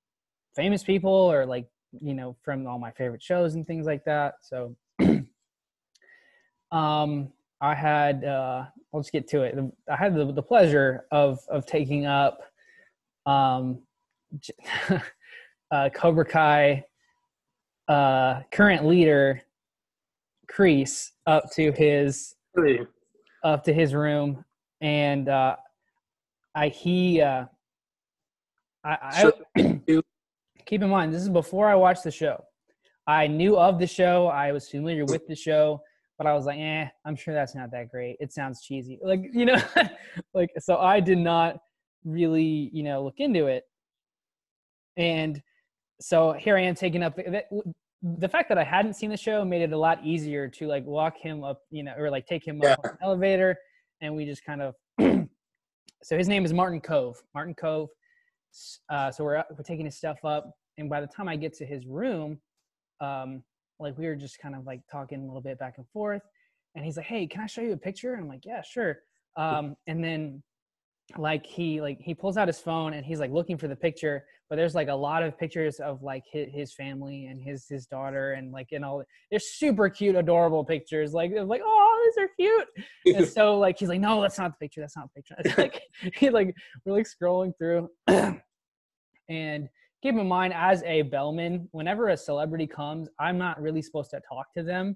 famous 0.57 0.83
people 0.83 1.13
or 1.13 1.45
like, 1.45 1.69
you 2.01 2.15
know, 2.15 2.37
from 2.43 2.67
all 2.67 2.79
my 2.79 2.91
favorite 2.93 3.23
shows 3.23 3.55
and 3.55 3.67
things 3.67 3.85
like 3.85 4.05
that. 4.05 4.37
So, 4.41 4.77
um, 6.73 7.33
I 7.61 7.75
had 7.75 8.25
uh, 8.25 8.65
just 8.97 9.13
get 9.13 9.29
to 9.29 9.43
it. 9.43 9.59
I 9.91 9.97
had 9.97 10.15
the, 10.15 10.33
the 10.33 10.43
pleasure 10.43 11.05
of 11.11 11.41
of 11.51 11.67
taking 11.67 12.07
up 12.07 12.41
um, 13.27 13.83
uh, 15.71 15.89
Cobra 15.95 16.25
Kai 16.25 16.85
uh, 17.89 18.43
current 18.51 18.87
leader 18.87 19.41
Kreese 20.51 21.11
up 21.27 21.45
to 21.55 21.73
his 21.73 22.35
really? 22.55 22.87
up 23.45 23.62
to 23.64 23.73
his 23.73 23.95
room, 23.95 24.45
and 24.81 25.29
uh, 25.29 25.57
I 26.55 26.69
he 26.69 27.21
uh, 27.21 27.45
I, 28.85 29.31
I 29.57 29.81
keep 30.66 30.83
in 30.83 30.89
mind 30.89 31.12
this 31.12 31.23
is 31.23 31.29
before 31.29 31.69
I 31.69 31.75
watched 31.75 32.05
the 32.05 32.11
show. 32.11 32.45
I 33.07 33.27
knew 33.27 33.59
of 33.59 33.79
the 33.79 33.87
show. 33.87 34.27
I 34.27 34.53
was 34.53 34.69
familiar 34.69 35.05
with 35.07 35.27
the 35.27 35.35
show 35.35 35.81
but 36.19 36.27
I 36.27 36.35
was 36.35 36.47
like, 36.47 36.59
eh, 36.59 36.87
I'm 37.05 37.14
sure 37.14 37.33
that's 37.33 37.55
not 37.55 37.71
that 37.71 37.91
great. 37.91 38.16
It 38.19 38.33
sounds 38.33 38.61
cheesy. 38.61 38.99
Like, 39.03 39.23
you 39.33 39.47
know, 39.47 39.57
like, 40.35 40.51
so 40.59 40.77
I 40.79 40.99
did 40.99 41.19
not 41.19 41.59
really, 42.05 42.71
you 42.73 42.83
know, 42.83 43.05
look 43.05 43.14
into 43.19 43.47
it. 43.47 43.62
And 44.97 45.41
so 46.01 46.33
here 46.33 46.57
I 46.57 46.63
am 46.63 46.75
taking 46.75 47.03
up 47.03 47.17
the, 47.17 47.45
the 48.03 48.29
fact 48.29 48.49
that 48.49 48.59
I 48.59 48.65
hadn't 48.65 48.95
seen 48.95 49.11
the 49.11 49.17
show 49.17 49.45
made 49.45 49.63
it 49.63 49.73
a 49.73 49.79
lot 49.79 50.05
easier 50.05 50.49
to 50.49 50.67
like 50.67 50.85
walk 50.85 51.17
him 51.19 51.45
up, 51.45 51.63
you 51.71 51.83
know, 51.83 51.95
or 51.99 52.11
like 52.11 52.27
take 52.27 52.47
him 52.47 52.61
yeah. 52.63 52.73
up 52.73 52.81
on 52.85 52.91
the 52.99 53.05
elevator. 53.05 53.57
And 54.01 54.15
we 54.15 54.25
just 54.25 54.45
kind 54.45 54.63
of, 54.63 54.75
so 56.03 56.17
his 56.17 56.29
name 56.29 56.45
is 56.45 56.53
Martin 56.53 56.81
Kove. 56.81 57.17
Martin 57.35 57.55
Kove. 57.55 57.89
Uh, 58.89 59.11
so 59.11 59.25
we're, 59.25 59.43
we're 59.51 59.65
taking 59.65 59.85
his 59.85 59.97
stuff 59.97 60.25
up. 60.25 60.53
And 60.79 60.89
by 60.89 61.01
the 61.01 61.09
time 61.09 61.29
I 61.29 61.37
get 61.37 61.53
to 61.55 61.67
his 61.67 61.87
room, 61.87 62.39
um, 63.01 63.43
like 63.81 63.97
we 63.99 64.07
were 64.07 64.17
just 64.17 64.39
kind 64.39 64.55
of 64.55 64.67
like 64.67 64.81
talking 64.91 65.21
a 65.23 65.25
little 65.25 65.41
bit 65.41 65.59
back 65.59 65.75
and 65.79 65.87
forth 65.93 66.23
and 66.75 66.85
he's 66.85 66.97
like 66.97 67.07
hey 67.07 67.27
can 67.27 67.41
i 67.41 67.47
show 67.47 67.61
you 67.61 67.73
a 67.73 67.77
picture 67.77 68.15
and 68.15 68.23
i'm 68.23 68.29
like 68.29 68.45
yeah 68.45 68.63
sure 68.63 68.99
um, 69.37 69.77
and 69.87 70.03
then 70.03 70.43
like 71.17 71.47
he 71.47 71.81
like 71.81 71.99
he 72.01 72.15
pulls 72.15 72.37
out 72.37 72.49
his 72.49 72.59
phone 72.59 72.93
and 72.93 73.05
he's 73.07 73.19
like 73.19 73.31
looking 73.31 73.57
for 73.57 73.67
the 73.67 73.77
picture 73.77 74.25
but 74.51 74.57
there's 74.57 74.75
like 74.75 74.89
a 74.89 74.95
lot 74.95 75.23
of 75.23 75.39
pictures 75.39 75.81
of 75.81 76.03
like 76.03 76.23
his, 76.31 76.49
his 76.53 76.75
family 76.75 77.27
and 77.27 77.41
his 77.41 77.67
his 77.67 77.87
daughter 77.87 78.33
and 78.33 78.53
like 78.53 78.69
and 78.73 78.85
all 78.85 79.03
they're 79.31 79.41
super 79.41 79.89
cute 79.89 80.17
adorable 80.17 80.65
pictures 80.65 81.15
like 81.15 81.33
like 81.45 81.63
oh 81.65 82.13
these 82.17 82.25
are 82.25 82.29
cute. 82.39 83.17
And 83.17 83.27
so 83.35 83.59
like 83.59 83.79
he's 83.79 83.89
like 83.89 84.01
no 84.01 84.21
that's 84.21 84.39
not 84.39 84.53
the 84.53 84.67
picture 84.67 84.81
that's 84.81 84.97
not 84.97 85.09
the 85.15 85.23
picture. 85.23 85.35
It's 85.39 85.59
like 85.59 85.83
he 86.15 86.31
like 86.31 86.55
we're 86.85 86.95
like 86.95 87.07
scrolling 87.07 87.53
through 87.59 87.89
and 89.29 89.69
keep 90.03 90.15
in 90.15 90.29
mind 90.29 90.55
as 90.55 90.83
a 90.85 91.03
bellman 91.03 91.69
whenever 91.73 92.09
a 92.09 92.17
celebrity 92.17 92.67
comes 92.67 93.09
i'm 93.19 93.37
not 93.37 93.61
really 93.61 93.83
supposed 93.83 94.11
to 94.11 94.21
talk 94.29 94.47
to 94.57 94.63
them 94.63 94.95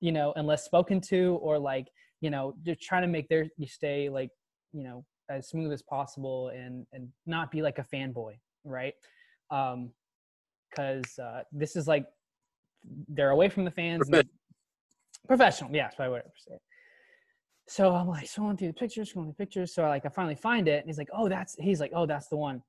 you 0.00 0.10
know 0.10 0.32
unless 0.36 0.64
spoken 0.64 1.00
to 1.00 1.38
or 1.40 1.58
like 1.58 1.86
you 2.20 2.28
know 2.28 2.54
just 2.64 2.80
trying 2.82 3.02
to 3.02 3.08
make 3.08 3.28
their 3.28 3.46
you 3.56 3.66
stay 3.68 4.08
like 4.08 4.30
you 4.72 4.82
know 4.82 5.04
as 5.28 5.48
smooth 5.48 5.72
as 5.72 5.82
possible 5.82 6.48
and 6.48 6.86
and 6.92 7.08
not 7.26 7.50
be 7.50 7.62
like 7.62 7.78
a 7.78 7.84
fanboy 7.84 8.34
right 8.64 8.94
um 9.50 9.90
because 10.76 11.18
uh, 11.18 11.42
this 11.52 11.76
is 11.76 11.86
like 11.88 12.06
they're 13.08 13.30
away 13.30 13.48
from 13.48 13.64
the 13.64 13.70
fans. 13.70 14.08
and- 14.08 14.28
professional, 15.26 15.70
yeah, 15.74 15.84
that's 15.84 15.96
probably 15.96 16.12
what 16.12 16.22
I 16.22 16.24
would 16.26 16.32
say. 16.36 16.58
So 17.68 17.94
I'm 17.94 18.06
like 18.06 18.26
scrolling 18.26 18.58
through 18.58 18.68
the 18.68 18.74
pictures, 18.74 19.12
scrolling 19.12 19.24
through 19.24 19.34
the 19.38 19.44
pictures. 19.44 19.74
So 19.74 19.84
I 19.84 19.88
like 19.88 20.06
I 20.06 20.08
finally 20.08 20.36
find 20.36 20.68
it, 20.68 20.78
and 20.80 20.86
he's 20.86 20.98
like, 20.98 21.08
"Oh, 21.12 21.28
that's." 21.28 21.56
He's 21.58 21.80
like, 21.80 21.90
"Oh, 21.94 22.06
that's 22.06 22.28
the 22.28 22.36
one," 22.36 22.62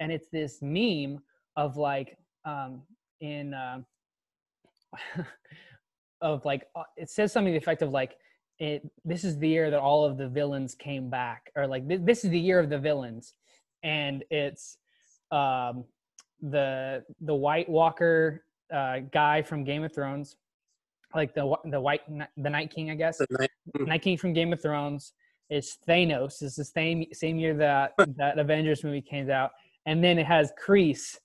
and 0.00 0.10
it's 0.10 0.26
this 0.32 0.58
meme 0.60 1.20
of 1.56 1.76
like 1.76 2.18
um 2.44 2.82
in 3.20 3.54
um 3.54 3.86
of 6.20 6.44
like 6.44 6.66
uh, 6.74 6.82
it 6.96 7.10
says 7.10 7.32
something 7.32 7.52
to 7.52 7.58
the 7.58 7.62
effect 7.62 7.82
of 7.82 7.90
like 7.90 8.16
it 8.60 8.88
this 9.04 9.24
is 9.24 9.38
the 9.38 9.48
year 9.48 9.70
that 9.70 9.80
all 9.80 10.04
of 10.04 10.16
the 10.16 10.28
villains 10.28 10.74
came 10.74 11.10
back 11.10 11.50
or 11.56 11.66
like 11.66 11.88
th- 11.88 12.02
this 12.04 12.24
is 12.24 12.30
the 12.30 12.38
year 12.38 12.60
of 12.60 12.70
the 12.70 12.78
villains. 12.78 13.34
And 13.82 14.22
it's 14.30 14.78
um 15.32 15.84
the 16.42 17.02
the 17.22 17.34
white 17.34 17.68
walker 17.68 18.44
uh 18.72 19.00
guy 19.12 19.42
from 19.42 19.64
game 19.64 19.82
of 19.84 19.92
thrones 19.92 20.36
like 21.14 21.34
the 21.34 21.54
the 21.64 21.80
white 21.80 22.02
the 22.36 22.50
night 22.50 22.72
king 22.72 22.90
i 22.90 22.94
guess. 22.94 23.18
The 23.18 23.26
night- 23.38 23.50
night 23.86 24.02
king 24.02 24.16
from 24.16 24.32
game 24.32 24.52
of 24.52 24.62
thrones 24.62 25.12
it's 25.50 25.78
thanos. 25.86 26.40
It's 26.42 26.54
the 26.54 26.64
same 26.64 27.04
same 27.12 27.38
year 27.38 27.54
that 27.54 27.94
that 28.16 28.38
avengers 28.38 28.84
movie 28.84 29.02
came 29.02 29.28
out. 29.30 29.50
And 29.86 30.02
then 30.02 30.18
it 30.18 30.26
has 30.26 30.52
kreese 30.64 31.18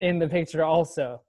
in 0.00 0.18
the 0.18 0.28
picture 0.28 0.64
also. 0.64 1.22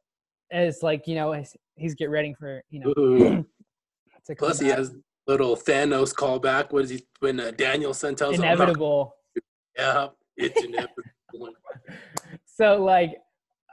As 0.52 0.82
like 0.82 1.08
you 1.08 1.14
know 1.14 1.32
he's, 1.34 1.56
he's 1.76 1.94
get 1.94 2.10
ready 2.10 2.34
for 2.34 2.64
you 2.72 2.80
know 2.80 2.94
Ooh. 2.98 3.46
to 4.26 4.36
come 4.36 4.48
Plus, 4.48 4.60
he 4.60 4.70
has 4.70 4.96
little 5.30 5.56
Thanos 5.56 6.14
callback. 6.14 6.72
What 6.72 6.84
is 6.86 6.90
he 6.90 7.06
when 7.20 7.40
uh, 7.40 7.52
Daniel 7.52 7.94
sent 7.94 8.18
tells 8.18 8.36
him, 8.36 8.44
inevitable 8.44 9.16
Yeah, 9.78 10.08
it's 10.36 10.64
inevitable. 10.64 11.04
so 12.46 12.84
like 12.84 13.12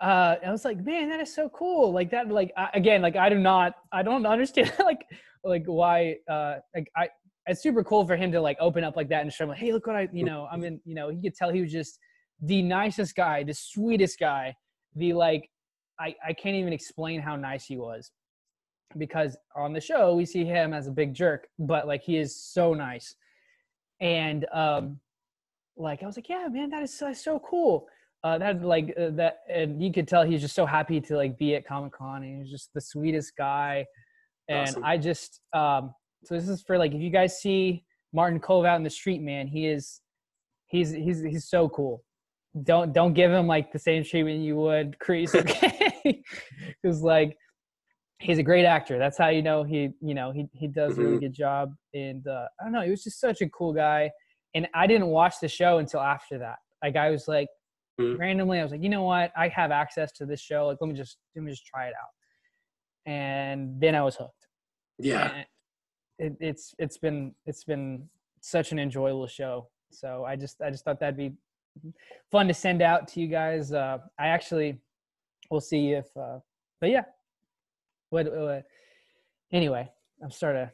uh 0.03 0.37
i 0.47 0.51
was 0.51 0.65
like 0.65 0.85
man 0.85 1.09
that 1.09 1.21
is 1.21 1.35
so 1.35 1.49
cool 1.49 1.91
like 1.91 2.11
that 2.11 2.29
like 2.29 2.53
I, 2.57 2.69
again 2.75 3.01
like 3.01 3.17
i 3.17 3.31
do 3.31 3.39
not 3.39 3.75
i 3.91 4.03
don't 4.03 4.27
understand 4.27 4.71
like 4.85 5.01
like 5.43 5.65
why 5.65 6.17
uh 6.29 6.57
like 6.75 6.91
i 6.95 7.09
it's 7.47 7.63
super 7.63 7.83
cool 7.83 8.07
for 8.07 8.15
him 8.15 8.31
to 8.33 8.41
like 8.41 8.59
open 8.61 8.85
up 8.85 8.95
like 8.95 9.09
that 9.09 9.23
and 9.23 9.33
show 9.33 9.45
him 9.45 9.51
like 9.51 9.59
hey 9.59 9.73
look 9.73 9.87
what 9.87 9.97
i 9.97 10.07
you 10.13 10.25
know 10.25 10.47
i'm 10.53 10.63
in 10.65 10.79
you 10.85 10.95
know 10.95 11.09
you 11.09 11.23
could 11.23 11.35
tell 11.35 11.51
he 11.51 11.63
was 11.63 11.73
just 11.73 11.99
the 12.43 12.61
nicest 12.61 13.17
guy 13.17 13.43
the 13.43 13.55
sweetest 13.55 14.19
guy 14.19 14.55
the 14.97 15.15
like 15.15 15.49
i 15.99 16.15
i 16.27 16.33
can't 16.35 16.57
even 16.57 16.75
explain 16.75 17.19
how 17.19 17.35
nice 17.35 17.65
he 17.65 17.79
was 17.79 18.11
because 18.99 19.37
on 19.55 19.73
the 19.73 19.81
show 19.81 20.15
we 20.15 20.25
see 20.25 20.45
him 20.45 20.73
as 20.73 20.87
a 20.87 20.91
big 20.91 21.13
jerk 21.13 21.49
but 21.59 21.87
like 21.87 22.03
he 22.03 22.17
is 22.17 22.35
so 22.35 22.73
nice 22.73 23.15
and 24.01 24.47
um 24.53 24.99
like 25.77 26.03
i 26.03 26.07
was 26.07 26.17
like 26.17 26.29
yeah 26.29 26.47
man 26.51 26.71
that 26.71 26.83
is 26.83 26.97
so, 26.97 27.13
so 27.13 27.39
cool 27.41 27.89
uh, 28.27 28.39
that 28.39 28.61
like 28.63 28.93
uh, 28.99 29.11
that, 29.11 29.39
and 29.49 29.81
you 29.81 29.93
could 29.93 30.09
tell 30.09 30.25
he's 30.25 30.41
just 30.41 30.57
so 30.57 30.67
happy 30.67 31.01
to 31.01 31.17
like 31.17 31.39
be 31.39 31.55
at 31.55 31.65
Comic 31.65 31.93
Con. 31.93 32.25
and 32.25 32.43
He's 32.43 32.51
just 32.51 32.71
the 32.75 32.81
sweetest 32.81 33.37
guy, 33.37 33.87
and 34.49 34.69
Awesome. 34.69 34.85
I 34.85 34.97
just 34.99 35.41
um. 35.53 35.95
So 36.25 36.35
this 36.35 36.49
is 36.49 36.61
for 36.63 36.77
like 36.77 36.93
if 36.93 37.01
you 37.01 37.11
guys 37.11 37.41
see 37.41 37.85
Martin 38.13 38.41
Kove 38.41 38.67
out 38.67 38.79
in 38.79 38.83
the 38.83 38.91
street, 38.91 39.23
man, 39.23 39.47
he 39.47 39.67
is, 39.67 40.01
he's 40.67 40.91
he's 40.91 41.23
he's 41.23 41.49
so 41.49 41.69
cool. 41.69 42.03
Don't 42.65 42.93
don't 42.93 43.13
give 43.13 43.31
him 43.31 43.47
like 43.47 43.71
the 43.71 43.79
same 43.79 44.03
treatment 44.03 44.41
you 44.41 44.57
would 44.57 44.97
Kreese, 44.99 45.35
okay? 45.41 46.21
Because 46.83 47.03
like 47.03 47.37
he's 48.19 48.39
a 48.39 48.43
great 48.43 48.65
actor. 48.65 48.99
That's 48.99 49.19
how 49.19 49.29
you 49.29 49.43
know 49.43 49.63
he 49.63 49.91
you 50.01 50.15
know 50.15 50.33
he 50.33 50.49
he 50.53 50.67
does 50.69 50.99
a 50.99 51.03
really 51.03 51.17
Mhm. 51.17 51.21
good 51.21 51.33
job. 51.35 51.75
And 51.95 52.27
uh, 52.27 52.47
I 52.61 52.65
don't 52.65 52.73
know, 52.73 52.83
he 52.83 52.91
was 52.91 53.05
just 53.05 53.21
such 53.21 53.41
a 53.41 53.49
cool 53.51 53.73
guy. 53.73 54.11
And 54.55 54.67
I 54.75 54.87
didn't 54.87 55.09
watch 55.09 55.35
the 55.41 55.49
show 55.49 55.79
until 55.79 56.01
after 56.01 56.39
that. 56.39 56.57
Like 56.83 56.97
I 56.97 57.11
was 57.11 57.29
like 57.29 57.49
Mhm. 58.01 58.19
randomly, 58.19 58.59
I 58.59 58.63
was 58.63 58.73
like, 58.73 58.83
you 58.83 58.89
know 58.89 59.03
what? 59.03 59.33
I 59.37 59.49
have 59.49 59.71
access 59.71 60.13
to 60.13 60.27
this 60.27 60.41
show. 60.41 60.67
Like 60.67 60.79
let 60.81 60.89
me 60.89 60.95
just 60.95 61.19
let 61.35 61.43
me 61.45 61.51
just 61.51 61.67
try 61.67 61.87
it 61.89 61.95
out. 61.95 63.11
And 63.11 63.81
then 63.81 63.95
I 63.95 64.03
was 64.03 64.17
hooked. 64.17 64.47
Yeah, 64.99 65.45
It, 66.19 66.37
it's 66.41 66.75
it's 66.79 66.97
been 66.99 67.35
it's 67.45 67.65
been 67.65 68.09
such 68.41 68.73
an 68.73 68.79
enjoyable 68.79 69.27
show. 69.27 69.69
So 69.91 70.25
I 70.25 70.37
just 70.37 70.61
I 70.63 70.71
just 70.71 70.85
thought 70.85 70.99
that'd 71.01 71.17
be 71.17 71.33
fun 72.33 72.49
to 72.49 72.55
send 72.55 72.81
out 72.81 73.07
to 73.09 73.21
you 73.21 73.29
guys. 73.29 73.73
Uh, 73.73 73.99
I 74.19 74.29
actually 74.29 74.81
we'll 75.51 75.61
see 75.61 75.93
if 75.93 76.07
uh, 76.17 76.39
but 76.81 76.89
yeah. 76.91 77.05
What, 78.11 78.27
what 78.27 78.65
anyway, 79.53 79.89
I'm 80.23 80.31
starting 80.31 80.67
to 80.67 80.73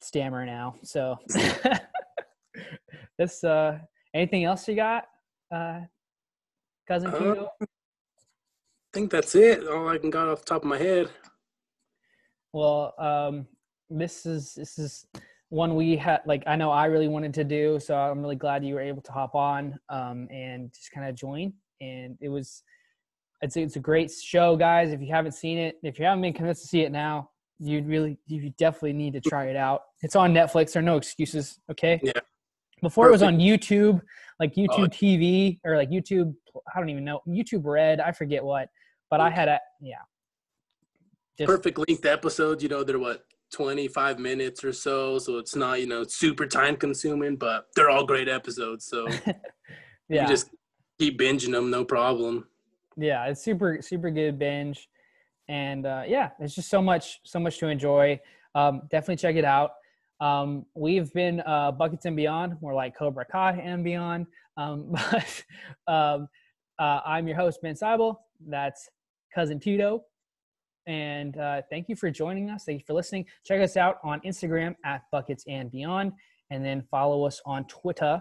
stammer 0.00 0.44
now. 0.46 0.76
So 0.82 1.16
this 3.18 3.42
uh 3.44 3.78
anything 4.14 4.44
else 4.44 4.68
you 4.68 4.76
got? 4.76 5.04
Uh 5.50 5.80
cousin 6.86 7.10
Uh? 7.10 7.46
I 7.60 7.66
think 8.94 9.10
that's 9.10 9.34
it. 9.34 9.66
All 9.68 9.88
I 9.88 9.98
can 9.98 10.10
got 10.10 10.28
off 10.28 10.40
the 10.40 10.46
top 10.46 10.62
of 10.62 10.68
my 10.68 10.78
head. 10.78 11.10
Well, 12.52 12.94
um, 12.98 13.46
this 13.90 14.24
is 14.24 14.54
this 14.54 14.78
is 14.78 15.06
one 15.50 15.76
we 15.76 15.96
had 15.96 16.20
like 16.26 16.42
I 16.46 16.56
know 16.56 16.70
I 16.70 16.86
really 16.86 17.08
wanted 17.08 17.34
to 17.34 17.44
do, 17.44 17.78
so 17.80 17.94
I'm 17.94 18.22
really 18.22 18.36
glad 18.36 18.64
you 18.64 18.74
were 18.74 18.80
able 18.80 19.02
to 19.02 19.12
hop 19.12 19.34
on 19.34 19.78
um, 19.90 20.26
and 20.30 20.72
just 20.72 20.90
kind 20.92 21.08
of 21.08 21.14
join. 21.14 21.52
And 21.80 22.16
it 22.20 22.28
was 22.30 22.62
it's 23.42 23.56
a, 23.56 23.62
it's 23.62 23.76
a 23.76 23.80
great 23.80 24.10
show, 24.10 24.56
guys. 24.56 24.92
If 24.92 25.00
you 25.00 25.12
haven't 25.12 25.32
seen 25.32 25.58
it, 25.58 25.76
if 25.82 25.98
you 25.98 26.04
haven't 26.04 26.22
been 26.22 26.32
convinced 26.32 26.62
to 26.62 26.68
see 26.68 26.80
it 26.82 26.92
now, 26.92 27.30
you 27.58 27.82
really 27.82 28.18
you 28.26 28.50
definitely 28.58 28.92
need 28.92 29.12
to 29.14 29.20
try 29.20 29.46
it 29.46 29.56
out. 29.56 29.82
It's 30.02 30.16
on 30.16 30.32
Netflix. 30.32 30.72
There 30.72 30.80
are 30.80 30.84
no 30.84 30.96
excuses. 30.96 31.58
Okay. 31.70 32.00
Yeah. 32.02 32.12
Before 32.82 33.08
it 33.08 33.10
was 33.10 33.22
on 33.22 33.38
YouTube, 33.38 34.00
like 34.38 34.52
oh, 34.56 34.60
YouTube 34.60 34.84
Oh. 34.84 34.88
TV 34.88 35.58
or 35.64 35.76
like 35.76 35.90
YouTube. 35.90 36.34
I 36.74 36.78
don't 36.78 36.88
even 36.88 37.04
know 37.04 37.20
YouTube 37.26 37.64
Red. 37.64 38.00
I 38.00 38.12
forget 38.12 38.42
what, 38.44 38.68
but 39.10 39.20
I 39.20 39.30
mm. 39.30 39.34
had 39.34 39.48
a 39.48 39.60
yeah. 39.80 39.96
Just- 41.36 41.48
Perfect 41.48 41.78
length 41.78 42.06
episodes. 42.06 42.62
You 42.62 42.68
know, 42.68 42.82
they're 42.82 42.98
what 42.98 43.24
25 43.52 44.18
minutes 44.18 44.62
or 44.64 44.72
so, 44.72 45.18
so 45.18 45.38
it's 45.38 45.56
not 45.56 45.80
you 45.80 45.86
know 45.86 46.04
super 46.04 46.46
time 46.46 46.76
consuming, 46.76 47.36
but 47.36 47.66
they're 47.74 47.90
all 47.90 48.04
great 48.04 48.28
episodes. 48.28 48.86
So 48.86 49.08
yeah. 50.08 50.22
you 50.22 50.26
just 50.28 50.50
keep 50.98 51.18
binging 51.18 51.52
them, 51.52 51.70
no 51.70 51.84
problem. 51.84 52.46
Yeah 52.98 53.26
it's 53.26 53.42
super 53.42 53.78
super 53.80 54.10
good 54.10 54.38
binge. 54.38 54.88
And 55.48 55.86
uh, 55.86 56.02
yeah 56.06 56.30
it's 56.40 56.54
just 56.54 56.68
so 56.68 56.82
much 56.82 57.20
so 57.24 57.38
much 57.38 57.58
to 57.58 57.68
enjoy. 57.68 58.20
Um, 58.54 58.82
definitely 58.90 59.16
check 59.16 59.36
it 59.36 59.44
out. 59.44 59.72
Um, 60.20 60.66
we've 60.74 61.12
been 61.12 61.40
uh, 61.46 61.70
buckets 61.72 62.04
and 62.04 62.16
beyond 62.16 62.60
more 62.60 62.74
like 62.74 62.96
cobra 62.96 63.24
kai 63.24 63.52
and 63.52 63.84
beyond. 63.84 64.26
Um, 64.56 64.88
but 64.90 65.44
um, 65.86 66.28
uh, 66.78 67.00
i'm 67.06 67.26
your 67.26 67.36
host 67.36 67.60
ben 67.62 67.74
seibel. 67.74 68.16
That's 68.46 68.88
cousin 69.34 69.60
tito. 69.60 70.04
And 70.86 71.36
uh, 71.36 71.62
thank 71.70 71.88
you 71.88 71.96
for 71.96 72.10
joining 72.10 72.48
us. 72.50 72.64
Thank 72.64 72.80
you 72.80 72.84
for 72.86 72.94
listening. 72.94 73.26
Check 73.44 73.60
us 73.60 73.76
out 73.76 73.98
on 74.02 74.20
instagram 74.20 74.74
at 74.84 75.02
buckets 75.12 75.44
and 75.46 75.70
beyond 75.70 76.12
and 76.50 76.64
then 76.64 76.82
follow 76.90 77.24
us 77.24 77.40
on 77.44 77.64
twitter 77.66 78.20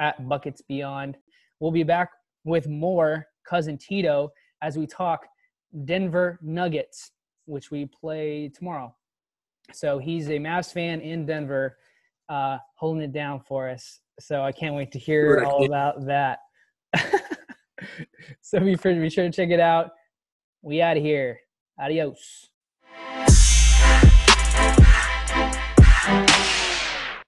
at 0.00 0.28
buckets 0.28 0.62
beyond. 0.62 1.16
We'll 1.60 1.70
be 1.70 1.82
back 1.82 2.10
with 2.44 2.68
more 2.68 3.26
cousin 3.44 3.78
Tito 3.78 4.32
as 4.62 4.76
we 4.76 4.86
talk 4.86 5.26
Denver 5.84 6.38
Nuggets, 6.42 7.12
which 7.46 7.70
we 7.70 7.86
play 7.86 8.50
tomorrow. 8.54 8.94
So 9.72 9.98
he's 9.98 10.28
a 10.28 10.38
Mavs 10.38 10.72
fan 10.72 11.00
in 11.00 11.26
Denver, 11.26 11.78
uh, 12.28 12.58
holding 12.76 13.02
it 13.02 13.12
down 13.12 13.40
for 13.40 13.68
us. 13.68 14.00
So 14.20 14.42
I 14.42 14.52
can't 14.52 14.74
wait 14.74 14.92
to 14.92 14.98
hear 14.98 15.44
all 15.44 15.64
about 15.64 16.04
that. 16.06 16.40
so 18.40 18.60
be 18.60 18.76
sure, 18.76 18.94
be 18.94 19.10
sure 19.10 19.24
to 19.24 19.30
check 19.30 19.50
it 19.50 19.60
out. 19.60 19.90
We 20.62 20.80
out 20.80 20.96
of 20.96 21.02
here. 21.02 21.40
Adios. 21.78 22.50